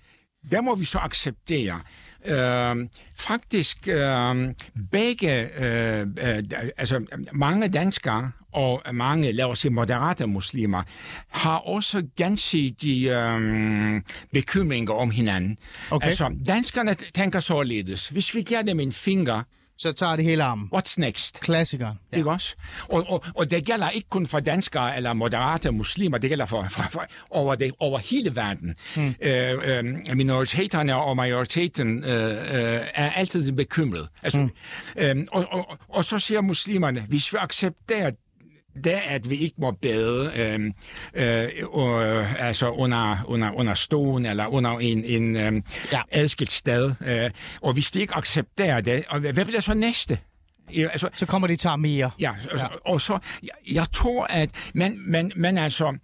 der 0.50 0.60
må 0.60 0.74
vi 0.74 0.84
så 0.84 0.98
acceptere. 0.98 1.80
Øh, 2.24 2.88
faktisk 3.16 3.88
øh, 3.88 4.54
begge, 4.90 5.48
øh, 5.64 6.00
øh, 6.00 6.42
altså 6.76 7.04
mange 7.32 7.68
danskere 7.68 8.30
og 8.52 8.82
mange, 8.92 9.32
lad 9.32 9.44
os 9.44 9.58
sige, 9.58 9.72
moderate 9.72 10.26
muslimer, 10.26 10.82
har 11.28 11.56
også 11.56 12.02
gensidige 12.16 13.18
øhm, 13.20 14.04
bekymringer 14.32 14.92
om 14.92 15.10
hinanden. 15.10 15.56
Okay. 15.90 16.06
Altså, 16.06 16.34
danskerne 16.46 16.94
tænker 16.94 17.40
således, 17.40 18.08
hvis 18.08 18.34
vi 18.34 18.42
giver 18.42 18.62
dem 18.62 18.80
en 18.80 18.92
finger, 18.92 19.42
så 19.82 19.92
tager 19.92 20.16
det 20.16 20.24
hele 20.24 20.44
armen. 20.44 20.68
What's 20.74 20.94
next? 20.98 21.40
Klassikeren. 21.40 21.98
Ja. 22.12 22.16
Ikke 22.16 22.30
også? 22.30 22.54
Og, 22.88 23.04
og, 23.08 23.24
og 23.34 23.50
det 23.50 23.66
gælder 23.66 23.88
ikke 23.88 24.08
kun 24.08 24.26
for 24.26 24.40
danskere 24.40 24.96
eller 24.96 25.12
moderate 25.12 25.72
muslimer, 25.72 26.18
det 26.18 26.30
gælder 26.30 26.46
for, 26.46 26.66
for, 26.70 26.82
for 26.90 27.06
over, 27.30 27.54
det, 27.54 27.72
over 27.80 27.98
hele 27.98 28.36
verden. 28.36 28.74
Hmm. 28.94 29.14
Øh, 29.22 29.78
øh, 30.10 30.16
minoriteterne 30.16 30.96
og 30.96 31.16
majoriteten 31.16 32.04
øh, 32.04 32.30
øh, 32.30 32.80
er 32.94 33.10
altid 33.10 33.52
bekymret. 33.52 34.08
Altså, 34.22 34.38
hmm. 34.38 34.50
øh, 34.96 35.26
og, 35.32 35.46
og, 35.50 35.78
og 35.88 36.04
så 36.04 36.18
siger 36.18 36.40
muslimerne, 36.40 37.00
hvis 37.08 37.32
vi 37.32 37.38
accepterer 37.40 38.10
det, 38.84 38.98
at 39.08 39.30
vi 39.30 39.36
ikke 39.36 39.56
må 39.58 39.70
bade 39.70 40.32
øh, 40.36 40.60
øh, 41.14 41.48
øh, 41.76 42.46
altså 42.46 42.70
under, 42.70 43.24
under, 43.26 43.52
under 43.52 43.74
stolen 43.74 44.26
eller 44.26 44.46
under 44.46 44.70
en, 44.70 45.04
en 45.04 45.36
øh, 45.36 45.62
ja. 45.92 46.02
adskilt 46.10 46.52
sted. 46.52 46.94
Øh, 47.06 47.30
og 47.60 47.72
hvis 47.72 47.90
de 47.90 48.00
ikke 48.00 48.16
accepterer 48.16 48.80
det, 48.80 49.04
og 49.08 49.20
hvad 49.20 49.44
bliver 49.44 49.60
så 49.60 49.74
næste? 49.74 50.18
Altså, 50.76 51.08
så 51.14 51.26
kommer 51.26 51.48
de 51.48 51.56
til 51.56 51.70
mere. 51.78 52.10
Ja, 52.20 52.32
altså, 52.50 52.68
ja. 52.72 52.92
og 52.92 53.00
så, 53.00 53.18
jeg, 53.42 53.74
jeg 53.74 53.86
tror, 53.92 54.26
at 54.30 54.50
man, 54.74 54.96
man, 54.98 55.32
man 55.36 55.58
altså, 55.58 55.96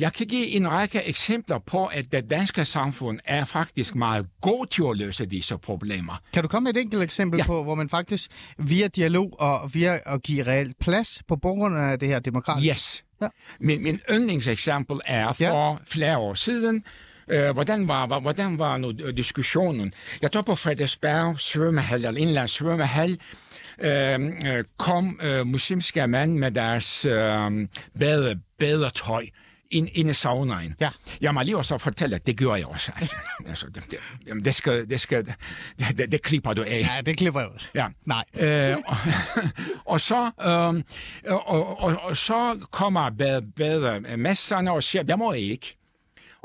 jeg 0.00 0.12
kan 0.12 0.26
give 0.26 0.46
en 0.48 0.70
række 0.70 1.02
eksempler 1.08 1.58
på, 1.58 1.86
at 1.86 2.04
det 2.12 2.30
danske 2.30 2.64
samfund 2.64 3.18
er 3.24 3.44
faktisk 3.44 3.94
meget 3.94 4.26
god 4.40 4.66
til 4.66 4.82
at 4.90 4.96
løse 5.06 5.26
disse 5.26 5.58
problemer. 5.58 6.20
Kan 6.32 6.42
du 6.42 6.48
komme 6.48 6.64
med 6.64 6.76
et 6.76 6.80
enkelt 6.80 7.02
eksempel 7.02 7.38
ja. 7.38 7.46
på, 7.46 7.62
hvor 7.62 7.74
man 7.74 7.88
faktisk 7.88 8.30
via 8.58 8.86
dialog 8.86 9.40
og 9.40 9.74
via 9.74 9.98
at 10.06 10.22
give 10.22 10.46
reelt 10.46 10.78
plads 10.80 11.22
på 11.28 11.36
baggrund 11.36 11.78
af 11.78 11.98
det 11.98 12.08
her 12.08 12.18
demokratiske? 12.18 12.70
Yes. 12.70 13.04
Ja. 13.22 13.26
Min, 13.60 13.82
min 13.82 14.00
yndlingseksempel 14.10 15.00
er 15.06 15.32
for 15.32 15.44
Ja. 15.44 15.76
flere 15.86 16.18
år 16.18 16.34
siden, 16.34 16.84
Øh, 17.30 17.50
hvordan, 17.50 17.88
var, 17.88 18.20
hvordan 18.20 18.58
var 18.58 18.76
nu 18.76 18.92
øh, 19.04 19.16
diskussionen? 19.16 19.92
Jeg 20.22 20.32
tror 20.32 20.42
på 20.42 20.54
Frederiksberg 20.54 21.40
svømmehal, 21.40 22.04
eller 22.04 22.20
anden 22.20 22.48
svømmehal, 22.48 23.18
øh, 23.82 24.56
øh, 24.56 24.64
kom 24.78 25.20
øh, 25.22 25.46
muslimske 25.46 26.06
mænd 26.06 26.38
med 26.38 26.50
deres 26.50 27.04
øh, 27.04 27.68
bade, 27.98 28.40
badetøj 28.58 29.26
ind, 29.70 29.88
ind 29.92 30.10
i 30.10 30.12
saunaen. 30.12 30.74
Ja. 30.80 30.90
Jeg 31.20 31.34
må 31.34 31.42
lige 31.42 31.56
også 31.56 31.78
fortælle, 31.78 32.16
at 32.16 32.26
det 32.26 32.38
gør 32.38 32.54
jeg 32.54 32.66
også. 32.66 32.92
Altså, 32.96 33.16
altså 33.48 33.66
det, 33.66 33.82
det, 33.90 33.98
jamen, 34.26 34.44
det, 34.44 34.54
skal, 34.54 34.90
det, 34.90 35.00
skal, 35.00 35.26
det, 35.78 35.98
det, 35.98 36.12
det 36.12 36.22
klipper 36.22 36.52
du 36.52 36.62
af. 36.62 36.80
Ja, 36.96 37.00
det 37.00 37.16
klipper 37.16 37.40
jeg 37.40 37.48
også. 37.48 37.68
Ja. 37.74 37.86
Nej. 38.04 38.24
Øh, 38.40 38.76
og, 38.86 38.96
og, 39.92 40.00
så, 40.00 40.30
øh, 40.40 40.82
og, 41.32 41.82
og, 41.82 41.96
og 42.02 42.16
så 42.16 42.66
kommer 42.70 43.10
bad, 43.10 43.42
bademesterne 43.56 44.72
og 44.72 44.82
siger, 44.82 45.04
jeg 45.08 45.18
må 45.18 45.32
ikke. 45.32 45.76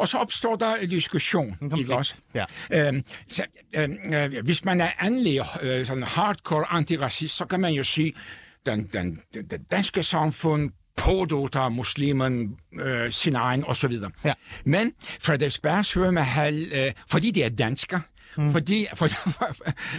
Og 0.01 0.07
så 0.07 0.17
opstår 0.17 0.55
der 0.55 0.75
en 0.75 0.89
diskussion, 0.89 1.55
konflikt. 1.59 1.79
ikke 1.79 1.95
også? 1.95 2.15
Ja. 2.33 2.45
Øhm, 2.71 3.03
så, 3.27 3.45
øhm, 3.75 4.13
øh, 4.13 4.43
hvis 4.43 4.65
man 4.65 4.81
er 4.81 4.89
andelig, 4.99 5.41
øh, 5.61 5.85
sådan 5.85 6.03
hardcore 6.03 6.65
antiracist, 6.69 7.37
så 7.37 7.45
kan 7.45 7.59
man 7.59 7.73
jo 7.73 7.83
sige, 7.83 8.13
den, 8.65 8.89
den, 8.93 9.19
den, 9.33 9.63
danske 9.71 10.03
samfund 10.03 10.71
pådutter 10.97 11.69
muslimen 11.69 12.57
øh, 12.81 13.11
sin 13.11 13.35
egen, 13.35 13.63
og 13.63 13.75
så 13.75 13.87
videre. 13.87 14.11
Ja. 14.23 14.33
Men 14.65 14.93
Frederiksberg 14.99 15.85
svømmehal, 15.85 16.71
øh, 16.73 16.91
fordi 17.09 17.31
det 17.31 17.45
er 17.45 17.49
dansker, 17.49 17.99
mm. 18.37 18.51
fordi 18.51 18.87
for, 18.95 19.07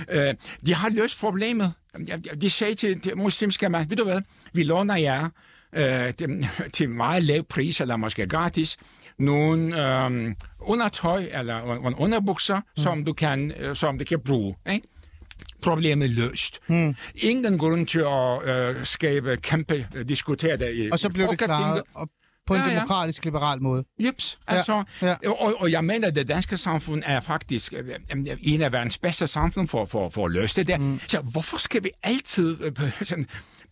øh, 0.09 0.35
de 0.67 0.75
har 0.75 0.91
løst 0.91 1.21
problemet. 1.21 1.73
De 2.41 2.51
sagde 2.51 2.75
til, 2.75 3.01
til 3.01 3.17
muslimske 3.17 3.69
mand, 3.69 3.89
ved 3.89 3.97
du 3.97 4.05
hvad, 4.05 4.21
vi 4.53 4.63
låner 4.63 4.97
jer 4.97 5.29
øh, 5.73 6.15
til, 6.15 6.49
til 6.73 6.91
meget 6.91 7.23
lav 7.23 7.43
pris, 7.43 7.81
eller 7.81 7.97
måske 7.97 8.27
gratis, 8.27 8.79
nogle 9.23 10.05
øh, 10.05 10.35
undertøj 10.61 11.27
eller 11.33 11.61
un- 11.61 12.03
underbukser, 12.03 12.57
mm. 12.57 12.83
som 12.83 13.05
du 13.05 13.13
kan, 13.13 13.53
øh, 13.59 13.77
som 13.77 13.99
du 13.99 14.05
kan 14.05 14.21
bruge. 14.21 14.57
Ikke? 14.73 14.89
Problemet 15.63 16.11
løst. 16.11 16.59
Mm. 16.69 16.95
Ingen 17.15 17.59
grund 17.59 17.87
til 17.87 18.05
at 18.07 18.77
øh, 18.77 18.85
skabe 18.87 19.37
kæmpe 19.37 19.87
øh, 19.95 20.09
diskutere 20.09 20.89
Og 20.93 20.99
så 20.99 21.09
blev 21.09 21.29
det 21.29 21.39
klaret 21.39 21.83
på 22.47 22.55
en 22.55 22.61
Ja, 22.61 22.69
ja. 22.69 22.75
demokratisk, 22.75 23.25
liberal 23.25 23.63
måde. 23.63 23.85
Jeps, 23.99 24.39
Ja, 24.51 24.57
altså, 24.57 24.83
ja. 25.03 25.15
Og, 25.27 25.61
og 25.61 25.71
jeg 25.73 25.85
mener, 25.85 26.09
at 26.09 26.15
det 26.15 26.29
danske 26.29 26.57
samfund 26.57 27.03
er 27.07 27.21
faktisk 27.21 27.73
øh, 27.73 27.89
øh, 28.17 28.37
en 28.43 28.63
af 28.63 28.73
verdens 28.73 28.99
bedste 28.99 29.27
samfund 29.27 29.69
for, 29.69 29.85
for, 29.85 30.09
for 30.09 30.27
at 30.27 30.33
løse 30.33 30.57
det 30.57 30.67
der. 30.67 30.79
Mm. 30.79 31.01
Så 31.09 31.21
hvorfor 31.21 31.57
skal 31.59 31.85
vi 31.85 31.91
altid 32.03 32.65
øh, 32.65 32.73
sådan, 33.09 33.27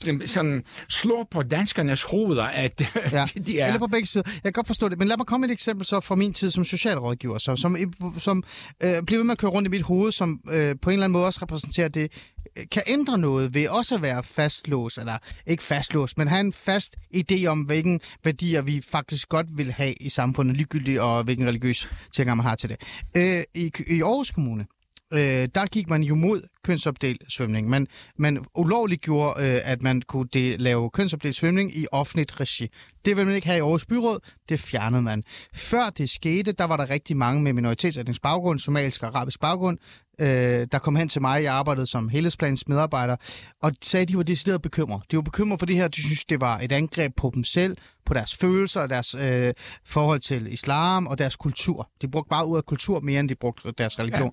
sådan, 0.04 0.28
sådan 0.28 0.64
slå 0.88 1.26
på 1.30 1.42
danskernes 1.42 2.02
hoveder, 2.02 2.44
at 2.44 2.80
Ja. 3.12 3.26
de 3.46 3.60
er... 3.60 3.66
Eller 3.66 3.78
på 3.78 3.86
begge 3.86 4.06
sider. 4.06 4.22
Jeg 4.34 4.42
kan 4.42 4.52
godt 4.52 4.66
forstå 4.66 4.88
det, 4.88 4.98
men 4.98 5.08
lad 5.08 5.16
mig 5.16 5.26
komme 5.26 5.40
med 5.40 5.48
et 5.48 5.52
eksempel 5.52 5.86
så 5.86 6.00
fra 6.00 6.14
min 6.14 6.32
tid 6.32 6.50
som 6.50 6.64
socialrådgiver, 6.64 7.38
så, 7.38 7.56
som, 7.56 7.76
som 8.18 8.42
øh, 8.82 9.02
bliver 9.02 9.18
ved 9.18 9.24
med 9.24 9.32
at 9.32 9.38
køre 9.38 9.50
rundt 9.50 9.66
i 9.66 9.70
mit 9.70 9.82
hoved, 9.82 10.12
som 10.12 10.40
øh, 10.50 10.76
på 10.82 10.90
en 10.90 10.92
eller 10.92 11.04
anden 11.04 11.12
måde 11.12 11.26
også 11.26 11.38
repræsenterer 11.42 11.88
det, 11.88 12.12
øh, 12.58 12.64
kan 12.72 12.82
ændre 12.86 13.18
noget 13.18 13.54
ved 13.54 13.68
også 13.68 13.94
at 13.94 14.02
være 14.02 14.22
fastlåst, 14.22 14.98
eller 14.98 15.18
ikke 15.46 15.62
fastlåst, 15.62 16.18
men 16.18 16.28
have 16.28 16.40
en 16.40 16.52
fast 16.52 16.96
idé 17.16 17.46
om, 17.46 17.60
hvilken 17.60 18.00
værdier 18.24 18.62
vi 18.62 18.82
faktisk 18.90 19.28
godt 19.28 19.46
vil 19.58 19.72
have 19.72 19.94
i 20.00 20.08
samfundet, 20.08 20.56
ligegyldigt 20.56 21.00
og 21.00 21.24
hvilken 21.24 21.46
religiøs 21.46 21.88
tilgang 22.14 22.36
man 22.36 22.46
har 22.46 22.54
til 22.54 22.68
det. 22.68 22.76
Øh, 23.16 23.42
i, 23.54 23.72
I 23.86 24.02
Aarhus 24.02 24.30
Kommune, 24.30 24.66
øh, 25.12 25.48
der 25.54 25.66
gik 25.66 25.88
man 25.88 26.02
jo 26.02 26.14
mod 26.14 26.42
kønsopdelt 26.64 27.22
svømning. 27.28 27.68
Man, 27.68 27.86
man 28.16 28.44
ulovligt 28.54 29.02
gjorde, 29.02 29.44
øh, 29.44 29.60
at 29.64 29.82
man 29.82 30.02
kunne 30.02 30.28
de, 30.34 30.56
lave 30.56 30.90
kønsopdelt 30.90 31.36
svømning 31.36 31.76
i 31.76 31.86
offentligt 31.92 32.40
regi. 32.40 32.68
Det 33.04 33.16
ville 33.16 33.24
man 33.24 33.34
ikke 33.34 33.46
have 33.46 33.58
i 33.58 33.60
Aarhus 33.60 33.86
Byråd, 33.86 34.18
det 34.48 34.60
fjernede 34.60 35.02
man. 35.02 35.22
Før 35.54 35.90
det 35.90 36.10
skete, 36.10 36.52
der 36.52 36.64
var 36.64 36.76
der 36.76 36.90
rigtig 36.90 37.16
mange 37.16 37.42
med 37.42 37.52
minoritetsetnisk 37.52 38.22
baggrund, 38.22 38.58
somalisk 38.58 39.02
og 39.02 39.08
arabisk 39.08 39.40
baggrund, 39.40 39.78
øh, 40.20 40.66
der 40.72 40.78
kom 40.78 40.96
hen 40.96 41.08
til 41.08 41.20
mig, 41.20 41.42
jeg 41.42 41.54
arbejdede 41.54 41.86
som 41.86 42.08
helhedsplans 42.08 42.68
medarbejder, 42.68 43.16
og 43.62 43.72
sagde, 43.82 44.02
at 44.02 44.08
de 44.08 44.16
var 44.16 44.22
decideret 44.22 44.62
bekymrede. 44.62 45.02
De 45.10 45.16
var 45.16 45.22
bekymrede 45.22 45.58
for 45.58 45.66
det 45.66 45.76
her, 45.76 45.88
de 45.88 46.02
synes, 46.02 46.24
det 46.24 46.40
var 46.40 46.58
et 46.58 46.72
angreb 46.72 47.12
på 47.16 47.30
dem 47.34 47.44
selv, 47.44 47.76
på 48.06 48.14
deres 48.14 48.36
følelser, 48.36 48.86
deres 48.86 49.14
øh, 49.14 49.54
forhold 49.84 50.20
til 50.20 50.52
islam 50.52 51.06
og 51.06 51.18
deres 51.18 51.36
kultur. 51.36 51.90
De 52.02 52.08
brugte 52.08 52.28
bare 52.28 52.46
ud 52.46 52.56
af 52.56 52.64
kultur 52.64 53.00
mere, 53.00 53.20
end 53.20 53.28
de 53.28 53.34
brugte 53.34 53.72
deres 53.78 53.98
religion. 53.98 54.32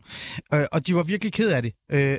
Ja. 0.52 0.62
Øh, 0.62 0.68
og 0.72 0.88
de 0.88 0.96
var 0.96 1.04
virkelig 1.04 1.34
ked 1.34 1.50
af 1.50 1.62
det. 1.62 1.74
Øh, 1.92 2.17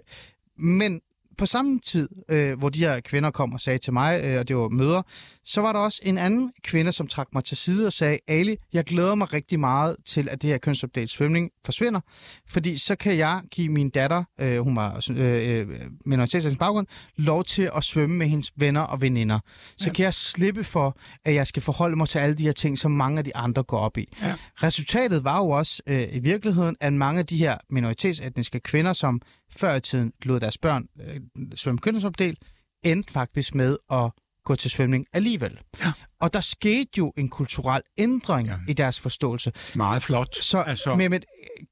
men 0.59 1.01
på 1.39 1.47
samme 1.47 1.81
tid, 1.85 2.09
øh, 2.29 2.59
hvor 2.59 2.69
de 2.69 2.79
her 2.79 3.01
kvinder 3.01 3.31
kom 3.31 3.53
og 3.53 3.61
sagde 3.61 3.79
til 3.79 3.93
mig, 3.93 4.25
øh, 4.25 4.39
og 4.39 4.49
det 4.49 4.57
var 4.57 4.69
møder, 4.69 5.03
så 5.45 5.61
var 5.61 5.73
der 5.73 5.81
også 5.81 6.01
en 6.03 6.19
anden 6.19 6.53
kvinde, 6.63 6.93
som 6.93 7.07
trak 7.07 7.29
mig 7.33 7.45
til 7.45 7.57
side 7.57 7.87
og 7.87 7.93
sagde, 7.93 8.19
Ali, 8.29 8.57
jeg 8.73 8.85
glæder 8.85 9.15
mig 9.15 9.33
rigtig 9.33 9.61
meget 9.61 9.97
til, 10.07 10.29
at 10.29 10.43
det 10.43 10.51
her 10.51 10.59
kønsopdelt 10.59 11.11
svømning 11.11 11.51
forsvinder, 11.65 12.01
fordi 12.49 12.79
så 12.79 12.97
kan 12.97 13.17
jeg 13.17 13.41
give 13.51 13.69
min 13.69 13.91
datter, 13.91 14.25
øh, 14.41 14.59
hun 14.59 14.77
var 14.77 15.07
øh, 15.11 15.59
øh, 15.59 15.69
minoritetsetnisk 16.07 16.61
baggrund, 16.61 16.87
lov 17.17 17.45
til 17.45 17.71
at 17.77 17.85
svømme 17.85 18.17
med 18.17 18.27
hendes 18.27 18.53
venner 18.57 18.81
og 18.81 19.01
veninder. 19.01 19.39
Så 19.77 19.87
ja. 19.87 19.93
kan 19.93 20.05
jeg 20.05 20.15
slippe 20.15 20.65
for, 20.65 20.97
at 21.25 21.35
jeg 21.35 21.47
skal 21.47 21.63
forholde 21.63 21.97
mig 21.97 22.09
til 22.09 22.19
alle 22.19 22.35
de 22.35 22.43
her 22.43 22.53
ting, 22.53 22.79
som 22.79 22.91
mange 22.91 23.19
af 23.19 23.25
de 23.25 23.37
andre 23.37 23.63
går 23.63 23.79
op 23.79 23.99
i. 23.99 24.09
Ja. 24.23 24.35
Resultatet 24.63 25.25
var 25.25 25.39
jo 25.39 25.49
også 25.49 25.83
øh, 25.87 26.09
i 26.13 26.19
virkeligheden, 26.19 26.77
at 26.81 26.93
mange 26.93 27.19
af 27.19 27.27
de 27.27 27.37
her 27.37 27.59
minoritetsetniske 27.71 28.61
kvinder, 28.61 28.93
som 28.93 29.21
før 29.57 29.75
i 29.75 29.81
tiden 29.81 30.13
lod 30.23 30.41
deres 30.41 30.59
børn 30.59 30.89
øh, 31.01 31.21
svømme 31.57 31.79
kønsopdelt, 31.79 32.39
endte 32.83 33.13
faktisk 33.13 33.55
med 33.55 33.77
at 33.93 34.11
gå 34.45 34.55
til 34.55 34.71
svømning 34.71 35.07
alligevel. 35.13 35.59
Ja. 35.81 35.93
Og 36.21 36.33
der 36.33 36.41
skete 36.41 36.91
jo 36.99 37.13
en 37.17 37.29
kulturel 37.29 37.83
ændring 37.99 38.49
Ja. 38.49 38.55
i 38.69 38.73
deres 38.73 39.01
forståelse. 39.01 39.53
Meget 39.75 40.03
flot. 40.03 40.37
Så 40.37 40.59
altså, 40.59 40.97
men, 40.97 41.11
men, 41.11 41.23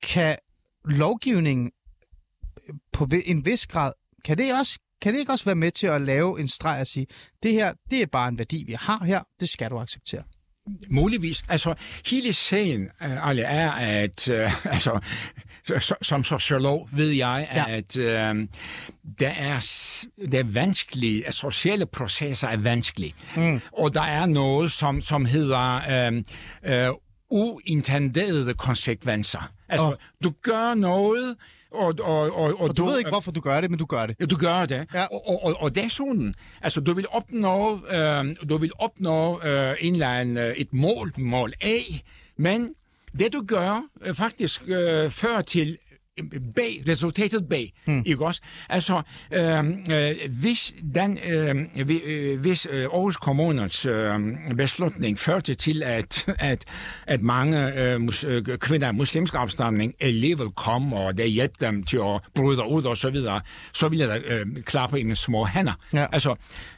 kan 0.03 0.37
lovgivningen 0.85 1.73
øh, 2.69 2.75
på 2.93 3.09
en 3.27 3.45
vis 3.45 3.67
grad, 3.67 3.93
kan 4.25 4.39
det, 4.39 4.59
også, 4.61 4.79
kan 5.03 5.13
det 5.13 5.21
ikke 5.21 5.33
også 5.33 5.45
være 5.45 5.55
med 5.55 5.71
til 5.71 5.87
at 5.87 6.01
lave 6.03 6.41
en 6.41 6.49
streg 6.49 6.81
og 6.81 6.87
sige, 6.87 7.07
det 7.43 7.53
her, 7.53 7.73
det 7.91 8.03
er 8.03 8.07
bare 8.07 8.29
en 8.29 8.39
værdi, 8.39 8.65
vi 8.67 8.77
har 8.81 9.05
her, 9.05 9.23
det 9.41 9.49
skal 9.49 9.71
du 9.71 9.79
acceptere. 9.79 10.23
Muligvis. 10.91 11.45
Altså, 11.49 11.75
hele 12.07 12.33
sagen, 12.33 12.83
uh, 13.01 13.29
alle 13.29 13.43
er, 13.43 13.71
at 13.71 14.29
uh, 14.29 14.67
altså, 14.75 14.81
så, 14.81 14.81
så, 14.91 15.01
som 16.03 16.25
sociolog 16.25 16.89
ved 16.93 17.09
jeg, 17.11 17.49
ja. 17.55 17.65
at 17.69 17.97
uh, 17.97 18.03
der 19.21 19.29
er, 19.29 19.61
det 20.31 20.35
er 20.35 20.45
vanskeligt, 20.45 21.27
at 21.27 21.35
sociale 21.35 21.87
processer 21.87 22.49
er 22.49 22.57
vanskelige. 22.57 23.15
Mm. 23.37 23.61
Og 23.73 23.95
der 23.95 24.03
er 24.03 24.27
noget, 24.27 24.73
som, 24.73 25.03
som 25.03 25.25
hedder 25.25 25.81
uh, 26.11 26.91
uh, 26.91 26.97
uintenderede 27.31 28.55
konsekvenser. 28.55 29.51
Altså, 29.69 29.87
Og- 29.87 29.99
du 30.25 30.33
gør 30.43 30.75
noget, 30.75 31.37
og, 31.73 31.95
og, 32.03 32.21
og, 32.21 32.33
og, 32.37 32.61
Og 32.61 32.77
du 32.77 32.85
ved 32.85 32.99
ikke, 32.99 33.11
hvorfor 33.11 33.31
du 33.33 33.41
gør 33.41 33.61
det, 33.61 33.71
men 33.71 33.79
du 33.79 33.85
gør 33.87 34.07
det. 34.07 34.17
Ja, 34.21 34.25
du 34.27 34.37
gør 34.37 34.67
det. 34.67 34.87
Ja. 34.95 35.05
Og, 35.05 35.29
og, 35.29 35.45
og, 35.45 35.63
og 35.63 35.75
det 35.75 35.85
er 35.85 35.89
sådan. 35.89 36.35
Altså, 36.63 36.81
du 36.81 36.93
vil 36.93 37.07
opnå, 37.11 37.81
øh, 37.95 38.49
du 38.49 38.57
vil 38.57 38.71
opnå 38.79 39.41
øh, 39.45 39.75
en 39.81 39.93
eller 39.93 40.09
anden, 40.09 40.37
øh, 40.37 40.55
et 40.57 40.73
mål, 40.73 41.13
mål 41.19 41.53
A, 41.61 41.77
men 42.39 42.69
det 43.19 43.33
du 43.33 43.45
gør 43.49 43.83
øh, 44.07 44.15
faktisk 44.15 44.63
øh, 44.67 45.11
fører 45.11 45.41
til 45.43 45.79
øh, 46.19 46.41
B, 46.55 46.59
resultatet 46.89 47.49
B, 47.49 47.53
hmm. 47.85 48.03
ikke 48.07 48.25
også? 48.27 48.41
Altså, 48.69 49.03
øh, 49.33 49.59
øh, 49.69 50.33
hvis, 50.41 50.75
den, 50.95 51.19
øh, 51.29 51.89
vi- 51.89 51.99
øh, 51.99 52.41
hvis 52.41 52.67
øh, 52.71 52.83
Aarhus 52.83 53.17
Kommunens 53.17 53.87
øh, 53.87 54.15
beslutning 54.57 55.19
førte 55.19 55.55
til, 55.55 55.83
at, 55.83 56.25
at, 56.39 56.65
at 57.07 57.23
mange 57.23 57.83
øh, 57.93 58.01
mus, 58.01 58.25
øh, 58.25 58.45
kvinder 58.45 58.87
af 58.89 58.95
muslimsk 58.95 59.35
afstamning 59.35 59.95
alligevel 60.01 60.49
kom, 60.57 60.93
og 60.93 61.19
det 61.19 61.31
hjalp 61.31 61.53
dem 61.61 61.83
til 61.85 61.97
at 61.97 62.21
bryde 62.35 62.67
ud 62.69 62.85
og 62.85 62.97
så 62.97 63.11
videre, 63.11 63.41
så 63.73 63.89
ville 63.89 64.07
jeg 64.09 64.23
øh, 64.27 64.47
klappe 64.63 65.01
i 65.01 65.03
mine 65.03 65.17
små 65.17 65.45
hænder. 65.45 65.73
Ja. 65.93 66.07
Altså, 66.13 66.35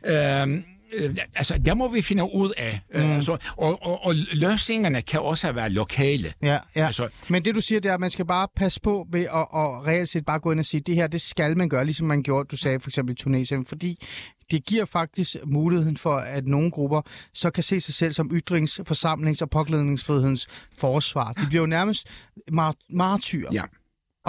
øh, 0.07 0.63
øh, 0.95 1.17
altså, 1.35 1.59
der 1.59 1.75
må 1.75 1.89
vi 1.89 2.03
finde 2.03 2.35
ud 2.35 2.51
af. 2.59 2.81
Mm. 2.95 3.01
Øh, 3.01 3.15
altså, 3.15 3.37
og, 3.57 3.83
og, 3.87 4.05
og 4.05 4.15
løsningerne 4.33 5.03
kan 5.03 5.21
også 5.21 5.53
være 5.53 5.71
lokale. 5.71 6.33
Ja, 6.43 6.59
ja. 6.77 6.87
Altså- 6.87 7.03
Altså, 7.03 7.33
Men 7.33 7.45
det 7.45 7.55
du 7.55 7.61
siger, 7.61 7.81
det 7.81 7.89
er, 7.89 7.95
at 7.95 8.01
man 8.01 8.11
skal 8.11 8.25
bare 8.27 8.49
passe 8.57 8.81
på 8.81 9.07
ved 9.13 9.21
at, 9.21 9.27
at 9.41 9.87
reelt 9.87 10.09
set 10.09 10.25
bare 10.25 10.39
gå 10.41 10.51
ind 10.53 10.59
og 10.61 10.65
sige, 10.67 10.81
det 10.81 10.95
her, 10.95 11.07
det 11.07 11.21
skal 11.21 11.57
man 11.57 11.69
gøre, 11.69 11.85
ligesom 11.85 12.07
man 12.07 12.23
gjorde, 12.23 12.47
du 12.51 12.57
sagde 12.57 12.81
for 12.81 12.91
eksempel 12.91 13.13
i 13.13 13.17
Tunesien, 13.17 13.67
fordi 13.67 14.05
det 14.51 14.65
giver 14.65 14.85
faktisk 14.85 15.37
muligheden 15.45 15.97
for, 15.97 16.17
at 16.17 16.47
nogle 16.47 16.71
grupper 16.71 17.03
så 17.35 17.51
kan 17.51 17.63
se 17.63 17.81
sig 17.81 17.95
selv 17.95 18.13
som 18.13 18.31
ytrings-, 18.33 18.79
forsamlings- 18.91 19.43
og 19.43 19.51
påklædningsfrihedens 19.51 20.47
forsvar. 20.79 21.33
De 21.33 21.47
bliver 21.49 21.63
jo 21.63 21.67
nærmest 21.67 22.09
mar- 22.53 22.87
martyrer. 22.91 23.51
Ja. 23.53 23.63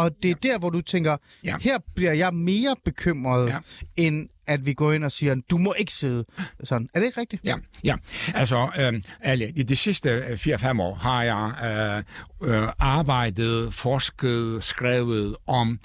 Og 0.03 0.11
det 0.23 0.31
er 0.31 0.35
der, 0.35 0.57
hvor 0.59 0.69
du 0.69 0.81
tænker, 0.81 1.17
Ja. 1.45 1.55
her 1.61 1.77
bliver 1.95 2.13
jeg 2.13 2.33
mere 2.33 2.75
bekymret, 2.85 3.49
Ja. 3.49 3.57
end 3.97 4.29
at 4.47 4.65
vi 4.65 4.73
går 4.73 4.93
ind 4.93 5.03
og 5.03 5.11
siger, 5.11 5.35
du 5.51 5.57
må 5.57 5.73
ikke 5.79 5.93
sidde 5.93 6.25
sådan. 6.63 6.89
Er 6.93 6.99
det 6.99 7.05
ikke 7.07 7.19
rigtigt? 7.21 7.45
Ja, 7.45 7.55
ja. 7.83 7.95
Altså, 8.35 8.69
øh, 8.79 9.01
alle, 9.21 9.49
i 9.55 9.63
de 9.63 9.75
sidste 9.75 10.09
øh, 10.09 10.37
4-5 10.37 10.81
år 10.81 10.93
har 10.95 11.23
jeg 11.23 12.03
øh, 12.43 12.53
øh, 12.63 12.67
arbejdet, 12.79 13.73
forsket, 13.73 14.63
skrevet 14.63 15.35
om 15.47 15.79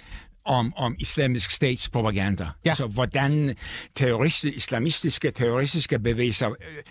om, 0.47 0.73
om 0.77 0.97
islamisk 0.99 1.51
statspropaganda. 1.51 2.45
Ja. 2.65 2.71
Altså, 2.71 2.87
hvordan 2.87 3.55
terroristiske, 3.95 4.57
islamistiske 4.57 5.31
terroristiske 5.31 5.99
bevægelser 5.99 6.49
øh, 6.51 6.55
øh, 6.77 6.83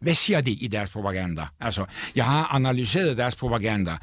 hvad 0.00 0.14
siger 0.14 0.40
de 0.40 0.52
i 0.52 0.68
deres 0.68 0.90
propaganda? 0.90 1.46
Altså, 1.60 1.84
jeg 2.16 2.24
har 2.24 2.54
analyseret 2.54 3.16
deres 3.16 3.36
propaganda, 3.36 3.96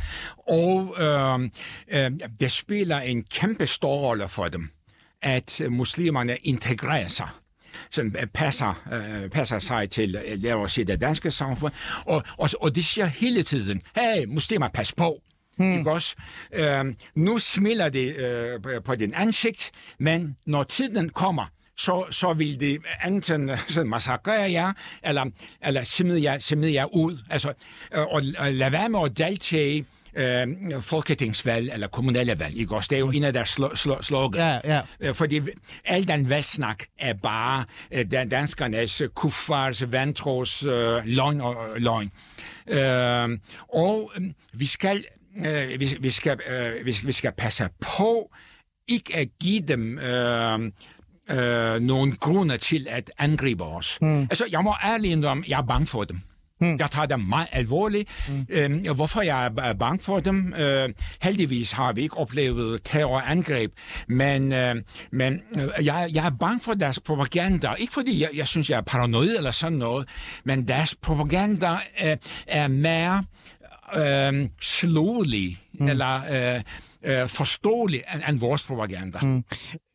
og 0.50 0.96
øh, 1.02 1.40
øh, 1.88 2.12
det 2.40 2.52
spiller 2.52 3.00
en 3.00 3.24
kæmpe 3.24 3.68
stor 3.68 3.96
rolle 3.96 4.30
for 4.30 4.48
dem, 4.48 4.70
at 5.22 5.62
muslimerne 5.70 6.38
integrerer 6.44 7.08
sig 7.08 7.28
sådan 7.92 8.16
øh, 8.22 8.28
passer, 8.28 8.84
øh, 8.94 9.30
passer 9.30 9.60
sig 9.60 9.90
til, 9.90 10.16
øh, 10.16 10.44
lad 10.44 10.54
os 10.54 10.72
sige, 10.72 10.86
det 10.86 11.02
danske 11.02 11.32
samfund. 11.32 11.74
Og, 12.06 12.24
og, 12.38 12.50
og 12.62 12.76
de 12.76 12.84
siger 12.84 13.06
hele 13.06 13.44
tiden, 13.44 13.82
hey, 13.96 14.26
muslimer, 14.28 14.68
pas 14.68 14.94
på. 14.94 15.22
Hmm. 15.58 15.74
Ikke 15.74 15.92
også? 15.92 16.16
Øh, 16.54 16.86
nu 17.16 17.38
smiler 17.38 17.90
det 17.90 18.16
øh, 18.16 18.82
på 18.86 18.96
din 18.96 19.14
ansigt, 19.14 19.72
men 20.00 20.38
når 20.46 20.64
tiden 20.64 21.10
kommer, 21.10 21.46
så, 21.82 22.06
så 22.12 22.34
vil 22.34 22.60
det 22.60 22.78
enten 23.08 23.52
sådan 23.68 23.90
massakrere 23.90 24.52
jer, 24.52 24.74
eller, 25.04 25.26
eller 25.66 25.84
smide 25.84 26.24
jer, 26.24 26.40
smide 26.40 26.74
jer 26.74 26.86
ud. 26.86 27.18
Altså, 27.30 27.54
øh, 27.94 28.02
og, 28.02 28.22
og 28.38 28.52
lad 28.54 28.70
være 28.70 28.90
med 28.90 29.00
at 29.06 29.18
deltage 29.18 29.86
øh, 30.16 30.82
folketingsvalg 30.82 31.74
eller 31.74 31.88
kommunale 31.88 32.40
valg. 32.40 32.58
Ikke 32.58 32.76
også? 32.76 32.88
Det 32.90 32.96
er 32.96 33.00
jo 33.00 33.12
en 33.12 33.24
af 33.24 33.34
deres 33.34 33.60
sl- 33.60 33.74
sl- 33.74 34.04
slogans. 34.04 34.54
Ja, 34.64 34.76
ja. 34.76 34.82
Øh, 35.00 35.16
fordi 35.16 35.42
al 35.86 36.08
den 36.08 36.30
valgsnak 36.30 36.84
er 37.00 37.14
bare 37.14 37.66
øh, 37.92 38.32
danskernes 38.32 39.02
kuffars, 39.16 39.92
vantros, 39.92 40.64
øh, 40.64 41.02
løgn 41.06 41.42
og 41.42 41.56
øh, 41.76 41.82
løgn. 41.82 42.12
Øh, 42.68 43.40
og 43.74 44.12
øh, 44.18 44.24
vi 44.54 44.66
skal, 44.66 45.04
øh, 45.46 45.80
vi, 45.80 45.98
vi, 46.00 46.10
skal, 46.10 46.40
øh, 46.50 46.86
vi, 46.86 46.96
vi 47.04 47.12
skal 47.12 47.32
passe 47.38 47.68
på 47.82 48.32
ikke 48.88 49.16
at 49.16 49.28
give 49.42 49.62
dem 49.62 50.00
øh, 50.00 50.72
øh, 51.34 51.82
nogle 51.82 52.16
grunde 52.16 52.58
til 52.58 52.88
at 52.90 53.12
angribe 53.18 53.64
os. 53.64 53.98
Mm. 54.02 54.22
Altså, 54.22 54.46
jeg 54.52 54.64
må 54.64 54.74
ærligt 54.86 55.12
indrømme, 55.12 55.44
jeg 55.48 55.58
er 55.58 55.64
bange 55.64 55.88
for 55.88 56.04
dem. 56.04 56.22
Mm. 56.62 56.78
Jeg 56.80 56.92
tager 56.92 57.06
dem 57.06 57.20
meget 57.20 57.48
alvorligt. 57.52 58.10
Mm. 58.30 58.46
Øhm, 58.50 58.96
hvorfor 58.96 59.22
jeg 59.22 59.52
er 59.58 59.74
bange 59.74 60.04
for 60.04 60.20
dem? 60.20 60.54
Øh, 60.54 60.90
heldigvis 61.22 61.72
har 61.72 61.94
vi 61.94 62.02
ikke 62.02 62.18
oplevet 62.18 62.82
terrorangreb, 62.84 63.72
men, 64.08 64.54
øh, 64.54 64.76
men 65.12 65.42
øh, 65.56 65.86
jeg, 65.86 66.10
jeg 66.14 66.26
er 66.26 66.32
bange 66.40 66.60
for 66.60 66.74
deres 66.74 67.00
propaganda. 67.00 67.74
Ikke 67.74 67.94
fordi 67.94 68.22
jeg, 68.22 68.30
jeg 68.36 68.48
synes, 68.48 68.70
jeg 68.70 68.78
er 68.78 68.82
paranoid 68.82 69.38
eller 69.38 69.52
sådan 69.52 69.78
noget, 69.78 70.08
men 70.46 70.68
deres 70.68 70.96
propaganda 71.02 71.72
øh, 72.06 72.18
er 72.48 72.68
mere 72.68 73.24
øh, 73.96 74.50
slåelig, 74.62 75.60
mm. 75.74 75.88
eller... 75.88 76.22
Øh, 76.56 76.62
øh, 77.06 77.28
forståelig 77.28 78.02
end, 78.14 78.22
end 78.30 78.40
vores 78.40 78.64
propaganda. 78.64 79.20
Mm. 79.22 79.44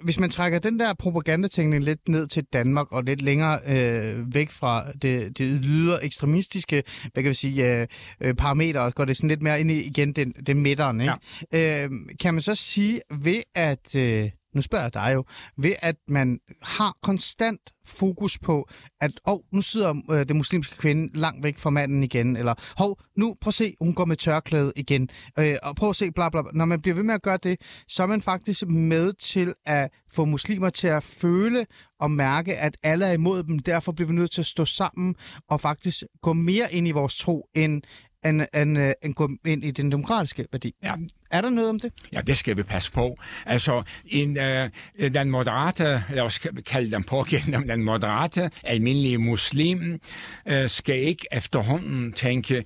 Hvis 0.04 0.18
man 0.18 0.30
trækker 0.30 0.58
den 0.58 0.80
der 0.80 0.94
propagandatænkning 0.94 1.84
lidt 1.84 2.08
ned 2.08 2.26
til 2.26 2.44
Danmark 2.52 2.92
og 2.92 3.04
lidt 3.04 3.22
længere 3.22 3.60
øh, 3.66 4.34
væk 4.34 4.50
fra 4.50 4.92
det, 4.92 5.38
det 5.38 5.46
lyder 5.46 5.98
ekstremistiske 6.02 6.82
hvad 7.12 7.22
kan 7.22 7.28
vi 7.28 7.34
sige, 7.34 7.86
øh, 8.20 8.34
parametre, 8.34 8.80
og 8.80 8.94
går 8.94 9.04
det 9.04 9.16
sådan 9.16 9.28
lidt 9.28 9.42
mere 9.42 9.60
ind 9.60 9.70
i 9.70 9.82
igen 9.82 10.12
den, 10.12 10.32
den 10.46 10.60
midteren, 10.60 11.00
ikke? 11.00 11.12
Ja. 11.52 11.84
Øh, 11.84 11.90
kan 12.20 12.34
man 12.34 12.40
så 12.40 12.54
sige 12.54 13.00
ved 13.22 13.42
at... 13.54 13.96
Øh, 13.96 14.30
nu 14.56 14.62
spørger 14.62 14.84
jeg 14.84 14.94
dig 14.94 15.10
jo, 15.14 15.24
ved 15.56 15.74
at 15.82 15.96
man 16.08 16.38
har 16.62 16.96
konstant 17.02 17.60
fokus 17.86 18.38
på, 18.38 18.68
at 19.00 19.12
oh, 19.24 19.38
nu 19.52 19.60
sidder 19.60 19.94
øh, 20.10 20.18
det 20.28 20.36
muslimske 20.36 20.76
kvinde 20.76 21.18
langt 21.18 21.44
væk 21.44 21.58
fra 21.58 21.70
manden 21.70 22.02
igen, 22.02 22.36
eller 22.36 22.54
hov, 22.78 23.00
nu 23.16 23.36
prøv 23.40 23.48
at 23.48 23.54
se, 23.54 23.74
hun 23.80 23.94
går 23.94 24.04
med 24.04 24.16
tørklæde 24.16 24.72
igen, 24.76 25.08
øh, 25.38 25.56
og 25.62 25.76
prøv 25.76 25.88
at 25.88 25.96
se, 25.96 26.10
bla 26.10 26.28
bla 26.28 26.42
bla. 26.42 26.50
Når 26.54 26.64
man 26.64 26.82
bliver 26.82 26.94
ved 26.94 27.02
med 27.02 27.14
at 27.14 27.22
gøre 27.22 27.38
det, 27.42 27.60
så 27.88 28.02
er 28.02 28.06
man 28.06 28.22
faktisk 28.22 28.66
med 28.66 29.12
til 29.12 29.54
at 29.66 29.90
få 30.12 30.24
muslimer 30.24 30.70
til 30.70 30.86
at 30.86 31.02
føle 31.02 31.66
og 32.00 32.10
mærke, 32.10 32.56
at 32.56 32.76
alle 32.82 33.06
er 33.06 33.12
imod 33.12 33.42
dem. 33.42 33.58
Derfor 33.58 33.92
bliver 33.92 34.08
vi 34.08 34.14
nødt 34.14 34.30
til 34.30 34.40
at 34.40 34.46
stå 34.46 34.64
sammen 34.64 35.14
og 35.48 35.60
faktisk 35.60 36.02
gå 36.22 36.32
mere 36.32 36.72
ind 36.72 36.88
i 36.88 36.90
vores 36.90 37.16
tro, 37.16 37.48
end, 37.54 37.82
end, 38.24 38.42
end, 38.54 38.78
øh, 38.78 38.92
end 39.04 39.14
gå 39.14 39.30
ind 39.46 39.64
i 39.64 39.70
den 39.70 39.92
demokratiske 39.92 40.46
værdi. 40.52 40.74
Ja. 40.82 40.94
Er 41.30 41.40
der 41.40 41.50
noget 41.50 41.70
om 41.70 41.80
det? 41.80 41.92
Ja, 42.12 42.20
det 42.20 42.36
skal 42.36 42.56
vi 42.56 42.62
passe 42.62 42.92
på. 42.92 43.18
Altså, 43.46 43.82
en, 44.06 44.38
øh, 44.38 44.70
den 45.14 45.30
moderate, 45.30 46.02
lad 46.10 46.22
os 46.22 46.38
kalde 46.66 46.90
den 46.90 47.04
pågældende, 47.04 47.68
den 47.68 47.84
moderate, 47.84 48.50
almindelige 48.64 49.18
muslim, 49.18 50.00
øh, 50.48 50.70
skal 50.70 50.98
ikke 50.98 51.26
efterhånden 51.32 52.12
tænke, 52.12 52.64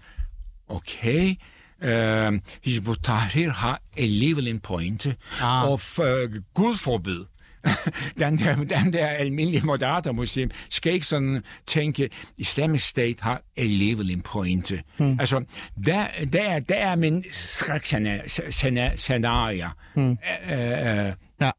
okay, 0.68 1.34
øh, 1.82 2.40
Hizb 2.64 2.88
tahrir 3.02 3.50
har 3.50 3.80
alligevel 3.96 4.48
en 4.48 4.60
pointe, 4.60 5.16
ah. 5.40 5.70
og 5.70 5.80
øh, 6.00 6.30
Gud 6.54 6.76
forbid, 6.76 7.24
den, 8.20 8.38
der, 8.38 8.56
den 8.56 8.92
der 8.92 9.06
almindelige 9.06 9.66
moderate 9.66 10.12
muslim 10.12 10.50
skal 10.70 10.92
ikke 10.92 11.06
sådan 11.06 11.42
tænke, 11.66 12.10
Islamic 12.36 12.82
State 12.82 13.22
har 13.22 13.42
alligevel 13.56 14.10
en 14.10 14.20
pointe. 14.20 14.82
Hmm. 14.96 15.20
Altså, 15.20 15.44
der, 15.86 16.06
der, 16.32 16.60
der 16.60 16.74
er 16.74 16.96
min 16.96 17.24
skrækscenarie. 17.32 19.66
Hmm. 19.94 20.10
Uh, 20.10 20.16
uh, 20.46 21.12
ja. 21.40 21.50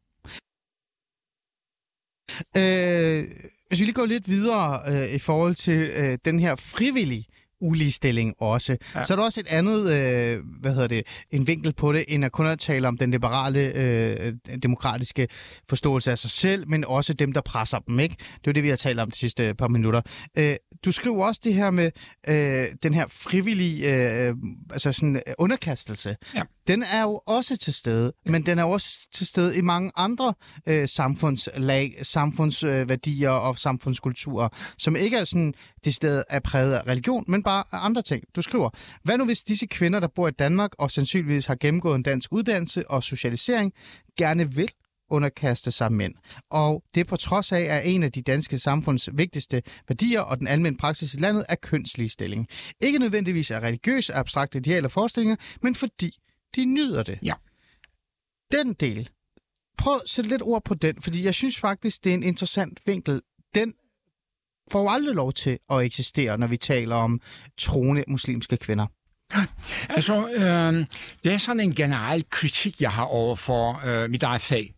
Øh, 2.56 3.24
hvis 3.68 3.80
vi 3.80 3.84
lige 3.84 3.94
går 3.94 4.06
lidt 4.06 4.28
videre 4.28 4.82
øh, 4.88 5.14
i 5.14 5.18
forhold 5.18 5.54
til 5.54 5.78
øh, 5.78 6.18
den 6.24 6.40
her 6.40 6.56
frivillige 6.56 7.26
uligestilling 7.62 8.34
også. 8.38 8.76
Ja. 8.94 9.04
Så 9.04 9.14
er 9.14 9.16
der 9.16 9.24
også 9.24 9.40
et 9.40 9.46
andet, 9.46 9.92
øh, 9.92 10.40
hvad 10.60 10.72
hedder 10.74 10.88
det, 10.88 11.02
en 11.30 11.46
vinkel 11.46 11.72
på 11.72 11.92
det, 11.92 12.04
end 12.08 12.24
at 12.24 12.32
kun 12.32 12.46
at 12.46 12.58
tale 12.58 12.88
om 12.88 12.98
den 12.98 13.10
liberale, 13.10 13.60
øh, 13.60 14.32
demokratiske 14.62 15.28
forståelse 15.68 16.10
af 16.10 16.18
sig 16.18 16.30
selv, 16.30 16.68
men 16.68 16.84
også 16.84 17.12
dem, 17.12 17.32
der 17.32 17.40
presser 17.40 17.78
dem, 17.78 18.00
ikke? 18.00 18.14
Det 18.18 18.34
er 18.34 18.40
jo 18.46 18.52
det, 18.52 18.62
vi 18.62 18.68
har 18.68 18.76
talt 18.76 19.00
om 19.00 19.10
de 19.10 19.18
sidste 19.18 19.54
par 19.54 19.68
minutter. 19.68 20.00
Øh, 20.38 20.56
du 20.84 20.92
skriver 20.92 21.26
også 21.26 21.40
det 21.44 21.54
her 21.54 21.70
med 21.70 21.90
øh, 22.28 22.66
den 22.82 22.94
her 22.94 23.06
frivillige, 23.08 23.94
øh, 23.94 24.34
altså 24.70 24.92
sådan 24.92 25.16
øh, 25.16 25.34
underkastelse. 25.38 26.16
Ja. 26.34 26.42
Den 26.66 26.82
er 26.82 27.02
jo 27.02 27.20
også 27.26 27.56
til 27.56 27.74
stede, 27.74 28.12
men 28.26 28.46
den 28.46 28.58
er 28.58 28.64
også 28.64 29.08
til 29.14 29.26
stede 29.26 29.56
i 29.56 29.60
mange 29.60 29.92
andre 29.96 30.34
øh, 30.66 30.88
samfundslag, 30.88 31.98
samfundsværdier 32.02 33.34
øh, 33.34 33.48
og 33.48 33.58
samfundskulturer, 33.58 34.48
som 34.78 34.96
ikke 34.96 35.16
er 35.16 35.24
sådan 35.24 35.54
det 35.84 35.94
sted 35.94 36.22
er 36.28 36.40
præget 36.40 36.74
af 36.74 36.86
religion, 36.86 37.24
men 37.28 37.42
bare 37.42 37.64
af 37.72 37.84
andre 37.84 38.02
ting. 38.02 38.24
Du 38.36 38.42
skriver, 38.42 38.70
hvad 39.02 39.18
nu 39.18 39.24
hvis 39.24 39.42
disse 39.42 39.66
kvinder, 39.66 40.00
der 40.00 40.08
bor 40.14 40.28
i 40.28 40.30
Danmark 40.30 40.70
og 40.78 40.90
sandsynligvis 40.90 41.46
har 41.46 41.54
gennemgået 41.54 41.94
en 41.94 42.02
dansk 42.02 42.32
uddannelse 42.32 42.90
og 42.90 43.02
socialisering, 43.02 43.72
gerne 44.16 44.54
vil 44.54 44.68
underkaste 45.10 45.72
sig 45.72 45.92
mænd. 45.92 46.14
Og 46.50 46.82
det 46.94 47.06
på 47.06 47.16
trods 47.16 47.52
af, 47.52 47.60
at 47.60 47.82
en 47.86 48.02
af 48.02 48.12
de 48.12 48.22
danske 48.22 48.58
samfunds 48.58 49.08
vigtigste 49.12 49.62
værdier 49.88 50.20
og 50.20 50.38
den 50.38 50.46
almindelige 50.46 50.80
praksis 50.80 51.14
i 51.14 51.18
landet 51.18 51.46
er 51.48 51.54
kønsligestilling. 51.54 52.46
Ikke 52.80 52.98
nødvendigvis 52.98 53.50
af 53.50 53.60
religiøse, 53.60 54.14
abstrakte 54.14 54.58
idealer 54.58 54.88
og 54.88 54.92
forestillinger, 54.92 55.36
men 55.62 55.74
fordi 55.74 56.18
de 56.56 56.64
nyder 56.64 57.02
det. 57.02 57.18
Ja. 57.22 57.34
Den 58.52 58.72
del, 58.72 59.10
prøv 59.78 59.94
at 59.94 60.10
sætte 60.10 60.30
lidt 60.30 60.42
ord 60.42 60.64
på 60.64 60.74
den, 60.74 61.02
fordi 61.02 61.24
jeg 61.24 61.34
synes 61.34 61.58
faktisk, 61.58 62.04
det 62.04 62.10
er 62.10 62.14
en 62.14 62.22
interessant 62.22 62.80
vinkel. 62.86 63.22
Den 63.54 63.74
får 64.70 64.90
aldrig 64.90 65.14
lov 65.14 65.32
til 65.32 65.58
at 65.70 65.80
eksistere, 65.84 66.38
når 66.38 66.46
vi 66.46 66.56
taler 66.56 66.96
om 66.96 67.20
troende 67.58 68.04
muslimske 68.08 68.56
kvinder. 68.56 68.86
Altså, 69.88 70.28
øh, 70.28 70.86
det 71.24 71.32
er 71.32 71.38
sådan 71.38 71.60
en 71.60 71.74
generel 71.74 72.24
kritik, 72.30 72.80
jeg 72.80 72.92
har 72.92 73.04
over 73.04 73.36
for 73.36 73.86
øh, 73.86 74.10
mit 74.10 74.22
eget 74.22 74.40
fag 74.40 74.74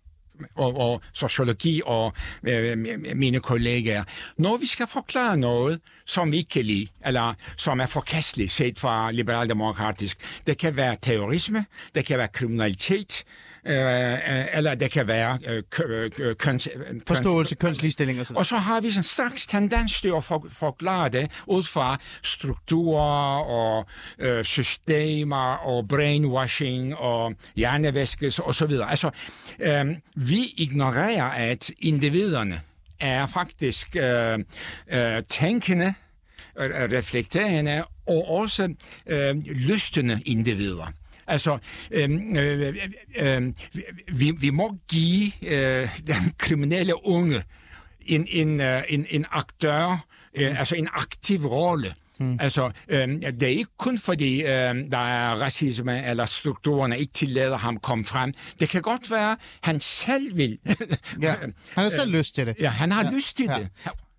og, 0.54 0.76
og 0.76 1.02
sociologi 1.12 1.82
og 1.84 2.12
øh, 2.48 2.78
mine 3.14 3.40
kollegaer. 3.40 4.04
Når 4.38 4.56
vi 4.56 4.66
skal 4.66 4.86
forklare 4.86 5.36
noget, 5.36 5.80
som 6.06 6.32
vi 6.32 6.36
ikke 6.36 6.50
kan 6.50 6.64
lide, 6.64 6.86
eller 7.06 7.34
som 7.56 7.80
er 7.80 7.86
forkasteligt 7.86 8.52
set 8.52 8.78
fra 8.78 9.10
liberaldemokratisk, 9.10 10.18
det 10.46 10.58
kan 10.58 10.76
være 10.76 10.96
terrorisme, 11.02 11.66
det 11.94 12.06
kan 12.06 12.18
være 12.18 12.28
kriminalitet, 12.28 13.24
øh, 13.66 14.56
eller 14.56 14.74
det 14.74 14.90
kan 14.90 15.06
være 15.06 15.38
øh, 15.48 15.62
øh, 16.18 16.36
køns... 16.36 16.68
Forståelse, 17.06 17.54
kønsligstilling 17.54 18.20
og 18.20 18.26
sådan 18.26 18.38
Og 18.38 18.46
så 18.46 18.56
har 18.56 18.80
vi 18.80 18.90
sådan 18.90 19.04
straks 19.04 19.46
tendens 19.46 20.00
til 20.00 20.12
at 20.16 20.24
for, 20.24 20.46
forklare 20.52 21.08
det 21.08 21.30
ud 21.46 21.62
fra 21.62 21.98
strukturer 22.22 23.38
og 23.38 23.86
øh, 24.18 24.44
systemer 24.44 25.54
og 25.54 25.88
brainwashing 25.88 26.96
og 26.96 27.34
hjernevæskelse 27.56 28.42
og 28.42 28.54
så 28.54 28.66
videre. 28.66 28.90
Altså, 28.90 29.10
øh, 29.60 29.96
vi 30.16 30.44
ignorerer, 30.56 31.24
at 31.24 31.70
individerne 31.78 32.60
er 33.00 33.26
faktisk 33.26 33.96
øh, 33.96 34.38
øh, 34.92 35.22
tænkende, 35.28 35.94
reflekterende 36.58 37.84
og 38.06 38.28
også 38.28 38.74
øh, 39.06 39.36
lystende 39.44 40.20
individer. 40.26 40.86
Altså, 41.26 41.58
øh, 41.90 42.10
øh, 42.36 42.74
øh, 43.16 43.52
vi, 44.12 44.30
vi 44.30 44.50
må 44.50 44.76
give 44.88 45.32
øh, 45.42 45.88
den 46.06 46.32
kriminelle 46.38 47.06
unge 47.06 47.42
en, 48.06 48.26
en, 48.30 48.60
øh, 48.60 48.82
en, 48.88 49.06
en 49.10 49.24
aktør, 49.30 50.04
øh, 50.34 50.58
altså 50.58 50.76
en 50.76 50.88
aktiv 50.92 51.46
rolle. 51.46 51.94
Mm. 52.20 52.38
Altså, 52.40 52.70
øh, 52.88 53.08
det 53.08 53.42
er 53.42 53.46
ikke 53.46 53.70
kun 53.78 53.98
fordi, 53.98 54.42
øh, 54.42 54.48
der 54.92 54.98
er 54.98 55.34
racisme, 55.34 56.06
eller 56.06 56.26
strukturerne 56.26 56.98
ikke 56.98 57.12
tillader 57.12 57.56
ham 57.56 57.76
komme 57.76 58.04
frem. 58.04 58.32
Det 58.60 58.68
kan 58.68 58.82
godt 58.82 59.10
være, 59.10 59.36
han 59.62 59.80
selv 59.80 60.36
vil. 60.36 60.58
ja, 61.22 61.34
han 61.40 61.54
har 61.74 61.88
selv 62.00 62.10
lyst 62.10 62.34
til 62.34 62.46
det. 62.46 62.56
Ja, 62.60 62.68
han 62.68 62.92
har 62.92 63.04
ja. 63.04 63.10
lyst 63.10 63.36
til 63.36 63.46
ja. 63.46 63.58
det 63.58 63.68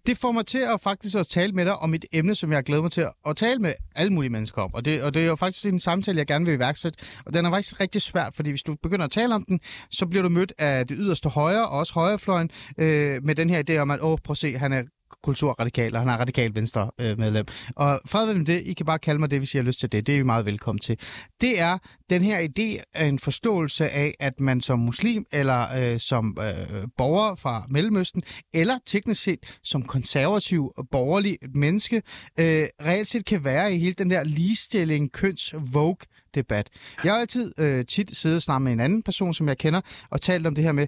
det 0.07 0.17
får 0.17 0.31
mig 0.31 0.45
til 0.45 0.57
at 0.57 0.81
faktisk 0.81 1.17
at 1.17 1.27
tale 1.27 1.51
med 1.51 1.65
dig 1.65 1.75
om 1.75 1.93
et 1.93 2.05
emne, 2.11 2.35
som 2.35 2.51
jeg 2.51 2.63
glæder 2.63 2.81
mig 2.81 2.91
til 2.91 3.05
at, 3.25 3.37
tale 3.37 3.59
med 3.59 3.73
alle 3.95 4.13
mulige 4.13 4.31
mennesker 4.31 4.61
om. 4.61 4.73
Og 4.73 4.85
det, 4.85 5.03
og 5.03 5.13
det 5.13 5.21
er 5.21 5.27
jo 5.27 5.35
faktisk 5.35 5.65
en 5.65 5.79
samtale, 5.79 6.17
jeg 6.17 6.27
gerne 6.27 6.45
vil 6.45 6.53
iværksætte. 6.53 6.99
Og 7.25 7.33
den 7.33 7.45
er 7.45 7.49
faktisk 7.49 7.79
rigtig 7.79 8.01
svært, 8.01 8.35
fordi 8.35 8.49
hvis 8.49 8.63
du 8.63 8.75
begynder 8.83 9.05
at 9.05 9.11
tale 9.11 9.35
om 9.35 9.43
den, 9.43 9.59
så 9.91 10.05
bliver 10.05 10.23
du 10.23 10.29
mødt 10.29 10.53
af 10.57 10.87
det 10.87 10.97
yderste 10.99 11.29
højre, 11.29 11.67
og 11.67 11.79
også 11.79 11.93
højrefløjen, 11.93 12.49
øh, 12.77 13.23
med 13.23 13.35
den 13.35 13.49
her 13.49 13.63
idé 13.69 13.77
om, 13.77 13.91
at 13.91 13.99
åh, 14.01 14.17
prøv 14.23 14.31
at 14.31 14.37
se, 14.37 14.57
han 14.57 14.73
er 14.73 14.83
kulturradikal, 15.25 15.95
og 15.95 16.01
han 16.01 16.09
er 16.09 16.17
radikal 16.17 16.55
venstre 16.55 16.91
øh, 16.99 17.19
medlem. 17.19 17.45
Og 17.75 17.99
fred 18.05 18.33
med 18.33 18.45
det, 18.45 18.61
I 18.65 18.73
kan 18.73 18.85
bare 18.85 18.99
kalde 18.99 19.19
mig 19.19 19.31
det, 19.31 19.39
hvis 19.39 19.53
I 19.53 19.57
har 19.57 19.63
lyst 19.63 19.79
til 19.79 19.91
det. 19.91 20.07
Det 20.07 20.13
er 20.13 20.19
vi 20.19 20.23
meget 20.23 20.45
velkommen 20.45 20.79
til. 20.79 20.99
Det 21.41 21.59
er 21.59 21.77
den 22.09 22.21
her 22.21 22.47
idé 22.47 22.83
af 22.93 23.05
en 23.05 23.19
forståelse 23.19 23.89
af, 23.89 24.13
at 24.19 24.39
man 24.39 24.61
som 24.61 24.79
muslim, 24.79 25.25
eller 25.31 25.93
øh, 25.93 25.99
som 25.99 26.37
øh, 26.41 26.87
borger 26.97 27.35
fra 27.35 27.65
Mellemøsten, 27.69 28.23
eller 28.53 28.77
teknisk 28.85 29.23
set 29.23 29.39
som 29.63 29.83
konservativ 29.83 30.71
borgerlig 30.91 31.37
menneske, 31.55 31.95
øh, 32.39 32.67
reelt 32.85 33.07
set 33.07 33.25
kan 33.25 33.43
være 33.43 33.73
i 33.73 33.77
hele 33.77 33.93
den 33.93 34.09
der 34.09 34.23
ligestilling, 34.23 35.11
køns, 35.11 35.53
vogue 35.71 35.97
debat. 36.35 36.69
Jeg 37.03 37.13
har 37.13 37.19
altid 37.19 37.51
øh, 37.59 37.85
tit 37.85 38.17
siddet 38.17 38.43
sammen 38.43 38.63
med 38.63 38.73
en 38.73 38.79
anden 38.79 39.03
person, 39.03 39.33
som 39.33 39.47
jeg 39.47 39.57
kender, 39.57 39.81
og 40.09 40.21
talt 40.21 40.47
om 40.47 40.55
det 40.55 40.63
her 40.63 40.71
med, 40.71 40.87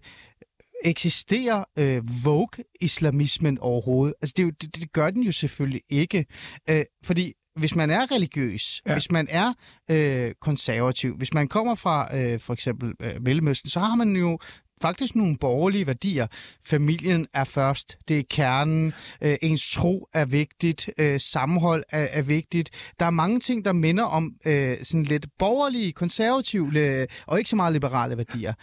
eksisterer 0.86 1.63
øh, 1.80 2.03
Vogue-islamismen 2.23 3.57
overhovedet? 3.59 4.15
Altså, 4.21 4.34
det, 4.38 4.43
er 4.43 4.47
jo, 4.47 4.51
det, 4.61 4.75
det 4.75 4.93
gør 4.93 5.09
den 5.09 5.23
jo 5.23 5.32
selvfølgelig 5.32 5.82
ikke. 5.89 6.25
Øh, 6.69 6.86
fordi 7.03 7.34
hvis 7.55 7.75
man 7.75 7.89
er 7.89 8.11
religiøs, 8.11 8.82
ja. 8.88 8.93
hvis 8.93 9.11
man 9.11 9.28
er 9.30 9.53
øh, 9.91 10.32
konservativ, 10.41 11.17
hvis 11.17 11.34
man 11.34 11.47
kommer 11.47 11.75
fra 11.75 12.17
øh, 12.17 12.39
for 12.39 12.53
eksempel 12.53 12.93
øh, 13.01 13.21
Mellemøsten, 13.21 13.69
så 13.69 13.80
har 13.80 13.95
man 13.95 14.15
jo 14.15 14.39
faktisk 14.82 15.15
nogle 15.15 15.38
borgerlige 15.38 15.88
værdier. 15.88 16.28
Familien 16.65 17.28
er 17.34 17.43
først, 17.43 17.97
det 18.07 18.19
er 18.19 18.23
kernen, 18.30 18.93
øh, 19.21 19.38
ens 19.41 19.71
tro 19.71 20.07
er 20.13 20.25
vigtigt, 20.25 20.89
øh, 20.97 21.19
sammenhold 21.19 21.84
er, 21.89 22.07
er 22.11 22.21
vigtigt. 22.21 22.69
Der 22.99 23.05
er 23.05 23.09
mange 23.09 23.39
ting, 23.39 23.65
der 23.65 23.73
minder 23.73 24.03
om 24.03 24.34
øh, 24.45 24.78
sådan 24.84 25.03
lidt 25.03 25.28
borgerlige, 25.39 25.91
konservative 25.91 26.80
øh, 26.80 27.07
og 27.25 27.38
ikke 27.38 27.49
så 27.49 27.55
meget 27.55 27.73
liberale 27.73 28.17
værdier. 28.17 28.53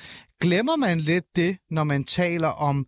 Glemmer 0.41 0.77
man 0.77 1.01
lidt 1.01 1.37
det, 1.37 1.57
når 1.71 1.85
man 1.85 2.05
taler 2.05 2.49
om 2.49 2.87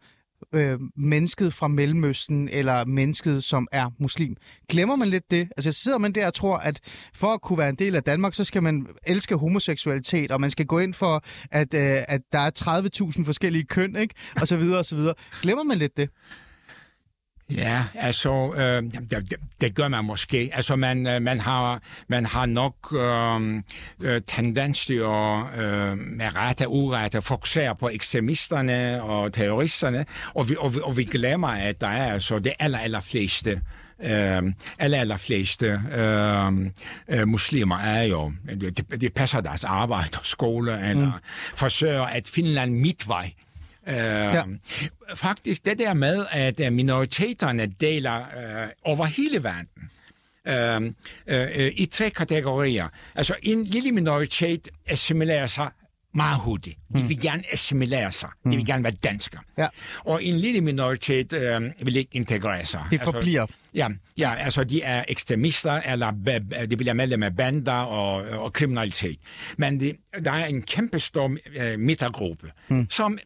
øh, 0.57 0.81
mennesket 0.97 1.55
fra 1.55 1.69
Mellemøsten, 1.69 2.49
eller 2.49 2.85
mennesket, 2.85 3.45
som 3.45 3.69
er 3.73 3.91
muslim. 3.99 4.37
Glemmer 4.69 4.97
man 4.97 5.09
lidt 5.09 5.31
det? 5.31 5.49
Altså 5.57 5.73
sidder 5.73 5.99
man 5.99 6.13
der 6.13 6.27
og 6.27 6.35
tror, 6.35 6.57
at 6.57 6.81
for 7.15 7.27
at 7.27 7.43
kunne 7.43 7.59
være 7.59 7.69
en 7.69 7.75
del 7.75 7.97
af 7.97 8.03
Danmark, 8.03 8.35
så 8.35 8.45
skal 8.45 8.63
man 8.63 8.87
elske 9.07 9.37
homoseksualitet, 9.37 10.31
og 10.31 10.41
man 10.41 10.51
skal 10.51 10.67
gå 10.67 10.79
ind 10.79 10.95
for, 10.95 11.25
at, 11.51 11.75
øh, 11.75 12.03
at 12.09 12.21
der 12.33 12.39
er 12.39 12.51
30.000 13.19 13.25
forskellige 13.25 13.65
køn, 13.65 13.97
ikke? 13.97 14.15
Og 14.41 14.47
så 14.47 14.57
videre, 14.57 14.79
og 14.79 14.85
så 14.85 14.97
videre. 14.97 15.15
Glemmer 15.43 15.65
man 15.65 15.79
lidt 15.79 15.97
det? 15.97 16.11
Ja, 17.51 17.85
altså, 17.95 18.53
øh, 18.57 18.83
det, 19.11 19.35
det 19.61 19.75
gør 19.75 19.89
man 19.89 20.05
måske. 20.05 20.51
Altså, 20.53 20.77
man, 20.77 21.07
øh, 21.07 21.23
man, 21.23 21.41
har, 21.41 21.83
man 22.09 22.27
har 22.27 22.47
nok 22.47 22.75
øh, 22.93 23.63
øh, 24.01 24.21
tendens 24.27 24.87
til 24.87 24.95
at 24.95 25.43
øh, 25.59 25.99
med 25.99 26.37
rette 26.37 26.67
og 26.67 26.75
urette 26.75 27.23
fokusere 27.23 27.77
på 27.77 27.89
ekstremisterne 27.89 29.03
og 29.03 29.33
terroristerne, 29.33 30.07
og 30.35 30.49
vi, 30.49 30.57
og, 30.59 30.75
vi, 30.75 30.81
og 30.83 30.97
vi 30.97 31.05
glemmer, 31.05 31.49
at 31.49 31.81
der 31.81 31.89
er 31.89 32.13
altså 32.13 32.39
det 32.39 32.53
aller, 32.59 32.79
aller 32.79 33.01
fleste 33.01 33.61
øh, 34.03 34.43
aller, 34.79 34.99
aller 34.99 35.17
fleste 35.17 35.81
øh, 35.97 36.53
øh, 37.21 37.29
muslimer 37.29 37.79
er 37.79 38.03
jo, 38.03 38.33
det, 38.61 39.01
det 39.01 39.15
passer 39.15 39.41
deres 39.41 39.65
arbejde 39.65 40.19
og 40.19 40.27
skole, 40.27 40.89
eller 40.89 41.07
mm. 41.07 41.13
forsøger 41.57 42.03
at 42.03 42.29
finde 42.29 42.63
en 42.63 42.83
midtvej 42.83 43.33
Øh, 43.89 43.95
ja. 43.95 44.43
Faktisk 45.15 45.65
det 45.65 45.79
der 45.79 45.95
med, 45.95 46.27
at 46.31 46.61
øh, 46.61 46.73
minoriteterne 46.73 47.67
deler 47.67 48.17
øh, 48.17 48.69
over 48.83 49.05
hele 49.05 49.45
verden 49.45 49.91
øh, 51.27 51.63
øh, 51.67 51.73
i 51.77 51.87
tre 51.87 52.11
kategorier. 52.11 52.89
Altså 53.15 53.35
en 53.43 53.65
lille 53.65 53.93
minoritet 53.93 54.69
assimilerer 54.87 55.47
sig 55.47 55.69
meget 56.15 56.41
hurtigt. 56.41 56.79
De 56.97 57.03
vil 57.03 57.17
mm. 57.17 57.23
gerne 57.23 57.43
assimilere 57.53 58.13
sig. 58.13 58.29
De 58.45 58.51
vil 58.51 58.59
mm. 58.59 58.65
gerne 58.65 58.85
være 58.85 58.93
danskere. 58.93 59.41
Ja. 59.59 59.67
Og 60.05 60.25
en 60.25 60.39
lille 60.39 60.61
minoritet 60.61 61.33
øh, 61.33 61.63
vil 61.83 61.97
ikke 61.97 62.11
integrere 62.13 62.67
sig. 62.67 62.85
Det 62.91 62.99
altså, 63.01 63.13
forbliver. 63.13 63.43
Altså, 63.43 63.57
ja, 63.75 63.89
ja, 64.17 64.35
altså 64.35 64.65
de 64.65 64.83
er 64.83 65.05
ekstremister, 65.09 65.73
eller 65.73 66.11
de 66.71 66.77
bliver 66.77 66.93
medlem 66.93 67.23
af 67.23 67.37
bander 67.37 67.73
og, 67.73 68.15
og 68.41 68.53
kriminalitet. 68.53 69.19
Men 69.59 69.81
det, 69.81 69.97
der 70.25 70.33
er 70.33 70.47
en 70.47 70.63
kæmpe 70.63 71.01
stor 71.01 71.37
øh, 71.57 71.79
midtergruppe, 71.79 72.51
mm. 72.69 72.87
som 72.91 73.19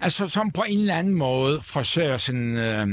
altså 0.00 0.28
som 0.28 0.50
på 0.50 0.64
en 0.68 0.80
eller 0.80 0.94
anden 0.94 1.14
måde 1.14 1.60
forsøger 1.62 2.16
sådan, 2.16 2.56
øh, 2.56 2.88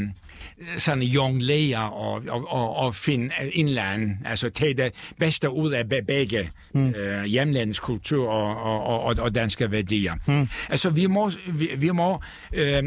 sådan 0.78 1.04
jonglere 1.04 1.92
og, 1.92 2.24
og, 2.30 2.52
og, 2.52 2.76
og 2.76 2.96
finde 2.96 3.30
en 3.52 3.68
eller 3.68 3.84
anden, 3.84 4.20
altså 4.26 4.50
tage 4.50 4.74
det 4.74 4.92
bedste 5.20 5.50
ud 5.50 5.72
af 5.72 5.84
begge 6.08 6.50
mm. 6.74 6.90
øh, 6.90 7.24
hjemlandets 7.24 7.80
kultur 7.80 8.30
og, 8.30 8.64
og, 8.64 9.04
og, 9.04 9.16
og 9.20 9.36
danske 9.36 9.72
værdier. 9.72 10.14
Mm. 10.26 10.48
Altså 10.70 10.90
vi 10.90 11.06
må, 11.06 11.32
vi, 11.48 11.70
vi, 11.78 11.92
må, 11.92 12.22
øh, 12.54 12.84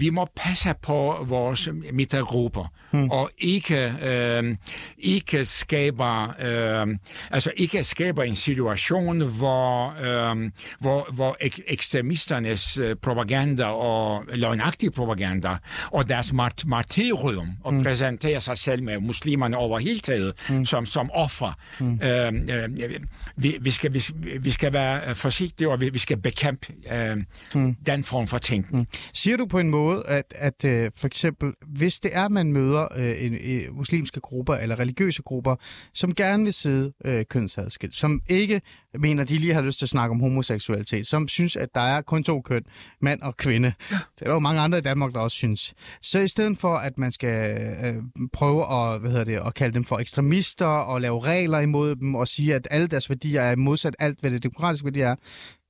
vi 0.00 0.10
må 0.10 0.28
passe 0.36 0.74
på 0.82 1.24
vores 1.28 1.68
midtergrupper 1.92 2.72
mm. 2.92 3.10
og 3.10 3.30
ikke, 3.38 3.92
øh, 4.06 4.56
ikke 4.98 5.46
skaber 5.46 6.28
øh, 6.28 6.96
altså 7.30 7.52
ikke 7.56 7.84
skaber 7.84 8.22
en 8.22 8.36
situation, 8.36 9.20
hvor, 9.20 9.88
øh, 9.88 10.50
hvor, 10.80 11.08
hvor 11.12 11.36
ek- 11.42 11.64
ekstremisternes 11.66 12.76
øh, 12.76 12.96
propaganda 13.02 13.64
og 13.64 14.24
løgnagtig 14.34 14.92
propaganda 14.92 15.56
og 15.86 16.08
deres 16.08 16.32
mart- 16.32 16.66
martyrium 16.66 17.48
og 17.64 17.74
mm. 17.74 17.82
præsenterer 17.82 18.40
sig 18.40 18.58
selv 18.58 18.82
med 18.82 18.98
muslimerne 18.98 19.56
over 19.56 19.78
hele 19.78 20.00
taget 20.00 20.32
mm. 20.48 20.64
som, 20.64 20.86
som 20.86 21.10
offer. 21.14 21.52
Mm. 21.80 22.00
Øh, 22.04 22.26
øh, 22.26 23.00
vi, 23.36 23.58
vi, 23.60 23.70
skal, 23.70 23.94
vi, 23.94 24.02
vi 24.40 24.50
skal 24.50 24.72
være 24.72 25.14
forsigtige, 25.14 25.68
og 25.68 25.80
vi, 25.80 25.88
vi 25.88 25.98
skal 25.98 26.16
bekæmpe 26.16 26.66
øh, 26.92 27.16
mm. 27.54 27.76
den 27.86 28.04
form 28.04 28.26
for 28.28 28.38
tænkning. 28.38 28.88
Mm. 28.92 28.98
Siger 29.14 29.36
du 29.36 29.46
på 29.46 29.58
en 29.58 29.70
måde, 29.70 30.02
at, 30.06 30.34
at 30.34 30.64
øh, 30.64 30.90
for 30.96 31.06
eksempel, 31.06 31.52
hvis 31.66 31.98
det 31.98 32.10
er, 32.14 32.28
man 32.28 32.52
møder 32.52 32.79
øh, 32.96 33.24
en, 33.24 33.34
en, 33.40 33.76
muslimske 33.76 34.20
grupper 34.20 34.54
eller 34.54 34.78
religiøse 34.78 35.22
grupper, 35.22 35.56
som 35.92 36.14
gerne 36.14 36.44
vil 36.44 36.52
sidde 36.52 36.92
øh, 37.04 37.24
kønsadskilt, 37.24 37.94
som 37.94 38.20
ikke 38.28 38.60
mener, 38.98 39.24
de 39.24 39.38
lige 39.38 39.54
har 39.54 39.62
lyst 39.62 39.78
til 39.78 39.86
at 39.86 39.90
snakke 39.90 40.12
om 40.12 40.20
homoseksualitet, 40.20 41.06
som 41.06 41.28
synes, 41.28 41.56
at 41.56 41.68
der 41.74 41.80
er 41.80 42.00
kun 42.00 42.24
to 42.24 42.40
køn, 42.40 42.62
mand 43.00 43.22
og 43.22 43.36
kvinde. 43.36 43.72
Det 43.90 44.22
er 44.22 44.24
der 44.26 44.32
jo 44.32 44.38
mange 44.38 44.60
andre 44.60 44.78
i 44.78 44.80
Danmark, 44.80 45.12
der 45.12 45.20
også 45.20 45.36
synes. 45.36 45.74
Så 46.02 46.18
i 46.18 46.28
stedet 46.28 46.58
for, 46.58 46.74
at 46.76 46.98
man 46.98 47.12
skal 47.12 47.60
øh, 47.84 47.94
prøve 48.32 48.72
at, 48.72 49.00
hvad 49.00 49.10
hedder 49.10 49.24
det, 49.24 49.40
at 49.46 49.54
kalde 49.54 49.74
dem 49.74 49.84
for 49.84 49.98
ekstremister 49.98 50.66
og 50.66 51.00
lave 51.00 51.20
regler 51.20 51.58
imod 51.58 51.96
dem 51.96 52.14
og 52.14 52.28
sige, 52.28 52.54
at 52.54 52.68
alle 52.70 52.86
deres 52.86 53.10
værdier 53.10 53.42
er 53.42 53.56
modsat 53.56 53.96
alt, 53.98 54.20
hvad 54.20 54.30
det 54.30 54.42
demokratiske 54.42 54.84
værdier 54.84 55.08
er, 55.08 55.16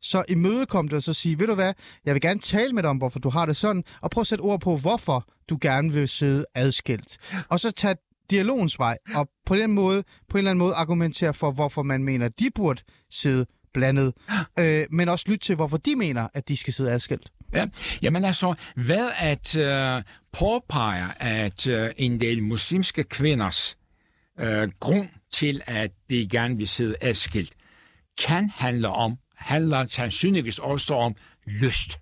så 0.02 0.24
imødekom 0.28 0.88
det 0.88 0.96
og 0.96 1.02
så 1.02 1.12
sige, 1.12 1.38
ved 1.38 1.46
du 1.46 1.54
hvad, 1.54 1.72
jeg 2.04 2.14
vil 2.14 2.20
gerne 2.22 2.40
tale 2.40 2.72
med 2.72 2.82
dig 2.82 2.90
om, 2.90 2.96
hvorfor 2.96 3.18
du 3.18 3.30
har 3.30 3.46
det 3.46 3.56
sådan, 3.56 3.84
og 4.00 4.10
prøv 4.10 4.20
at 4.20 4.26
sætte 4.26 4.42
ord 4.42 4.60
på, 4.60 4.76
hvorfor 4.76 5.26
du 5.50 5.58
gerne 5.60 5.92
vil 5.92 6.08
sidde 6.08 6.44
adskilt. 6.54 7.18
Og 7.48 7.60
så 7.60 7.70
tage 7.70 7.94
dialogens 8.30 8.78
vej, 8.78 8.98
og 9.14 9.28
på 9.46 9.56
den 9.56 9.72
måde, 9.72 10.02
på 10.28 10.36
en 10.36 10.38
eller 10.38 10.50
anden 10.50 10.58
måde 10.58 10.74
argumentere 10.74 11.34
for, 11.34 11.50
hvorfor 11.50 11.82
man 11.82 12.04
mener, 12.04 12.26
at 12.26 12.32
de 12.38 12.50
burde 12.54 12.82
sidde 13.10 13.46
blandet, 13.74 14.12
øh, 14.58 14.86
men 14.90 15.08
også 15.08 15.24
lytte 15.28 15.46
til, 15.46 15.54
hvorfor 15.54 15.76
de 15.76 15.96
mener, 15.96 16.28
at 16.34 16.48
de 16.48 16.56
skal 16.56 16.72
sidde 16.72 16.92
adskilt. 16.92 17.32
Ja, 17.54 17.66
jamen 18.02 18.24
altså, 18.24 18.54
hvad 18.74 19.08
at 19.18 19.56
øh, 19.56 20.02
påpeger, 20.32 21.08
at 21.16 21.66
øh, 21.66 21.90
en 21.96 22.20
del 22.20 22.42
muslimske 22.42 23.04
kvinders 23.04 23.76
øh, 24.40 24.68
grund 24.80 25.08
til, 25.32 25.62
at 25.66 25.90
de 26.10 26.28
gerne 26.28 26.56
vil 26.56 26.68
sidde 26.68 26.96
adskilt, 27.00 27.52
kan 28.18 28.50
handle 28.56 28.88
om 28.88 29.18
handler 29.40 29.86
sandsynligvis 29.86 30.58
også 30.58 30.94
om 30.94 31.14
lyst. 31.46 32.00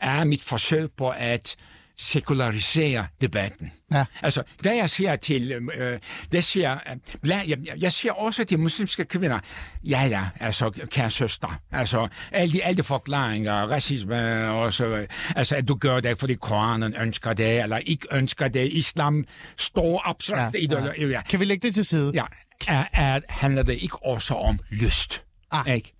Er 0.00 0.24
mit 0.24 0.42
forsøg 0.42 0.88
på 0.96 1.10
at 1.16 1.56
sekularisere 2.00 3.06
debatten. 3.20 3.72
Ja. 3.92 4.04
Altså, 4.22 4.42
da 4.64 4.76
jeg 4.76 4.90
siger 4.90 5.16
til, 5.16 5.52
øh, 5.52 5.98
det 6.32 6.44
siger, 6.44 6.78
bla, 7.22 7.42
jeg, 7.46 7.58
jeg 7.78 7.92
siger 7.92 8.12
også 8.12 8.44
til 8.44 8.58
muslimske 8.58 9.04
kvinder, 9.04 9.38
ja 9.84 10.06
ja, 10.06 10.28
altså, 10.40 10.70
kære 10.90 11.10
søster, 11.10 11.60
altså, 11.72 12.08
alle 12.32 12.52
de, 12.52 12.64
alle 12.64 12.76
de 12.76 12.82
forklaringer, 12.82 13.54
racisme, 13.54 14.50
og 14.50 14.72
så, 14.72 15.06
altså, 15.36 15.56
at 15.56 15.68
du 15.68 15.74
gør 15.74 16.00
det, 16.00 16.18
fordi 16.18 16.34
Koranen 16.34 16.94
ønsker 17.00 17.32
det, 17.32 17.62
eller 17.62 17.78
ikke 17.78 18.06
ønsker 18.12 18.48
det, 18.48 18.72
islam 18.72 19.26
står 19.58 20.08
abstrakt 20.08 20.54
ja, 20.54 20.92
ja. 20.98 21.06
ja. 21.06 21.22
Kan 21.22 21.40
vi 21.40 21.44
lægge 21.44 21.66
det 21.66 21.74
til 21.74 21.84
side? 21.84 22.12
Ja, 22.14 22.24
er, 22.68 22.84
er, 22.92 23.20
handler 23.28 23.62
det 23.62 23.78
ikke 23.82 23.96
også 24.04 24.34
om 24.34 24.58
lyst? 24.70 25.24
Ah. 25.50 25.74
Ikke? 25.74 25.92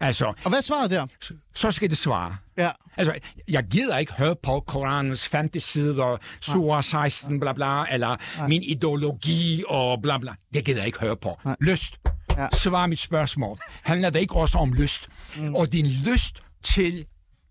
Altså, 0.00 0.32
og 0.44 0.48
hvad 0.50 0.62
svarede 0.62 0.94
der? 0.94 1.06
Så, 1.20 1.34
så 1.54 1.70
skal 1.70 1.90
det 1.90 1.98
svare. 1.98 2.36
Ja. 2.58 2.70
Altså, 2.96 3.18
jeg 3.48 3.64
gider 3.70 3.98
ikke 3.98 4.12
høre 4.12 4.34
på 4.42 4.60
Koranens 4.66 5.26
50 5.26 5.64
sider, 5.64 6.16
Surah 6.40 6.82
16, 6.84 7.40
bla 7.40 7.52
bla, 7.52 7.84
eller 7.94 8.16
Nej. 8.38 8.48
min 8.48 8.62
ideologi 8.62 9.64
og 9.68 10.02
bla 10.02 10.18
bla. 10.18 10.32
Det 10.54 10.64
gider 10.64 10.78
jeg 10.78 10.86
ikke 10.86 11.00
høre 11.00 11.16
på. 11.16 11.40
Nej. 11.44 11.56
Lyst. 11.60 11.98
Ja. 12.36 12.46
Svar 12.52 12.86
mit 12.86 12.98
spørgsmål. 12.98 13.58
Handler 13.82 14.10
det 14.10 14.20
ikke 14.20 14.34
også 14.34 14.58
om 14.58 14.72
lyst? 14.72 15.08
Mm. 15.36 15.54
Og 15.54 15.72
din 15.72 15.86
lyst 15.86 16.42
til 16.62 17.06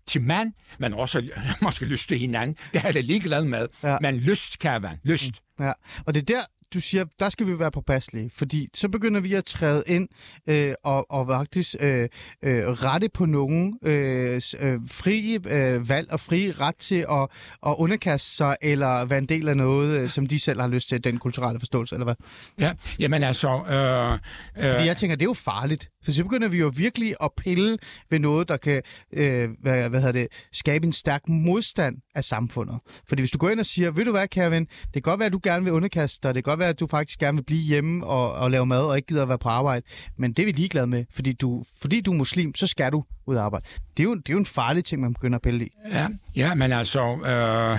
til 0.06 0.22
mand, 0.22 0.52
men 0.78 0.94
også 0.94 1.22
måske 1.62 1.84
lyst 1.84 2.08
til 2.08 2.18
hinanden. 2.18 2.56
Det 2.72 2.82
er 2.84 2.92
det 2.92 3.04
ligeglad 3.04 3.44
med. 3.44 3.66
Ja. 3.82 3.96
Men 4.00 4.16
lyst, 4.16 4.58
kære 4.58 4.82
ven, 4.82 5.00
lyst. 5.04 5.32
Ja, 5.60 5.72
og 6.06 6.14
det 6.14 6.20
er 6.30 6.34
der, 6.34 6.42
du 6.74 6.80
siger, 6.80 7.04
der 7.20 7.28
skal 7.28 7.46
vi 7.46 7.58
være 7.58 7.70
påpasselige, 7.70 8.30
fordi 8.34 8.68
så 8.74 8.88
begynder 8.88 9.20
vi 9.20 9.34
at 9.34 9.44
træde 9.44 9.84
ind 9.86 10.08
øh, 10.46 10.74
og, 10.84 11.10
og 11.10 11.26
faktisk 11.26 11.76
øh, 11.80 12.08
øh, 12.44 12.68
rette 12.68 13.08
på 13.08 13.26
nogen 13.26 13.78
øh, 13.84 14.42
øh, 14.60 14.80
frie 14.90 15.40
øh, 15.46 15.88
valg 15.88 16.12
og 16.12 16.20
fri 16.20 16.52
ret 16.52 16.76
til 16.76 17.06
at, 17.10 17.28
at 17.66 17.74
underkaste 17.78 18.30
sig 18.30 18.56
eller 18.62 19.04
være 19.04 19.18
en 19.18 19.26
del 19.26 19.48
af 19.48 19.56
noget, 19.56 20.00
øh, 20.00 20.08
som 20.08 20.26
de 20.26 20.38
selv 20.38 20.60
har 20.60 20.68
lyst 20.68 20.88
til, 20.88 21.04
den 21.04 21.18
kulturelle 21.18 21.60
forståelse, 21.60 21.94
eller 21.94 22.04
hvad? 22.04 22.14
Ja, 22.60 22.72
jamen 22.98 23.22
altså... 23.22 23.48
Øh, 23.48 24.12
øh, 24.64 24.72
Fordi 24.74 24.86
jeg 24.86 24.96
tænker, 24.96 25.16
det 25.16 25.24
er 25.24 25.30
jo 25.30 25.34
farligt, 25.34 25.88
for 26.04 26.10
så 26.10 26.22
begynder 26.22 26.48
vi 26.48 26.58
jo 26.58 26.72
virkelig 26.76 27.14
at 27.22 27.30
pille 27.36 27.78
ved 28.10 28.18
noget, 28.18 28.48
der 28.48 28.56
kan 28.56 28.82
øh, 29.12 29.48
hvad, 29.62 29.88
hvad 29.88 30.00
hedder 30.00 30.12
det, 30.12 30.28
skabe 30.52 30.86
en 30.86 30.92
stærk 30.92 31.28
modstand 31.28 31.96
af 32.14 32.24
samfundet. 32.24 32.78
Fordi 33.08 33.22
hvis 33.22 33.30
du 33.30 33.38
går 33.38 33.50
ind 33.50 33.60
og 33.60 33.66
siger, 33.66 33.90
ved 33.90 34.04
du 34.04 34.10
hvad, 34.10 34.28
kære 34.28 34.50
ven, 34.50 34.64
det 34.64 34.92
kan 34.92 35.02
godt 35.02 35.18
være, 35.18 35.26
at 35.26 35.32
du 35.32 35.40
gerne 35.42 35.64
vil 35.64 35.72
underkaste 35.72 36.28
dig, 36.28 36.34
det 36.34 36.44
kan 36.44 36.50
godt 36.50 36.57
være, 36.58 36.68
at 36.68 36.80
du 36.80 36.86
faktisk 36.86 37.18
gerne 37.18 37.38
vil 37.38 37.44
blive 37.44 37.60
hjemme 37.62 38.06
og, 38.06 38.32
og 38.32 38.50
lave 38.50 38.66
mad 38.66 38.80
og 38.82 38.96
ikke 38.96 39.06
gider 39.08 39.22
at 39.22 39.28
være 39.28 39.38
på 39.38 39.48
arbejde, 39.48 39.86
men 40.18 40.32
det 40.32 40.42
er 40.42 40.46
vi 40.46 40.52
ligeglade 40.52 40.86
med, 40.86 41.04
fordi 41.12 41.32
du, 41.32 41.64
fordi 41.80 42.00
du 42.00 42.12
er 42.12 42.16
muslim, 42.16 42.54
så 42.54 42.66
skal 42.66 42.92
du 42.92 43.04
ud 43.26 43.36
og 43.36 43.44
arbejde. 43.44 43.66
Det 43.96 44.02
er 44.02 44.04
jo, 44.04 44.14
det 44.14 44.28
er 44.28 44.32
jo 44.32 44.38
en 44.38 44.46
farlig 44.46 44.84
ting, 44.84 45.00
man 45.00 45.14
begynder 45.14 45.36
at 45.36 45.42
pille 45.42 45.64
i. 45.66 45.70
Ja, 45.92 46.08
ja 46.36 46.54
men 46.54 46.72
altså, 46.72 47.00
øh, 47.26 47.78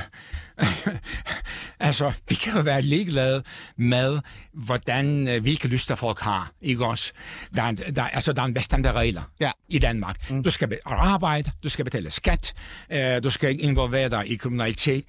altså, 1.88 2.12
vi 2.30 2.36
kan 2.36 2.54
jo 2.56 2.62
være 2.62 2.82
ligeglade 2.82 3.44
med, 3.78 4.20
hvordan, 4.54 5.28
øh, 5.28 5.42
hvilke 5.42 5.68
lyster 5.68 5.96
folk 5.96 6.20
har, 6.20 6.52
ikke 6.62 6.86
også? 6.86 7.12
Der 7.56 7.64
er, 7.64 7.72
der, 7.72 8.04
altså, 8.04 8.34
der 8.34 8.42
er 8.42 8.46
en 8.46 8.54
bestemte 8.54 8.92
regler 8.92 9.22
Ja. 9.40 9.52
i 9.70 9.80
Danmark. 9.80 10.30
Mm. 10.32 10.44
Du 10.44 10.50
skal 10.52 10.68
be- 10.68 10.80
arbejde, 10.86 11.52
du 11.64 11.70
skal 11.70 11.86
betale 11.86 12.12
skat, 12.12 12.54
øh, 12.92 13.24
du 13.24 13.30
skal 13.30 13.50
ikke 13.50 13.64
involvere 13.64 14.10
dig 14.10 14.32
i 14.32 14.36
kriminalitet. 14.36 15.06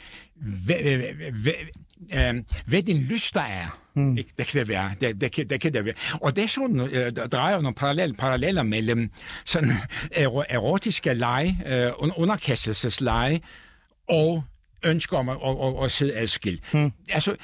Øh, 2.15 2.35
hvad 2.67 2.83
din 2.83 2.99
lyster 2.99 3.41
er, 3.41 3.81
mm. 3.95 4.17
det, 4.17 4.27
det 4.39 4.47
kan 4.47 4.61
det 4.61 4.69
være. 4.69 4.91
Det, 5.01 5.21
det, 5.21 5.33
kan, 5.33 5.49
det 5.49 5.61
kan 5.61 5.75
det 5.75 5.85
være. 5.85 5.95
Og 6.13 6.37
det 6.37 6.51
sådan, 6.51 6.81
øh, 6.81 7.17
der 7.17 7.27
drejer 7.27 7.55
jo 7.55 7.61
nogle 7.61 7.75
parallel, 7.75 8.15
paralleller 8.15 8.63
mellem 8.63 9.11
sådan 9.45 9.71
ero, 10.17 10.43
erotiske 10.49 11.15
lege, 11.15 11.59
øh, 11.67 11.89
un- 11.89 12.21
underkastelsesleje, 12.21 13.41
og 14.09 14.45
ønsker 14.85 15.17
om 15.19 15.29
at, 15.29 15.37
at, 15.45 15.57
at, 15.67 15.85
at 15.85 15.91
sidde 15.91 16.17
adskilt. 16.17 16.63
Hmm. 16.73 16.93
Altså, 17.09 17.37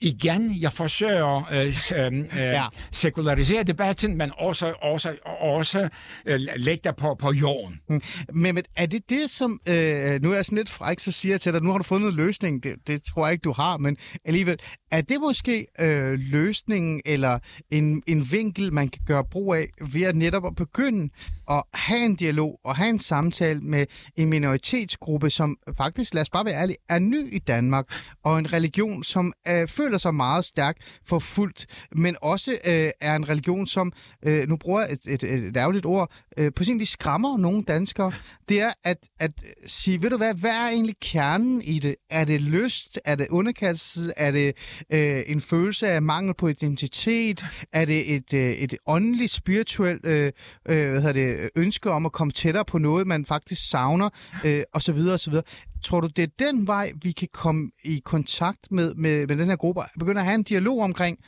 igen, 0.00 0.56
jeg 0.60 0.72
forsøger 0.72 1.50
at 1.50 1.66
øh, 1.92 2.18
øh, 2.18 2.28
Ja. 2.36 2.66
sekularisere 2.92 3.62
debatten, 3.62 4.16
men 4.16 4.30
også, 4.38 4.74
også, 4.82 5.16
også 5.40 5.88
øh, 6.26 6.40
lægge 6.56 6.88
det 6.88 6.96
på, 6.96 7.14
på 7.14 7.32
jorden. 7.32 7.80
Mm. 7.88 8.02
Men, 8.32 8.54
men 8.54 8.64
er 8.76 8.86
det 8.86 9.10
det, 9.10 9.30
som... 9.30 9.60
Øh, 9.66 10.22
nu 10.22 10.30
er 10.30 10.34
jeg 10.34 10.44
sådan 10.44 10.58
lidt 10.58 10.70
fræk, 10.70 11.00
så 11.00 11.12
siger 11.12 11.32
jeg 11.32 11.40
til 11.40 11.52
dig, 11.52 11.62
nu 11.62 11.70
har 11.70 11.78
du 11.78 11.84
fundet 11.84 12.08
en 12.10 12.16
løsning. 12.16 12.62
Det, 12.62 12.74
det 12.86 13.02
tror 13.02 13.26
jeg 13.26 13.32
ikke, 13.32 13.42
du 13.42 13.52
har, 13.52 13.76
men 13.76 13.96
alligevel. 14.24 14.58
Er 14.90 15.00
det 15.00 15.20
måske 15.20 15.66
øh, 15.80 16.18
løsningen 16.18 17.00
eller 17.04 17.38
en, 17.70 18.02
en 18.06 18.32
vinkel, 18.32 18.72
man 18.72 18.88
kan 18.88 19.02
gøre 19.06 19.24
brug 19.24 19.54
af 19.54 19.68
ved 19.92 20.02
at 20.02 20.16
netop 20.16 20.46
at 20.46 20.54
begynde 20.54 21.10
at 21.50 21.62
have 21.74 22.04
en 22.04 22.16
dialog 22.16 22.60
og 22.64 22.76
have 22.76 22.90
en 22.90 22.98
samtale 22.98 23.60
med 23.60 23.86
en 24.16 24.28
minoritetsgruppe, 24.28 25.30
som 25.30 25.56
faktisk, 25.76 26.14
lad 26.14 26.22
os 26.22 26.30
bare 26.30 26.44
være 26.44 26.54
ærlige, 26.54 26.76
er 26.88 26.98
ny 26.98 27.34
i 27.34 27.38
Danmark, 27.38 27.86
og 28.24 28.38
en 28.38 28.52
religion, 28.52 29.02
som 29.02 29.32
øh, 29.48 29.68
føler 29.68 29.98
sig 29.98 30.14
meget 30.14 30.44
stærkt 30.44 31.00
forfulgt, 31.06 31.66
men 31.92 32.16
også 32.22 32.52
øh, 32.52 32.90
er 33.00 33.16
en 33.16 33.28
religion, 33.28 33.66
som, 33.66 33.92
øh, 34.22 34.48
nu 34.48 34.56
bruger 34.56 34.80
jeg 34.80 34.92
et, 34.92 35.22
et, 35.22 35.22
et 35.22 35.56
ærgerligt 35.56 35.86
ord, 35.86 36.12
øh, 36.38 36.52
på 36.56 36.64
sin 36.64 36.78
vis 36.78 36.88
skræmmer 36.88 37.38
nogle 37.38 37.62
danskere, 37.62 38.12
det 38.48 38.60
er 38.60 38.70
at, 38.84 39.08
at 39.18 39.30
sige, 39.66 40.02
ved 40.02 40.10
du 40.10 40.16
hvad, 40.16 40.34
hvad 40.34 40.50
er 40.50 40.68
egentlig 40.68 40.96
kernen 41.00 41.62
i 41.62 41.78
det? 41.78 41.96
Er 42.10 42.24
det 42.24 42.40
lyst? 42.40 43.00
Er 43.04 43.14
det 43.14 43.28
underkastelse? 43.28 44.12
Er 44.16 44.30
det 44.30 44.56
øh, 44.92 45.22
en 45.26 45.40
følelse 45.40 45.88
af 45.88 46.02
mangel 46.02 46.34
på 46.34 46.48
identitet? 46.48 47.44
Er 47.72 47.84
det 47.84 48.14
et, 48.14 48.34
øh, 48.34 48.50
et 48.50 48.74
åndeligt, 48.86 49.32
spirituelt 49.32 50.06
øh, 50.06 50.32
øh, 50.68 50.90
hvad 50.90 51.02
hedder 51.02 51.12
det, 51.12 51.50
ønske 51.56 51.90
om 51.90 52.06
at 52.06 52.12
komme 52.12 52.32
tættere 52.32 52.64
på 52.64 52.78
noget, 52.78 53.06
man 53.06 53.24
faktisk 53.24 53.70
savner? 53.70 54.08
Øh, 54.44 54.62
og 54.74 54.82
så 54.82 54.92
videre, 54.92 55.14
og 55.14 55.20
så 55.20 55.30
videre. 55.30 55.44
Tror 55.82 56.00
du, 56.00 56.06
det 56.06 56.22
er 56.22 56.46
den 56.50 56.66
vej, 56.66 56.92
vi 57.02 57.12
kan 57.12 57.28
komme 57.32 57.70
i 57.84 58.02
kontakt 58.04 58.72
med, 58.72 58.94
med, 58.94 59.26
med 59.26 59.36
den 59.36 59.48
her 59.48 59.56
gruppe? 59.56 59.80
Begynde 59.98 60.20
at 60.20 60.24
have 60.24 60.34
en 60.34 60.42
dialog 60.42 60.80
omkring, 60.80 61.18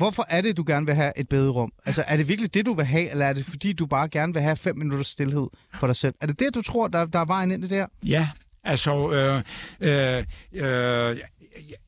Hvorfor 0.00 0.26
er 0.28 0.40
det, 0.40 0.56
du 0.56 0.64
gerne 0.66 0.86
vil 0.86 0.94
have 0.94 1.12
et 1.16 1.28
bederum? 1.28 1.72
Altså, 1.86 2.04
er 2.06 2.16
det 2.16 2.28
virkelig 2.28 2.54
det, 2.54 2.66
du 2.66 2.74
vil 2.74 2.84
have, 2.84 3.10
eller 3.10 3.26
er 3.26 3.32
det 3.32 3.44
fordi, 3.44 3.72
du 3.72 3.86
bare 3.86 4.08
gerne 4.08 4.32
vil 4.32 4.42
have 4.42 4.56
fem 4.56 4.76
minutters 4.76 5.06
stillhed 5.06 5.46
for 5.74 5.86
dig 5.86 5.96
selv? 5.96 6.14
Er 6.20 6.26
det 6.26 6.38
det, 6.38 6.54
du 6.54 6.62
tror, 6.62 6.88
der, 6.88 7.04
der 7.04 7.18
er 7.18 7.24
vejen 7.24 7.50
ind 7.50 7.64
i 7.64 7.68
det 7.68 7.76
her? 7.76 7.86
Ja, 8.06 8.28
altså, 8.64 9.10
øh, 9.10 9.36
øh, 9.80 10.24
øh, 10.52 11.16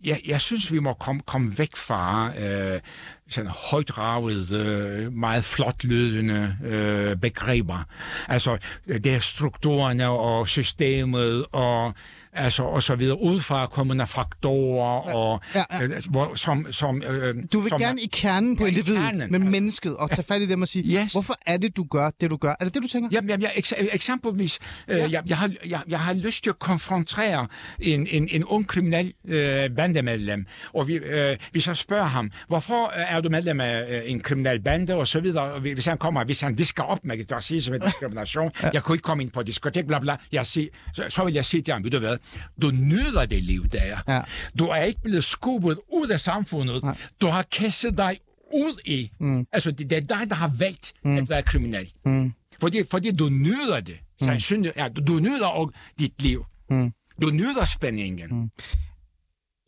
jeg, 0.04 0.20
jeg 0.26 0.40
synes, 0.40 0.72
vi 0.72 0.78
må 0.78 0.92
komme 0.92 1.22
kom 1.26 1.58
væk 1.58 1.76
fra 1.76 2.32
øh, 2.38 2.80
sådan 3.28 3.50
højdragede, 3.50 5.10
meget 5.10 5.44
flot 5.44 5.84
lydende 5.84 6.56
øh, 6.64 7.16
begreber. 7.16 7.84
Altså, 8.28 8.58
det 8.86 9.06
er 9.06 9.20
strukturerne 9.20 10.08
og 10.08 10.48
systemet 10.48 11.46
og 11.52 11.94
altså 12.32 12.62
og 12.62 12.82
så 12.82 12.94
videre, 12.96 13.22
udefra 13.22 13.66
kommende 13.66 14.06
faktorer, 14.06 15.14
og, 15.14 15.40
Ja, 15.54 15.64
ja. 15.72 15.82
Øh, 15.82 15.90
hvor, 16.10 16.32
som, 16.34 16.72
som, 16.72 17.02
øh, 17.02 17.34
Du 17.52 17.60
vil 17.60 17.68
som, 17.70 17.80
gerne 17.80 18.00
i 18.02 18.06
kernen 18.12 18.56
på 18.56 18.62
Ja, 18.64 18.68
individet, 18.70 19.00
kernen. 19.02 19.30
med 19.30 19.38
mennesket, 19.38 19.96
og 19.96 20.10
tage 20.10 20.22
fat 20.28 20.42
i 20.42 20.46
dem 20.46 20.62
og 20.62 20.68
sige, 20.68 21.02
Yes. 21.02 21.12
hvorfor 21.12 21.34
er 21.46 21.56
det, 21.56 21.76
du 21.76 21.84
gør 21.90 22.10
det, 22.20 22.30
du 22.30 22.36
gør? 22.36 22.54
Er 22.60 22.64
det 22.64 22.74
det, 22.74 22.82
du 22.82 22.88
tænker? 22.88 23.08
Jamen, 23.12 23.30
jamen, 23.30 23.42
jeg, 23.42 23.50
eks- 23.50 23.94
eksempelvis, 23.94 24.58
øh, 24.88 24.96
jeg, 25.12 25.22
jeg, 25.26 25.36
har, 25.38 25.50
jeg, 25.66 25.80
jeg 25.88 26.00
har 26.00 26.14
lyst 26.14 26.42
til 26.42 26.50
at 26.50 26.58
konfrontere 26.58 27.46
en, 27.80 28.06
en, 28.10 28.28
en 28.30 28.44
ung 28.44 28.68
kriminel 28.68 29.12
øh, 29.28 29.70
bandemedlem, 29.76 30.46
og 30.74 30.88
vi, 30.88 30.94
øh, 30.94 31.36
vi 31.52 31.60
så 31.60 31.74
spørger 31.74 32.04
ham, 32.04 32.30
hvorfor 32.48 32.84
øh, 32.84 33.16
er 33.16 33.20
du 33.20 33.28
medlem 33.30 33.60
af 33.60 34.02
øh, 34.04 34.10
en 34.10 34.20
kriminel 34.20 34.60
bande, 34.62 34.94
og 34.94 35.08
så 35.08 35.20
videre, 35.20 35.42
og 35.52 35.60
hvis 35.60 35.86
han 35.86 35.98
kommer, 35.98 36.24
hvis 36.24 36.40
han 36.40 36.58
visker 36.58 36.82
op 36.82 36.98
med 37.04 37.32
racisme 37.32 37.76
og 37.80 37.86
diskrimination, 37.86 38.50
ja. 38.62 38.70
jeg 38.72 38.82
kunne 38.82 38.94
ikke 38.94 39.02
komme 39.02 39.22
ind 39.22 39.30
på 39.30 39.42
diskotek, 39.42 39.86
bla 39.86 39.98
bla, 39.98 40.16
jeg 40.32 40.46
siger, 40.46 40.68
så, 40.94 41.04
så 41.08 41.24
vil 41.24 41.34
jeg 41.34 41.44
sige 41.44 41.62
til 41.62 41.72
ham, 41.74 41.84
ved 41.84 41.90
du 41.90 41.98
hvad, 41.98 42.16
du 42.62 42.70
nyder 42.70 43.26
det 43.26 43.44
liv 43.44 43.68
der. 43.68 44.02
Ja. 44.08 44.22
Du 44.58 44.64
er 44.64 44.76
ikke 44.76 45.00
blevet 45.02 45.24
skubbet 45.24 45.78
ud 45.92 46.08
af 46.08 46.20
samfundet, 46.20 46.82
Nej. 46.82 46.96
du 47.20 47.26
har 47.26 47.42
kastet 47.42 47.98
dig 47.98 48.18
ud 48.54 48.80
i, 48.84 49.10
mm. 49.20 49.46
altså 49.52 49.70
det, 49.70 49.90
det 49.90 49.96
er 49.98 50.00
dig, 50.00 50.28
der 50.28 50.34
har 50.34 50.52
valgt 50.58 50.92
mm. 51.04 51.16
at 51.16 51.28
være 51.28 51.42
kriminel. 51.42 51.92
Mm. 52.04 52.32
Fordi, 52.60 52.82
fordi 52.90 53.10
du 53.10 53.28
nyder 53.28 53.80
det. 53.80 54.00
Sandsynligt, 54.22 54.76
ja, 54.76 54.88
du, 54.88 55.02
du 55.02 55.20
nyder 55.20 55.46
og 55.46 55.72
dit 55.98 56.22
liv. 56.22 56.44
Mm. 56.70 56.92
Du 57.22 57.30
nyder 57.30 57.64
spændingen. 57.64 58.28
Mm. 58.30 58.50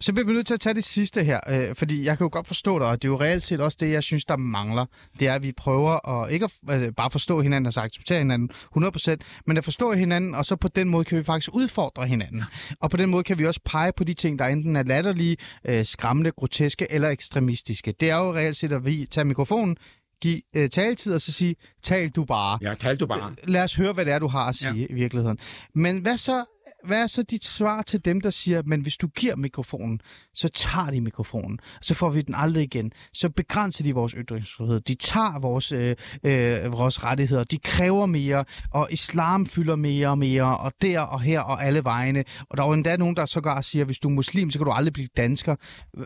Så 0.05 0.13
bliver 0.13 0.27
vi 0.27 0.33
nødt 0.33 0.47
til 0.47 0.55
at 0.55 0.61
tage 0.61 0.75
det 0.75 0.85
sidste 0.85 1.25
her, 1.25 1.41
øh, 1.49 1.75
fordi 1.75 2.05
jeg 2.05 2.19
kan 2.19 2.25
jo 2.25 2.29
godt 2.33 2.47
forstå 2.47 2.79
dig, 2.79 2.87
og 2.89 3.03
det 3.03 3.09
er 3.09 3.13
jo 3.13 3.21
reelt 3.21 3.43
set 3.43 3.61
også 3.61 3.77
det, 3.81 3.91
jeg 3.91 4.03
synes, 4.03 4.25
der 4.25 4.37
mangler. 4.37 4.87
Det 5.21 5.29
er, 5.29 5.35
at 5.35 5.43
vi 5.43 5.53
prøver 5.53 6.23
at 6.23 6.33
ikke 6.33 6.49
at 6.69 6.83
øh, 6.83 6.93
bare 6.93 7.11
forstå 7.11 7.41
hinanden 7.41 7.67
og 7.67 7.73
så 7.73 7.81
acceptere 7.81 8.19
hinanden 8.19 8.51
100%, 8.77 9.17
men 9.47 9.57
at 9.57 9.65
forstå 9.65 9.93
hinanden, 9.93 10.35
og 10.35 10.47
så 10.47 10.57
på 10.57 10.69
den 10.69 10.89
måde 10.89 11.05
kan 11.05 11.19
vi 11.19 11.25
faktisk 11.25 11.55
udfordre 11.55 12.07
hinanden. 12.07 12.43
Og 12.81 12.91
på 12.91 12.97
den 12.97 13.11
måde 13.11 13.25
kan 13.25 13.39
vi 13.39 13.47
også 13.47 13.61
pege 13.65 13.93
på 13.97 14.05
de 14.05 14.15
ting, 14.15 14.39
der 14.39 14.45
enten 14.45 14.77
er 14.77 14.83
latterlige, 14.83 15.37
øh, 15.65 15.85
skræmmende, 15.85 16.31
groteske 16.31 16.87
eller 16.93 17.09
ekstremistiske. 17.09 17.95
Det 18.01 18.11
er 18.11 18.17
jo 18.17 18.35
reelt 18.35 18.57
set, 18.57 18.73
at 18.73 18.87
vi 18.87 19.07
tager 19.11 19.25
mikrofonen, 19.25 19.77
give 20.23 20.41
øh, 20.57 20.69
taletid 20.69 21.15
og 21.15 21.21
så 21.21 21.33
sige, 21.33 21.57
tal 21.83 22.09
du 22.09 22.25
bare 22.25 22.59
Ja, 22.63 22.75
tal 22.75 22.97
du 22.97 23.07
bare. 23.07 23.35
lad 23.45 23.63
os 23.63 23.75
høre, 23.75 23.93
hvad 23.93 24.05
det 24.05 24.13
er, 24.13 24.19
du 24.19 24.27
har 24.27 24.49
at 24.49 24.57
sige 24.57 24.75
ja. 24.75 24.87
i 24.91 24.95
virkeligheden. 24.95 25.39
Men 25.75 25.99
hvad 25.99 26.17
så, 26.17 26.45
hvad 26.87 27.03
er 27.03 27.07
så 27.07 27.23
dit 27.23 27.45
svar 27.45 27.83
til 27.83 28.05
dem, 28.05 28.21
der 28.21 28.31
siger, 28.31 28.63
men 28.67 28.81
hvis 28.81 28.97
du 28.97 29.07
giver 29.07 29.37
mikrofonen, 29.37 30.01
så 30.35 30.49
tager 30.49 30.91
de 30.91 31.01
mikrofonen, 31.01 31.59
så 31.83 31.95
får 31.95 32.11
vi 32.11 32.23
den 32.23 32.35
aldrig 32.35 32.63
igen. 32.65 32.93
Så 33.13 33.29
begrænser 33.29 33.85
de 33.85 33.95
vores 33.95 34.13
ytringsfrihed. 34.13 34.81
De 34.81 34.95
tager 34.95 35.39
vores, 35.39 35.73
øh, 35.73 35.97
øh, 36.25 36.73
vores 36.73 37.05
rettigheder. 37.05 37.45
De 37.45 37.59
kræver 37.59 38.07
mere, 38.07 38.45
og 38.71 38.89
islam 38.91 39.47
fylder 39.47 39.77
mere 39.77 40.09
og 40.09 40.19
mere, 40.19 40.59
og 40.59 40.73
der 40.83 41.01
og 41.01 41.21
her 41.21 41.41
og 41.41 41.65
alle 41.65 41.85
vegne. 41.85 42.25
Og 42.51 42.57
der 42.57 42.63
er 42.63 42.67
jo 42.67 42.73
endda 42.73 42.97
nogen, 42.97 43.17
der 43.17 43.25
sågar 43.25 43.61
siger, 43.61 43.85
hvis 43.85 43.99
du 43.99 44.09
er 44.09 44.13
muslim, 44.13 44.51
så 44.51 44.59
kan 44.59 44.65
du 44.65 44.73
aldrig 44.73 44.93
blive 44.93 45.09
dansker. 45.17 45.57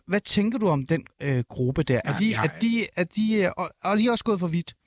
Hvad 0.06 0.20
tænker 0.20 0.58
du 0.58 0.68
om 0.68 0.86
den 0.86 1.04
øh, 1.22 1.44
gruppe 1.48 1.82
der? 1.82 2.00
Er 2.04 2.18
de, 2.18 2.28
Ja, 2.28 2.42
er 2.44 2.48
de, 2.62 2.86
er 2.96 3.04
de, 3.04 3.34
øh, 3.34 3.50
og, 3.56 3.68
og 3.84 3.92
er 3.92 3.96
de 3.96 4.10
også 4.10 4.24
gået 4.24 4.40
for 4.40 4.46
vidt? 4.46 4.77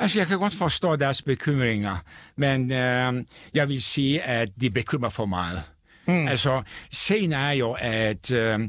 Altså, 0.00 0.18
jeg 0.18 0.26
kan 0.26 0.38
godt 0.38 0.54
forstå 0.54 0.96
deres 0.96 1.22
bekymringer, 1.22 1.96
men 2.36 2.72
øh, 2.72 3.24
jeg 3.54 3.68
vil 3.68 3.82
sige, 3.82 4.22
at 4.22 4.48
de 4.60 4.70
bekymrer 4.70 5.10
for 5.10 5.26
meget. 5.26 5.62
Mm. 6.06 6.28
Altså, 6.28 6.62
sagen 6.92 7.32
er 7.32 7.50
jo, 7.50 7.76
at 7.78 8.30
øh, 8.30 8.60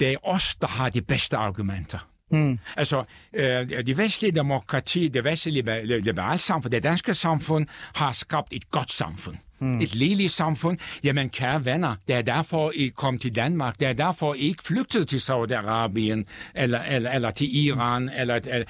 det 0.00 0.12
er 0.12 0.16
os, 0.22 0.56
der 0.60 0.66
har 0.66 0.88
de 0.88 1.02
bedste 1.02 1.36
argumenter. 1.36 2.08
Mm. 2.30 2.58
Altså, 2.76 3.04
øh, 3.34 3.68
det 3.68 3.98
vestlige 3.98 4.32
demokrati, 4.32 5.08
det 5.08 5.24
vestlige 5.24 5.54
liber- 5.62 5.98
liberale 6.00 6.38
samfund, 6.38 6.72
det 6.72 6.82
danske 6.82 7.14
samfund, 7.14 7.66
har 7.94 8.12
skabt 8.12 8.48
et 8.52 8.70
godt 8.70 8.92
samfund. 8.92 9.36
Mm. 9.60 9.80
Et 9.80 9.94
lille 9.94 10.28
samfund. 10.28 10.78
Jamen, 11.04 11.28
kære 11.30 11.64
venner, 11.64 11.94
det 12.08 12.16
er 12.16 12.22
derfor, 12.22 12.72
I 12.74 12.92
kom 12.96 13.18
til 13.18 13.36
Danmark. 13.36 13.80
Det 13.80 13.88
er 13.88 13.92
derfor, 13.92 14.34
I 14.34 14.38
ikke 14.38 14.62
flygtede 14.62 15.04
til 15.04 15.18
Saudi-Arabien, 15.18 16.24
eller, 16.54 16.82
eller, 16.82 17.10
eller 17.10 17.30
til 17.30 17.56
Iran. 17.56 18.10
Eller, 18.18 18.34
eller, 18.34 18.64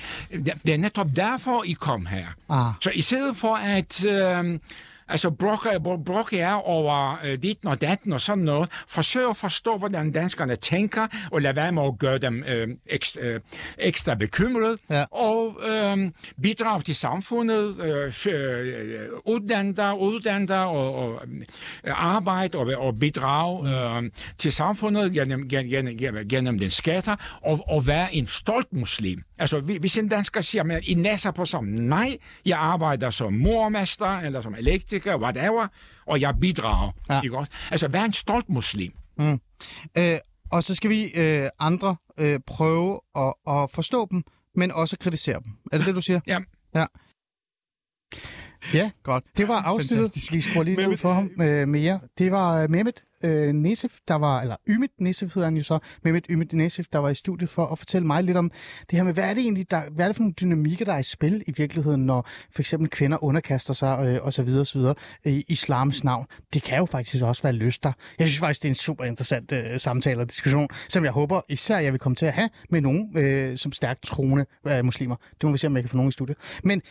det 0.67 0.75
er 0.75 0.79
netop 0.79 1.07
derfor, 1.17 1.65
I 1.67 1.73
kom 1.73 2.07
her. 2.07 2.27
Ah. 2.49 2.73
Så 2.81 2.91
i 2.95 3.01
stedet 3.01 3.37
for 3.37 3.55
at... 3.55 4.07
Øh, 4.07 4.59
altså 5.09 5.31
brokker, 5.31 5.79
brokker 6.07 6.45
er 6.45 6.53
over 6.55 7.21
øh, 7.27 7.43
dit 7.43 7.59
og 7.67 7.81
datten 7.81 8.13
og 8.13 8.21
sådan 8.21 8.45
noget. 8.45 8.69
Forsøg 8.89 9.31
at 9.31 9.37
forstå, 9.37 9.77
hvordan 9.79 10.13
danskerne 10.13 10.57
tænker, 10.57 11.07
og 11.33 11.43
lade 11.43 11.57
være 11.57 11.73
med 11.73 11.83
at 11.83 11.99
gøre 11.99 12.19
dem 12.19 12.45
øh, 12.49 12.69
ekstra, 12.87 13.21
øh, 13.23 13.41
ekstra 13.79 14.15
bekymret, 14.15 14.79
Ja. 14.91 15.05
og 15.11 15.61
øh, 15.69 16.11
bidrage 16.43 16.83
til 16.83 16.95
samfundet, 16.95 17.77
øh, 17.83 18.33
øh, 18.35 19.09
uddanne 19.27 19.77
dig, 19.77 19.99
uddanne 20.01 20.49
dig 20.49 20.65
og, 20.65 20.95
og 20.95 21.23
øh, 21.85 22.17
arbejde 22.17 22.59
og, 22.59 22.71
og 22.77 22.99
bidrage 22.99 23.69
øh, 23.69 24.11
til 24.39 24.53
samfundet 24.53 25.13
gennem, 25.13 25.49
gennem, 25.49 25.97
gennem, 25.99 26.29
gennem 26.29 26.59
den 26.59 26.71
skatter, 26.71 27.17
og, 27.43 27.65
og 27.69 27.87
være 27.87 28.15
en 28.15 28.27
stolt 28.27 28.73
muslim. 28.73 29.23
Altså, 29.39 29.61
hvi- 29.61 29.79
hvis 29.79 29.99
en 29.99 30.09
dansker 30.09 30.41
siger, 30.41 30.65
at 30.77 30.85
I 30.85 30.95
nasser 30.95 31.31
på 31.31 31.45
som, 31.45 31.65
nej, 31.65 32.17
jeg 32.47 32.59
arbejder 32.59 33.11
som 33.11 33.33
mormester, 33.33 34.19
eller 34.19 34.41
som 34.41 34.55
elektriker, 34.55 35.17
whatever, 35.19 35.67
og 36.07 36.21
jeg 36.21 36.35
bidrager. 36.41 36.91
Ja. 37.11 37.21
Ikke 37.21 37.39
også? 37.39 37.53
Altså, 37.71 37.89
vær 37.89 38.03
en 38.05 38.13
stolt 38.13 38.49
muslim. 38.49 38.93
Øh, 39.99 40.19
og 40.51 40.65
så 40.65 40.75
skal 40.75 40.91
vi 40.91 41.05
øh, 41.15 41.49
andre 41.59 41.97
øh, 42.19 42.41
prøve 42.47 43.01
at, 43.17 43.35
at 43.49 43.71
forstå 43.71 44.09
dem, 44.11 44.23
men 44.55 44.73
også 44.73 44.97
kritisere 45.01 45.41
dem. 45.45 45.53
Er 45.73 45.79
det 45.79 45.87
det, 45.87 45.95
du 45.95 46.01
siger? 46.01 46.21
Ja. 46.27 46.39
Ja. 46.75 46.87
Ja, 48.75 48.91
godt. 49.03 49.25
Det 49.37 49.49
var 49.49 49.63
afsnittet. 49.63 49.99
Fantastisk. 49.99 50.33
Vi 50.33 50.41
skruer 50.41 50.63
lige 50.65 50.77
ned 50.77 50.97
for 50.97 51.13
ham 51.13 51.31
øh, 51.41 51.69
mere. 51.69 52.01
Det 52.19 52.33
var 52.33 52.63
øh, 52.63 52.71
Mehmet 52.71 53.03
øh, 53.23 53.53
Nesif, 53.53 53.99
der 54.09 54.15
var, 54.15 54.41
eller 54.41 54.57
Ymit 54.69 54.91
Nesif 54.99 55.35
hedder 55.35 55.47
han 55.47 55.57
jo 55.57 55.63
så, 55.63 55.79
Mehmet 56.05 56.27
Ymit 56.31 56.53
Nesif, 56.53 56.87
der 56.93 56.99
var 56.99 57.09
i 57.09 57.15
studiet 57.15 57.51
for 57.51 57.67
at 57.67 57.79
fortælle 57.79 58.07
mig 58.07 58.25
lidt 58.25 58.37
om 58.37 58.51
det 58.91 58.97
her 58.97 59.03
med, 59.03 59.15
hvad 59.15 59.25
er 59.25 59.35
det 59.35 59.43
egentlig, 59.43 59.71
der, 59.71 59.83
hvad 59.91 60.05
er 60.05 60.09
det 60.09 60.17
for 60.17 60.23
nogle 60.23 60.35
dynamikker, 60.41 60.85
der 60.85 60.93
er 60.93 60.99
i 60.99 61.03
spil 61.03 61.43
i 61.47 61.53
virkeligheden, 61.57 62.07
når 62.07 62.29
for 62.51 62.63
eksempel 62.63 62.91
kvinder 62.91 63.25
underkaster 63.25 63.75
sig 63.75 64.07
øh, 64.07 64.25
og 64.25 64.33
så 64.33 64.43
videre 64.43 64.61
og 64.61 64.67
så 64.67 64.79
videre 64.79 64.95
i 65.25 65.45
islams 65.49 66.05
navn. 66.05 66.27
Det 66.55 66.63
kan 66.63 66.79
jo 66.79 66.87
faktisk 66.87 67.25
også 67.25 67.43
være 67.43 67.53
lyster. 67.53 67.93
Jeg 68.19 68.29
synes 68.29 68.41
faktisk, 68.41 68.63
det 68.63 68.69
er 68.69 68.71
en 68.71 68.75
super 68.75 69.05
interessant 69.05 69.53
øh, 69.53 69.81
samtale 69.81 70.21
og 70.21 70.31
diskussion, 70.31 70.69
som 70.89 71.05
jeg 71.05 71.13
håber 71.13 71.41
især, 71.49 71.79
jeg 71.79 71.93
vil 71.93 72.01
komme 72.01 72.17
til 72.17 72.27
at 72.27 72.33
have 72.33 72.51
med 72.71 72.81
nogen 72.81 73.19
øh, 73.19 73.59
som 73.59 73.73
stærkt 73.73 74.03
troende 74.03 74.47
øh, 74.67 74.85
muslimer. 74.85 75.17
Det 75.17 75.45
må 75.45 75.51
vi 75.51 75.59
se, 75.59 75.67
om 75.67 75.77
jeg 75.77 75.83
kan 75.83 75.91
få 75.91 75.97
nogen 75.97 76.09
i 76.09 76.13
studiet. 76.13 76.39
Men 76.65 76.83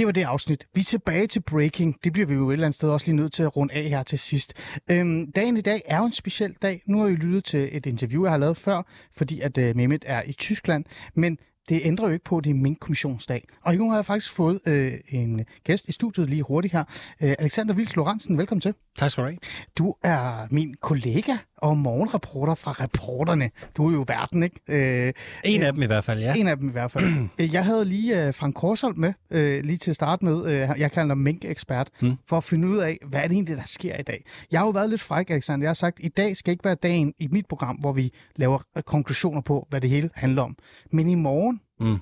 det 0.00 0.06
var 0.06 0.12
det 0.12 0.24
afsnit. 0.24 0.66
Vi 0.74 0.80
er 0.80 0.84
tilbage 0.84 1.26
til 1.26 1.40
breaking. 1.40 1.96
Det 2.04 2.12
bliver 2.12 2.26
vi 2.26 2.34
jo 2.34 2.50
et 2.50 2.52
eller 2.52 2.66
andet 2.66 2.74
sted 2.74 2.90
også 2.90 3.06
lige 3.06 3.16
nødt 3.16 3.32
til 3.32 3.42
at 3.42 3.56
runde 3.56 3.74
af 3.74 3.82
her 3.82 4.02
til 4.02 4.18
sidst. 4.18 4.52
Øhm, 4.90 5.32
dagen 5.32 5.56
i 5.56 5.60
dag 5.60 5.82
er 5.86 5.98
jo 5.98 6.04
en 6.04 6.12
speciel 6.12 6.54
dag. 6.62 6.82
Nu 6.86 7.00
har 7.00 7.08
I 7.08 7.14
lyttet 7.14 7.44
til 7.44 7.68
et 7.72 7.86
interview, 7.86 8.24
jeg 8.24 8.32
har 8.32 8.38
lavet 8.38 8.56
før, 8.56 8.82
fordi 9.16 9.40
at 9.40 9.58
øh, 9.58 9.76
Mehmet 9.76 10.04
er 10.06 10.22
i 10.26 10.32
Tyskland. 10.32 10.84
Men 11.14 11.38
det 11.68 11.80
ændrer 11.84 12.06
jo 12.06 12.12
ikke 12.12 12.24
på, 12.24 12.38
at 12.38 12.44
det 12.44 12.50
er 12.50 12.54
min 12.54 12.74
kommissionsdag. 12.74 13.44
Og 13.64 13.74
nu 13.74 13.88
har 13.90 13.96
jeg 13.96 14.04
faktisk 14.04 14.32
fået 14.32 14.60
øh, 14.66 14.92
en 15.08 15.44
gæst 15.64 15.88
i 15.88 15.92
studiet 15.92 16.30
lige 16.30 16.42
hurtigt 16.42 16.72
her. 16.72 16.84
Øh, 17.22 17.34
Alexander 17.38 17.74
Vils 17.74 17.96
Lorentzen, 17.96 18.38
velkommen 18.38 18.60
til. 18.60 18.74
Tak 18.98 19.10
skal 19.10 19.24
du 19.24 19.28
have. 19.28 19.38
Du 19.78 19.94
er 20.02 20.46
min 20.50 20.74
kollega 20.80 21.36
og 21.62 21.78
morgenreporter 21.78 22.54
fra 22.54 22.72
Reporterne. 22.72 23.50
Du 23.76 23.88
er 23.88 23.92
jo 23.92 24.04
verden, 24.08 24.42
ikke? 24.42 24.60
Øh, 24.68 25.12
En 25.44 25.62
af 25.62 25.72
dem 25.72 25.82
i 25.82 25.86
hvert 25.86 26.04
fald, 26.04 26.20
ja. 26.20 26.34
en 26.34 26.48
af 26.48 26.56
dem 26.56 26.68
i 26.68 26.72
hvert 26.72 26.90
fald. 26.90 27.04
Øh, 27.40 27.54
jeg 27.54 27.64
havde 27.64 27.84
lige 27.84 28.28
uh, 28.28 28.34
Frank 28.34 28.54
Korsholm 28.54 28.98
med, 28.98 29.12
uh, 29.30 29.64
lige 29.66 29.76
til 29.76 29.90
at 29.90 29.94
starte 29.94 30.24
med. 30.24 30.40
Uh, 30.40 30.80
jeg 30.80 30.92
kalder 30.92 31.08
ham 31.08 31.18
mink-ekspert, 31.18 31.88
Mm. 32.02 32.08
mm. 32.08 32.16
for 32.28 32.36
at 32.36 32.44
finde 32.44 32.68
ud 32.68 32.76
af, 32.78 32.98
hvad 33.08 33.20
er 33.20 33.28
det 33.28 33.32
egentlig, 33.34 33.56
der 33.56 33.62
sker 33.66 33.96
i 33.96 34.02
dag. 34.02 34.24
Jeg 34.52 34.60
har 34.60 34.66
jo 34.66 34.70
været 34.70 34.90
lidt 34.90 35.00
fræk, 35.00 35.30
Alexander. 35.30 35.64
Jeg 35.64 35.68
har 35.68 35.74
sagt, 35.74 35.98
at 35.98 36.04
i 36.04 36.08
dag 36.08 36.36
skal 36.36 36.52
ikke 36.52 36.64
være 36.64 36.74
dagen 36.74 37.12
i 37.18 37.28
mit 37.30 37.46
program, 37.48 37.76
hvor 37.76 37.92
vi 37.92 38.12
laver 38.36 38.58
øh, 38.76 38.82
konklusioner 38.82 39.40
på, 39.40 39.66
hvad 39.70 39.80
det 39.80 39.90
hele 39.90 40.10
handler 40.14 40.42
om. 40.42 40.56
Men 40.92 41.08
i 41.08 41.14
morgen, 41.14 41.60
Mm. 41.82 41.96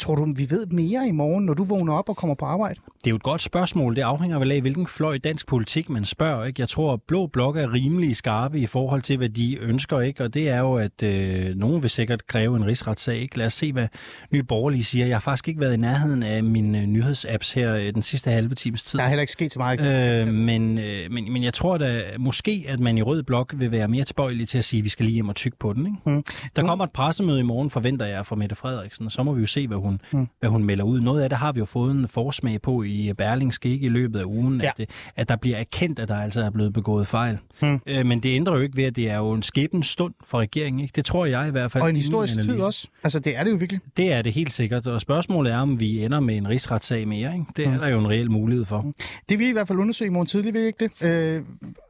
Tror 0.00 0.14
du, 0.14 0.32
vi 0.36 0.50
ved 0.50 0.66
mere 0.66 1.08
i 1.08 1.12
morgen, 1.12 1.46
når 1.46 1.54
du 1.54 1.64
vågner 1.64 1.92
op 1.92 2.08
og 2.08 2.16
kommer 2.16 2.34
på 2.34 2.44
arbejde? 2.44 2.80
Det 2.98 3.06
er 3.06 3.10
jo 3.10 3.16
et 3.16 3.22
godt 3.22 3.42
spørgsmål. 3.42 3.96
Det 3.96 4.02
afhænger 4.02 4.38
vel 4.38 4.52
af, 4.52 4.60
hvilken 4.60 4.86
fløj 4.86 5.18
dansk 5.18 5.46
politik 5.46 5.88
man 5.88 6.04
spørger. 6.04 6.44
Ikke? 6.44 6.60
Jeg 6.60 6.68
tror, 6.68 6.92
at 6.92 7.02
Blå 7.02 7.26
Blok 7.26 7.56
er 7.56 7.72
rimelig 7.72 8.16
skarpe 8.16 8.58
i 8.58 8.66
forhold 8.66 9.02
til, 9.02 9.16
hvad 9.16 9.28
de 9.28 9.58
ønsker. 9.60 10.00
Ikke? 10.00 10.24
Og 10.24 10.34
det 10.34 10.48
er 10.48 10.58
jo, 10.58 10.74
at 10.74 11.02
øh, 11.02 11.56
nogen 11.56 11.82
vil 11.82 11.90
sikkert 11.90 12.26
kræve 12.26 12.56
en 12.56 12.66
rigsretssag. 12.66 13.16
Ikke? 13.16 13.38
Lad 13.38 13.46
os 13.46 13.54
se, 13.54 13.72
hvad 13.72 13.88
Nye 14.30 14.42
Borgerlige 14.42 14.84
siger. 14.84 15.06
Jeg 15.06 15.14
har 15.14 15.20
faktisk 15.20 15.48
ikke 15.48 15.60
været 15.60 15.74
i 15.74 15.76
nærheden 15.76 16.22
af 16.22 16.44
mine 16.44 16.80
øh, 16.80 16.86
nyhedsapps 16.86 17.52
her 17.52 17.74
øh, 17.74 17.94
den 17.94 18.02
sidste 18.02 18.30
halve 18.30 18.54
times 18.54 18.84
tid. 18.84 18.98
Der 18.98 19.04
er 19.04 19.08
heller 19.08 19.20
ikke 19.20 19.32
sket 19.32 19.52
så 19.52 19.58
meget. 19.58 20.22
Øh, 20.22 20.34
men, 20.34 20.78
øh, 20.78 21.10
men, 21.10 21.32
men 21.32 21.42
jeg 21.42 21.54
tror 21.54 21.78
da 21.78 22.02
måske, 22.18 22.64
at 22.68 22.80
man 22.80 22.98
i 22.98 23.02
Rød 23.02 23.22
Blok 23.22 23.54
vil 23.56 23.70
være 23.70 23.88
mere 23.88 24.04
tilbøjelig 24.04 24.48
til 24.48 24.58
at 24.58 24.64
sige, 24.64 24.78
at 24.78 24.84
vi 24.84 24.88
skal 24.88 25.04
lige 25.04 25.14
hjem 25.14 25.28
og 25.28 25.34
tykke 25.36 25.58
på 25.58 25.72
den. 25.72 25.86
Ikke? 25.86 26.10
Mm. 26.10 26.24
Der 26.56 26.62
kommer 26.62 26.84
et 26.84 26.90
pressemøde 26.90 27.40
i 27.40 27.42
morgen, 27.42 27.70
forventer 27.70 28.06
jeg, 28.06 28.26
fra 28.26 28.36
Mette 28.36 28.56
Frederiksen, 28.56 29.06
og 29.06 29.12
så 29.12 29.22
må 29.22 29.32
vi 29.32 29.40
jo 29.40 29.46
se, 29.46 29.66
hvad 29.66 29.78
hun, 29.78 29.89
Mm. 30.12 30.28
hvad 30.40 30.50
hun 30.50 30.64
melder 30.64 30.84
ud. 30.84 31.00
Noget 31.00 31.22
af 31.22 31.28
det 31.28 31.38
har 31.38 31.52
vi 31.52 31.58
jo 31.58 31.64
fået 31.64 31.90
en 31.90 32.08
forsmag 32.08 32.62
på 32.62 32.82
i 32.82 33.12
Berlingske 33.18 33.68
ikke 33.68 33.86
i 33.86 33.88
løbet 33.88 34.18
af 34.20 34.24
ugen, 34.24 34.60
Ja. 34.60 34.66
at, 34.68 34.80
øh, 34.80 34.86
at 35.16 35.28
der 35.28 35.36
bliver 35.36 35.56
erkendt, 35.56 35.98
at 35.98 36.08
der 36.08 36.16
altså 36.16 36.40
er 36.42 36.50
blevet 36.50 36.72
begået 36.72 37.06
fejl. 37.06 37.38
Mm. 37.62 37.80
Øh, 37.86 38.06
men 38.06 38.20
det 38.20 38.36
ændrer 38.36 38.54
jo 38.54 38.60
ikke 38.60 38.76
ved, 38.76 38.84
at 38.84 38.96
det 38.96 39.10
er 39.10 39.16
jo 39.18 39.32
en 39.32 39.42
skæbens 39.42 39.86
stund 39.86 40.14
for 40.24 40.38
regeringen. 40.40 40.80
Ikke? 40.80 40.92
Det 40.96 41.04
tror 41.04 41.26
jeg 41.26 41.48
i 41.48 41.50
hvert 41.50 41.72
fald. 41.72 41.82
Og 41.82 41.90
en 41.90 41.96
historisk 41.96 42.34
tid 42.42 42.60
også. 42.60 42.86
Altså, 43.04 43.18
det 43.18 43.36
er 43.36 43.44
det 43.44 43.50
jo 43.50 43.56
virkelig. 43.56 43.80
Det 43.96 44.12
er 44.12 44.22
det 44.22 44.32
helt 44.32 44.52
sikkert, 44.52 44.86
og 44.86 45.00
spørgsmålet 45.00 45.52
er, 45.52 45.58
om 45.58 45.80
vi 45.80 46.04
ender 46.04 46.20
med 46.20 46.36
en 46.36 46.48
rigsretssag 46.48 47.08
mere. 47.08 47.32
Ikke? 47.32 47.44
Det 47.56 47.66
er 47.66 47.72
Mm. 47.72 47.78
der 47.78 47.88
jo 47.88 47.98
en 47.98 48.08
reel 48.08 48.30
mulighed 48.30 48.64
for. 48.64 48.92
Det 49.28 49.38
vil 49.38 49.46
I 49.46 49.50
i 49.50 49.52
hvert 49.52 49.68
fald 49.68 49.78
undersøge 49.78 50.06
i 50.06 50.12
morgen 50.12 50.26
tidlig, 50.26 50.54
vil 50.54 50.62
I 50.62 50.66
ikke 50.66 50.90
det? 51.00 51.06
Øh, 51.06 51.10
Vi 51.10 51.10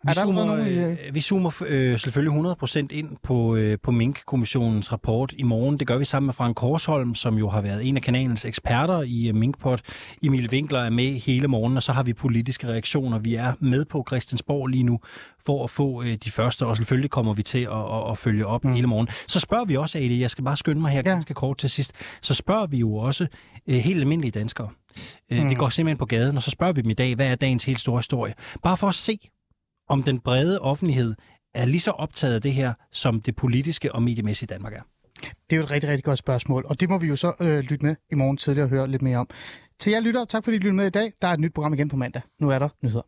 er 0.09 0.13
der 0.13 0.21
allerede 0.23 0.37
zoomer, 0.37 0.45
nogen 0.57 0.67
i... 0.67 0.79
øh, 0.79 0.91
øh, 1.09 1.15
vi 1.15 1.21
zoomer 1.21 1.63
øh, 1.69 1.99
selvfølgelig 1.99 2.33
100% 2.33 2.87
ind 2.91 3.09
på, 3.23 3.57
øh, 3.57 3.79
på 3.83 3.91
Mink-kommissionens 3.91 4.93
rapport 4.93 5.35
i 5.39 5.43
morgen. 5.43 5.79
Det 5.79 5.87
gør 5.87 5.97
vi 5.99 6.05
sammen 6.05 6.27
med 6.27 6.35
Frank 6.35 6.57
Korsholm, 6.57 7.15
som 7.15 7.39
jo 7.39 7.49
har 7.49 7.61
været 7.61 7.85
en 7.91 7.97
af 7.97 8.03
kanalens 8.03 8.45
eksperter 8.45 9.03
i 9.03 9.28
øh, 9.28 9.34
Minkpot. 9.34 9.80
Emil 10.22 10.49
Winkler 10.53 10.80
er 10.80 10.91
med 10.91 11.12
hele 11.20 11.49
morgen, 11.49 11.76
og 11.76 11.82
så 11.82 11.93
har 11.93 12.03
vi 12.03 12.12
politiske 12.12 12.66
reaktioner. 12.68 13.18
Vi 13.18 13.34
er 13.34 13.53
med 13.61 13.84
på 13.84 14.05
Christiansborg 14.09 14.66
lige 14.66 14.82
nu 14.82 15.01
for 15.41 15.64
at 15.64 15.70
få 15.70 16.03
øh, 16.03 16.16
de 16.24 16.30
første, 16.30 16.66
og 16.66 16.76
selvfølgelig 16.76 17.11
kommer 17.11 17.34
vi 17.34 17.43
til 17.43 17.59
at, 17.59 17.72
at, 17.72 18.11
at 18.11 18.18
følge 18.18 18.47
op 18.47 18.64
mm. 18.64 18.72
hele 18.74 18.86
morgen. 18.86 19.09
Så 19.28 19.41
spørger 19.41 19.64
vi 19.64 19.76
også, 19.76 19.99
Adi, 19.99 20.20
jeg 20.20 20.30
skal 20.30 20.45
bare 20.45 20.57
skynde 20.57 20.80
mig 20.80 20.91
her 20.91 21.03
Ja. 21.05 21.11
ganske 21.11 21.34
kort 21.34 21.59
til 21.59 21.70
sidst, 21.70 21.93
så 22.22 22.34
spørger 22.34 22.66
vi 22.66 22.78
jo 22.78 22.95
også 22.95 23.26
øh, 23.66 23.76
helt 23.76 24.01
almindelige 24.01 24.30
danskere. 24.30 24.68
Øh, 25.30 25.49
Vi 25.51 25.55
går 25.55 25.68
simpelthen 25.68 25.99
på 25.99 26.07
gaden, 26.07 26.36
og 26.36 26.43
så 26.43 26.51
spørger 26.51 26.72
vi 26.72 26.82
dem 26.82 26.91
i 26.91 26.95
dag, 26.95 27.14
hvad 27.14 27.26
er 27.26 27.34
dagens 27.34 27.64
helt 27.64 27.80
store 27.80 27.99
historie? 27.99 28.34
Bare 28.62 28.76
for 28.76 28.86
at 28.88 28.95
se, 28.95 29.18
om 29.88 30.03
den 30.03 30.20
brede 30.20 30.59
offentlighed 30.61 31.14
er 31.55 31.64
lige 31.64 31.80
så 31.80 31.91
optaget 31.91 32.34
af 32.34 32.43
det 32.43 32.55
her, 32.55 32.72
som 32.93 33.20
det 33.20 33.36
politiske 33.36 33.95
og 33.95 34.03
mediemæssige 34.03 34.47
Danmark 34.47 34.72
er. 34.74 34.80
Det 35.21 35.57
er 35.57 35.57
jo 35.57 35.62
et 35.62 35.71
rigtig, 35.71 35.91
rigtig 35.91 36.05
godt 36.05 36.18
spørgsmål, 36.18 36.64
og 36.68 36.81
det 36.81 36.89
må 36.89 36.99
vi 36.99 37.07
jo 37.07 37.16
så 37.16 37.33
øh, 37.41 37.59
lytte 37.59 37.87
med 37.87 37.97
i 38.12 38.14
morgen 38.14 38.37
tidligere 38.37 38.66
og 38.66 38.71
høre 38.71 38.89
lidt 38.89 39.03
mere 39.03 39.18
om. 39.18 39.29
Til 39.79 39.91
jer 39.91 40.01
lytter, 40.01 40.25
tak 40.25 40.45
fordi 40.45 40.57
I 40.57 40.59
lyttede 40.59 40.75
med 40.75 40.87
i 40.87 40.91
dag. 40.91 41.12
Der 41.23 41.29
er 41.29 41.33
et 41.33 41.41
nyt 41.41 41.55
program 41.55 41.75
igen 41.75 41.89
på 41.89 41.97
mandag. 41.97 42.23
Nu 42.41 42.51
er 42.51 42.59
der 42.59 42.68
nyheder. 42.83 43.03